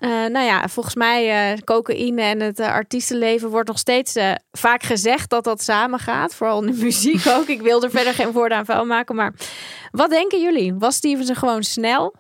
nou 0.01 0.45
ja, 0.45 0.69
volgens 0.69 0.95
mij 0.95 1.59
cocaïne 1.65 2.23
en 2.23 2.41
het 2.41 2.61
artiestenleven 2.61 3.51
wordt 3.51 3.69
nog 3.69 3.79
steeds 3.79 4.17
vaak 4.53 4.83
gezegd 4.83 5.31
dat 5.31 5.45
dat 5.45 5.63
samengaat. 5.63 6.35
Vooral 6.35 6.63
in 6.63 6.73
de 6.73 6.83
muziek 6.85 7.27
ook. 7.27 7.47
Ik 7.47 7.63
wil 7.63 7.83
er 7.83 7.91
verder 7.91 8.15
geen 8.15 8.33
woorden 8.33 8.59
aan 8.59 8.65
vuil 8.65 8.85
maken. 8.85 9.15
Maar 9.15 9.33
wat 9.91 10.11
denken 10.11 10.41
jullie? 10.41 10.75
Was 10.75 10.95
Stevenson 10.95 11.37
gewoon 11.37 11.63
snel? 11.63 12.15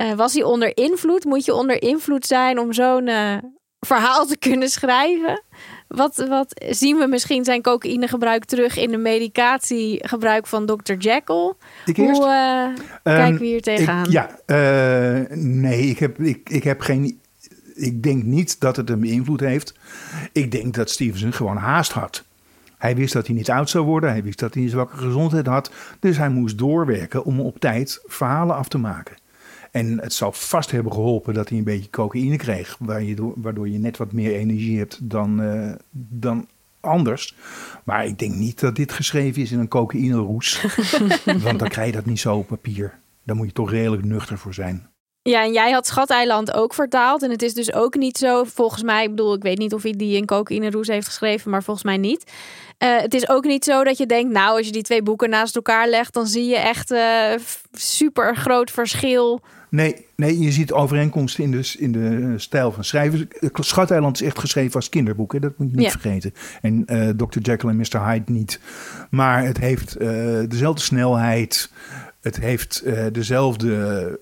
Uh, 0.00 0.12
was 0.12 0.34
hij 0.34 0.42
onder 0.42 0.76
invloed? 0.76 1.24
Moet 1.24 1.44
je 1.44 1.54
onder 1.54 1.82
invloed 1.82 2.26
zijn 2.26 2.58
om 2.58 2.72
zo'n 2.72 3.06
uh, 3.06 3.36
verhaal 3.80 4.26
te 4.26 4.38
kunnen 4.38 4.68
schrijven? 4.68 5.42
Wat, 5.88 6.16
wat 6.28 6.64
zien 6.68 6.96
we 6.96 7.06
misschien 7.06 7.44
zijn 7.44 7.62
cocaïnegebruik 7.62 8.44
terug 8.44 8.76
in 8.76 8.90
de 8.90 8.96
medicatiegebruik 8.96 10.46
van 10.46 10.66
Dr. 10.66 10.92
Jekyll? 10.92 11.52
Ik 11.84 11.96
Hoe 11.96 12.10
uh, 12.10 12.84
kijken 13.02 13.38
we 13.38 13.46
hier 13.46 13.62
tegenaan? 13.62 14.04
Ik, 14.04 14.10
ja, 14.10 14.36
nee, 15.34 15.82
ik 15.82 15.98
heb, 15.98 16.18
ik, 16.20 16.50
ik 16.50 16.64
heb 16.64 16.80
geen. 16.80 17.20
Ik 17.74 18.02
denk 18.02 18.22
niet 18.22 18.60
dat 18.60 18.76
het 18.76 18.88
hem 18.88 19.00
beïnvloed 19.00 19.40
heeft. 19.40 19.74
Ik 20.32 20.50
denk 20.50 20.74
dat 20.74 20.90
Stevenson 20.90 21.32
gewoon 21.32 21.56
haast 21.56 21.92
had. 21.92 22.24
Hij 22.80 22.96
wist 22.96 23.12
dat 23.12 23.26
hij 23.26 23.36
niet 23.36 23.50
oud 23.50 23.70
zou 23.70 23.84
worden. 23.84 24.10
Hij 24.10 24.22
wist 24.22 24.38
dat 24.38 24.54
hij 24.54 24.62
een 24.62 24.68
zwakke 24.68 24.96
gezondheid 24.96 25.46
had. 25.46 25.70
Dus 25.98 26.16
hij 26.16 26.28
moest 26.28 26.58
doorwerken 26.58 27.24
om 27.24 27.40
op 27.40 27.60
tijd 27.60 28.00
verhalen 28.06 28.56
af 28.56 28.68
te 28.68 28.78
maken. 28.78 29.16
En 29.70 30.00
het 30.00 30.12
zal 30.12 30.32
vast 30.32 30.70
hebben 30.70 30.92
geholpen 30.92 31.34
dat 31.34 31.48
hij 31.48 31.58
een 31.58 31.64
beetje 31.64 31.90
cocaïne 31.90 32.36
kreeg, 32.36 32.76
waardoor 33.34 33.68
je 33.68 33.78
net 33.78 33.96
wat 33.96 34.12
meer 34.12 34.34
energie 34.34 34.78
hebt 34.78 34.98
dan, 35.02 35.40
uh, 35.40 35.72
dan 35.90 36.46
anders. 36.80 37.34
Maar 37.84 38.06
ik 38.06 38.18
denk 38.18 38.34
niet 38.34 38.60
dat 38.60 38.76
dit 38.76 38.92
geschreven 38.92 39.42
is 39.42 39.52
in 39.52 39.58
een 39.58 39.68
cocaïne 39.68 40.16
roes. 40.16 40.66
want 41.44 41.58
dan 41.58 41.68
krijg 41.68 41.86
je 41.86 41.96
dat 41.96 42.06
niet 42.06 42.20
zo 42.20 42.36
op 42.36 42.46
papier. 42.46 42.98
Daar 43.22 43.36
moet 43.36 43.46
je 43.46 43.52
toch 43.52 43.70
redelijk 43.70 44.04
nuchter 44.04 44.38
voor 44.38 44.54
zijn. 44.54 44.88
Ja, 45.22 45.44
en 45.44 45.52
jij 45.52 45.70
had 45.70 45.86
Schateiland 45.86 46.52
ook 46.52 46.74
vertaald. 46.74 47.22
En 47.22 47.30
het 47.30 47.42
is 47.42 47.54
dus 47.54 47.72
ook 47.72 47.94
niet 47.94 48.18
zo, 48.18 48.44
volgens 48.44 48.82
mij, 48.82 49.02
ik 49.02 49.10
bedoel, 49.10 49.34
ik 49.34 49.42
weet 49.42 49.58
niet 49.58 49.74
of 49.74 49.82
hij 49.82 49.92
die 49.92 50.16
in 50.16 50.26
Cocaïne 50.26 50.70
Roes 50.70 50.88
heeft 50.88 51.06
geschreven, 51.06 51.50
maar 51.50 51.62
volgens 51.62 51.86
mij 51.86 51.96
niet. 51.96 52.32
Uh, 52.78 52.98
het 52.98 53.14
is 53.14 53.28
ook 53.28 53.44
niet 53.44 53.64
zo 53.64 53.84
dat 53.84 53.98
je 53.98 54.06
denkt, 54.06 54.32
nou, 54.32 54.56
als 54.56 54.66
je 54.66 54.72
die 54.72 54.82
twee 54.82 55.02
boeken 55.02 55.30
naast 55.30 55.56
elkaar 55.56 55.88
legt, 55.88 56.14
dan 56.14 56.26
zie 56.26 56.44
je 56.44 56.56
echt 56.56 56.92
uh, 56.92 57.32
super 57.72 58.36
groot 58.36 58.70
verschil. 58.70 59.40
Nee, 59.68 60.06
nee, 60.16 60.38
je 60.38 60.52
ziet 60.52 60.72
overeenkomsten 60.72 61.44
in 61.44 61.50
de, 61.50 61.74
in 61.78 61.92
de 61.92 62.34
stijl 62.36 62.72
van 62.72 62.84
schrijven. 62.84 63.28
Schateiland 63.52 64.20
is 64.20 64.26
echt 64.26 64.38
geschreven 64.38 64.74
als 64.74 64.88
kinderboek, 64.88 65.32
hè? 65.32 65.38
dat 65.38 65.58
moet 65.58 65.70
je 65.70 65.76
niet 65.76 65.84
ja. 65.84 65.90
vergeten. 65.90 66.34
En 66.62 66.84
uh, 66.86 67.08
Dr. 67.08 67.38
Jekyll 67.38 67.68
en 67.68 67.76
Mr. 67.76 68.06
Hyde 68.06 68.32
niet. 68.32 68.60
Maar 69.10 69.44
het 69.44 69.58
heeft 69.58 69.98
dezelfde 70.50 70.82
snelheid, 70.82 71.70
het 72.20 72.36
heeft 72.36 72.84
dezelfde 73.12 74.18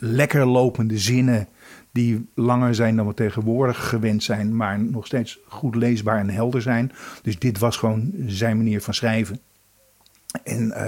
lekker 0.00 0.46
lopende 0.46 0.98
zinnen 0.98 1.48
die 1.92 2.28
langer 2.34 2.74
zijn 2.74 2.96
dan 2.96 3.06
we 3.06 3.14
tegenwoordig 3.14 3.88
gewend 3.88 4.22
zijn, 4.22 4.56
maar 4.56 4.80
nog 4.80 5.06
steeds 5.06 5.38
goed 5.46 5.74
leesbaar 5.74 6.18
en 6.18 6.30
helder 6.30 6.62
zijn. 6.62 6.92
Dus 7.22 7.38
dit 7.38 7.58
was 7.58 7.76
gewoon 7.76 8.12
zijn 8.26 8.56
manier 8.56 8.82
van 8.82 8.94
schrijven. 8.94 9.40
En 10.44 10.62
uh, 10.62 10.84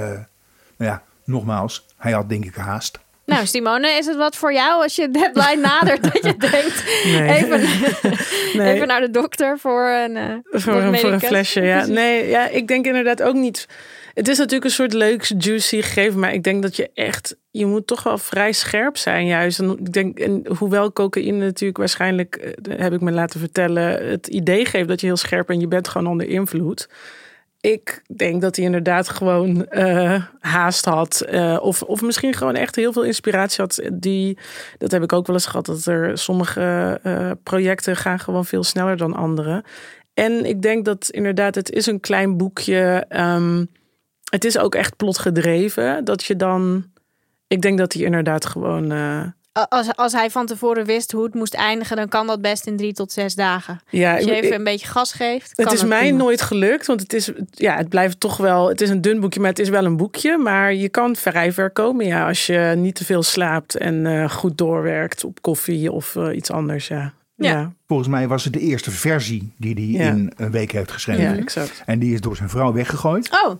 nou 0.76 0.90
ja, 0.90 1.02
nogmaals, 1.24 1.86
hij 1.96 2.12
had 2.12 2.28
denk 2.28 2.44
ik 2.44 2.54
haast. 2.54 2.98
Nou, 3.30 3.46
Simone, 3.46 3.88
is 3.88 4.06
het 4.06 4.16
wat 4.16 4.36
voor 4.36 4.52
jou 4.52 4.82
als 4.82 4.96
je 4.96 5.10
deadline 5.10 5.60
nadert 5.60 6.02
dat 6.02 6.24
je 6.24 6.36
denkt 6.50 6.84
nee. 7.04 7.28
even, 7.28 7.60
nee. 8.58 8.74
even 8.74 8.86
naar 8.86 9.00
de 9.00 9.10
dokter 9.10 9.58
voor 9.58 9.88
een, 9.88 10.16
uh, 10.16 10.34
voor, 10.42 10.74
een, 10.74 10.98
voor 10.98 11.12
een 11.12 11.20
flesje? 11.20 11.60
Ja, 11.60 11.86
nee, 12.00 12.28
ja, 12.28 12.48
ik 12.48 12.68
denk 12.68 12.86
inderdaad 12.86 13.22
ook 13.22 13.34
niet 13.34 13.68
het 14.20 14.28
is 14.28 14.38
natuurlijk 14.38 14.64
een 14.64 14.70
soort 14.70 14.92
leuk, 14.92 15.32
juicy 15.38 15.80
gegeven. 15.80 16.20
Maar 16.20 16.32
ik 16.32 16.42
denk 16.42 16.62
dat 16.62 16.76
je 16.76 16.90
echt... 16.94 17.36
Je 17.50 17.66
moet 17.66 17.86
toch 17.86 18.02
wel 18.02 18.18
vrij 18.18 18.52
scherp 18.52 18.96
zijn 18.96 19.26
juist. 19.26 19.58
En 19.58 19.70
ik 19.78 19.92
denk, 19.92 20.18
en 20.18 20.46
hoewel 20.58 20.92
cocaïne 20.92 21.44
natuurlijk 21.44 21.78
waarschijnlijk... 21.78 22.36
Eh, 22.36 22.78
heb 22.78 22.92
ik 22.92 23.00
me 23.00 23.10
laten 23.10 23.40
vertellen... 23.40 24.08
Het 24.08 24.26
idee 24.26 24.64
geeft 24.64 24.88
dat 24.88 25.00
je 25.00 25.06
heel 25.06 25.16
scherp 25.16 25.50
en 25.50 25.60
je 25.60 25.68
bent 25.68 25.88
gewoon 25.88 26.06
onder 26.06 26.28
invloed 26.28 26.88
ik 27.60 28.02
denk 28.16 28.40
dat 28.40 28.56
hij 28.56 28.64
inderdaad 28.64 29.08
gewoon 29.08 29.66
uh, 29.70 30.24
haast 30.38 30.84
had. 30.84 31.26
Uh, 31.30 31.58
of, 31.60 31.82
of 31.82 32.02
misschien 32.02 32.34
gewoon 32.34 32.54
echt 32.54 32.76
heel 32.76 32.92
veel 32.92 33.04
inspiratie 33.04 33.60
had. 33.60 33.82
Die, 33.92 34.38
dat 34.78 34.90
heb 34.90 35.02
ik 35.02 35.12
ook 35.12 35.26
wel 35.26 35.36
eens 35.36 35.46
gehad. 35.46 35.66
Dat 35.66 35.84
er 35.84 36.18
sommige 36.18 37.00
projecten 37.42 37.96
gaan 37.96 38.18
gewoon 38.18 38.44
veel 38.44 38.64
sneller 38.64 38.96
dan 38.96 39.14
andere. 39.14 39.64
En 40.14 40.44
ik 40.44 40.62
denk 40.62 40.84
dat 40.84 41.08
inderdaad, 41.10 41.54
het 41.54 41.70
is 41.70 41.86
een 41.86 42.00
klein 42.00 42.36
boekje. 42.36 43.06
Um, 43.08 43.68
het 44.30 44.44
is 44.44 44.58
ook 44.58 44.74
echt 44.74 44.96
plotgedreven. 44.96 46.04
Dat 46.04 46.24
je 46.24 46.36
dan. 46.36 46.84
Ik 47.46 47.62
denk 47.62 47.78
dat 47.78 47.92
hij 47.92 48.02
inderdaad 48.02 48.46
gewoon. 48.46 48.92
Uh... 48.92 49.22
Als, 49.68 49.96
als 49.96 50.12
hij 50.12 50.30
van 50.30 50.46
tevoren 50.46 50.84
wist 50.84 51.12
hoe 51.12 51.24
het 51.24 51.34
moest 51.34 51.54
eindigen, 51.54 51.96
dan 51.96 52.08
kan 52.08 52.26
dat 52.26 52.40
best 52.40 52.66
in 52.66 52.76
drie 52.76 52.92
tot 52.92 53.12
zes 53.12 53.34
dagen. 53.34 53.80
Ja, 53.88 54.16
als 54.16 54.24
je 54.24 54.34
even 54.34 54.54
een 54.54 54.64
beetje 54.64 54.86
gas 54.86 55.12
geeft. 55.12 55.52
Het 55.54 55.72
is 55.72 55.84
mij 55.84 56.10
nooit 56.10 56.42
gelukt, 56.42 56.86
want 56.86 57.00
het 57.00 57.12
is, 57.12 57.30
ja, 57.50 57.76
het 57.76 57.88
blijft 57.88 58.20
toch 58.20 58.36
wel. 58.36 58.68
Het 58.68 58.80
is 58.80 58.90
een 58.90 59.00
dun 59.00 59.20
boekje, 59.20 59.40
maar 59.40 59.48
het 59.48 59.58
is 59.58 59.68
wel 59.68 59.84
een 59.84 59.96
boekje. 59.96 60.38
Maar 60.38 60.74
je 60.74 60.88
kan 60.88 61.16
vrij 61.16 61.52
ver 61.52 61.70
komen, 61.70 62.06
ja, 62.06 62.26
als 62.26 62.46
je 62.46 62.72
niet 62.76 62.94
te 62.94 63.04
veel 63.04 63.22
slaapt 63.22 63.76
en 63.76 64.04
uh, 64.04 64.30
goed 64.30 64.58
doorwerkt 64.58 65.24
op 65.24 65.42
koffie 65.42 65.92
of 65.92 66.14
uh, 66.14 66.36
iets 66.36 66.50
anders. 66.50 66.88
Ja. 66.88 67.12
Ja. 67.34 67.50
ja. 67.50 67.72
Volgens 67.86 68.08
mij 68.08 68.28
was 68.28 68.44
het 68.44 68.52
de 68.52 68.60
eerste 68.60 68.90
versie 68.90 69.52
die 69.56 69.74
hij 69.74 70.06
in 70.06 70.32
een 70.36 70.50
week 70.50 70.72
heeft 70.72 70.92
geschreven. 70.92 71.22
Ja, 71.22 71.36
exact. 71.36 71.82
En 71.86 71.98
die 71.98 72.14
is 72.14 72.20
door 72.20 72.36
zijn 72.36 72.48
vrouw 72.48 72.72
weggegooid. 72.72 73.30
Oh. 73.44 73.54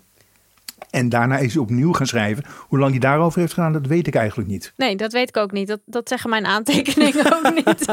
En 0.91 1.09
daarna 1.09 1.39
is 1.39 1.53
hij 1.53 1.63
opnieuw 1.63 1.93
gaan 1.93 2.07
schrijven. 2.07 2.45
Hoe 2.69 2.79
lang 2.79 2.91
hij 2.91 3.01
daarover 3.01 3.41
heeft 3.41 3.53
gedaan, 3.53 3.73
dat 3.73 3.87
weet 3.87 4.07
ik 4.07 4.15
eigenlijk 4.15 4.49
niet. 4.49 4.73
Nee, 4.77 4.97
dat 4.97 5.13
weet 5.13 5.29
ik 5.29 5.37
ook 5.37 5.53
niet. 5.53 5.69
Dat, 5.69 5.81
dat 5.85 6.09
zeggen 6.09 6.31
mijn 6.31 6.47
aantekeningen 6.47 7.33
ook 7.37 7.55
niet. 7.55 7.87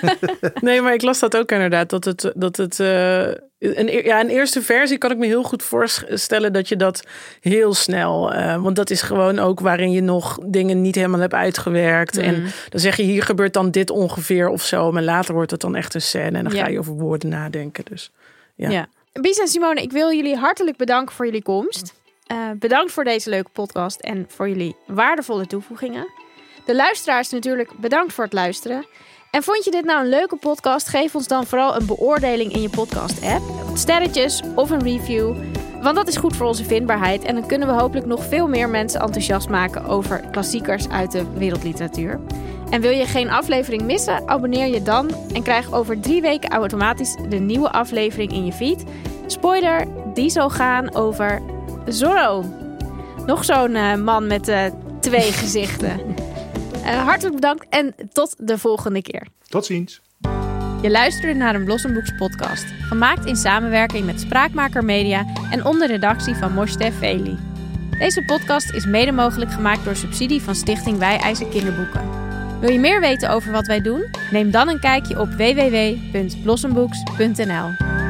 nee, 0.60 0.80
maar 0.80 0.94
ik 0.94 1.02
las 1.02 1.18
dat 1.18 1.36
ook 1.36 1.52
inderdaad. 1.52 1.90
Dat 1.90 2.04
het, 2.04 2.32
dat 2.34 2.56
het 2.56 2.78
uh, 2.78 3.26
een, 3.58 4.04
ja, 4.04 4.20
een 4.20 4.28
eerste 4.28 4.62
versie 4.62 4.98
kan 4.98 5.10
ik 5.10 5.18
me 5.18 5.26
heel 5.26 5.42
goed 5.42 5.62
voorstellen 5.62 6.52
dat 6.52 6.68
je 6.68 6.76
dat 6.76 7.06
heel 7.40 7.74
snel. 7.74 8.34
Uh, 8.34 8.62
want 8.62 8.76
dat 8.76 8.90
is 8.90 9.02
gewoon 9.02 9.38
ook 9.38 9.60
waarin 9.60 9.90
je 9.90 10.02
nog 10.02 10.38
dingen 10.46 10.80
niet 10.80 10.94
helemaal 10.94 11.20
hebt 11.20 11.34
uitgewerkt. 11.34 12.16
En 12.16 12.40
mm. 12.40 12.46
dan 12.68 12.80
zeg 12.80 12.96
je 12.96 13.02
hier 13.02 13.22
gebeurt 13.22 13.52
dan 13.52 13.70
dit 13.70 13.90
ongeveer 13.90 14.48
of 14.48 14.62
zo. 14.62 14.92
Maar 14.92 15.02
later 15.02 15.34
wordt 15.34 15.50
het 15.50 15.60
dan 15.60 15.76
echt 15.76 15.94
een 15.94 16.02
scène. 16.02 16.38
En 16.38 16.44
dan 16.44 16.52
ga 16.52 16.66
je 16.66 16.78
over 16.78 16.92
woorden 16.92 17.28
nadenken. 17.28 17.84
Dus 17.84 18.10
ja. 18.54 18.70
ja. 18.70 18.88
Bies 19.12 19.38
en 19.38 19.48
Simone, 19.48 19.82
ik 19.82 19.92
wil 19.92 20.12
jullie 20.12 20.36
hartelijk 20.36 20.76
bedanken 20.76 21.14
voor 21.14 21.24
jullie 21.24 21.42
komst. 21.42 21.94
Uh, 22.34 22.50
bedankt 22.58 22.92
voor 22.92 23.04
deze 23.04 23.30
leuke 23.30 23.50
podcast 23.50 24.00
en 24.00 24.24
voor 24.28 24.48
jullie 24.48 24.76
waardevolle 24.86 25.46
toevoegingen. 25.46 26.06
De 26.64 26.74
luisteraars 26.74 27.30
natuurlijk 27.30 27.70
bedankt 27.80 28.12
voor 28.12 28.24
het 28.24 28.32
luisteren. 28.32 28.86
En 29.30 29.42
vond 29.42 29.64
je 29.64 29.70
dit 29.70 29.84
nou 29.84 30.00
een 30.00 30.08
leuke 30.08 30.36
podcast? 30.36 30.88
Geef 30.88 31.14
ons 31.14 31.28
dan 31.28 31.46
vooral 31.46 31.76
een 31.76 31.86
beoordeling 31.86 32.52
in 32.52 32.62
je 32.62 32.68
podcast-app. 32.68 33.42
Sterretjes 33.76 34.42
of 34.54 34.70
een 34.70 34.82
review. 34.82 35.36
Want 35.82 35.96
dat 35.96 36.08
is 36.08 36.16
goed 36.16 36.36
voor 36.36 36.46
onze 36.46 36.64
vindbaarheid. 36.64 37.24
En 37.24 37.34
dan 37.34 37.46
kunnen 37.46 37.68
we 37.68 37.74
hopelijk 37.74 38.06
nog 38.06 38.24
veel 38.24 38.48
meer 38.48 38.68
mensen 38.68 39.00
enthousiast 39.00 39.48
maken 39.48 39.84
over 39.84 40.28
klassiekers 40.30 40.88
uit 40.88 41.12
de 41.12 41.32
wereldliteratuur. 41.32 42.20
En 42.70 42.80
wil 42.80 42.90
je 42.90 43.06
geen 43.06 43.30
aflevering 43.30 43.82
missen? 43.82 44.28
Abonneer 44.28 44.66
je 44.66 44.82
dan 44.82 45.10
en 45.34 45.42
krijg 45.42 45.72
over 45.72 46.00
drie 46.00 46.22
weken 46.22 46.50
automatisch 46.50 47.16
de 47.28 47.38
nieuwe 47.38 47.70
aflevering 47.70 48.32
in 48.32 48.44
je 48.44 48.52
feed. 48.52 48.84
Spoiler, 49.26 49.86
die 50.14 50.30
zal 50.30 50.50
gaan 50.50 50.94
over 50.94 51.42
Zorro. 51.86 52.44
Nog 53.26 53.44
zo'n 53.44 53.70
uh, 53.70 53.94
man 53.94 54.26
met 54.26 54.48
uh, 54.48 54.64
twee 55.00 55.32
gezichten. 55.42 56.00
Uh, 56.84 57.04
hartelijk 57.04 57.34
bedankt 57.34 57.66
en 57.68 57.94
tot 58.12 58.34
de 58.38 58.58
volgende 58.58 59.02
keer. 59.02 59.26
Tot 59.48 59.66
ziens. 59.66 60.00
Je 60.82 60.90
luisterde 60.90 61.34
naar 61.34 61.54
een 61.54 61.64
Blossomboeks 61.64 62.12
podcast. 62.16 62.64
Gemaakt 62.80 63.26
in 63.26 63.36
samenwerking 63.36 64.06
met 64.06 64.20
Spraakmaker 64.20 64.84
Media 64.84 65.26
en 65.50 65.64
onder 65.64 65.88
redactie 65.88 66.34
van 66.34 66.52
Moshe 66.52 66.92
Veli. 66.92 67.38
Deze 67.98 68.24
podcast 68.24 68.72
is 68.72 68.86
mede 68.86 69.12
mogelijk 69.12 69.52
gemaakt 69.52 69.84
door 69.84 69.96
subsidie 69.96 70.42
van 70.42 70.54
Stichting 70.54 70.98
Wij 70.98 71.18
Eisen 71.18 71.48
Kinderboeken. 71.48 72.10
Wil 72.60 72.70
je 72.70 72.78
meer 72.78 73.00
weten 73.00 73.30
over 73.30 73.52
wat 73.52 73.66
wij 73.66 73.80
doen? 73.80 74.10
Neem 74.30 74.50
dan 74.50 74.68
een 74.68 74.80
kijkje 74.80 75.20
op 75.20 75.28
www.blossomboeks.nl 75.28 78.03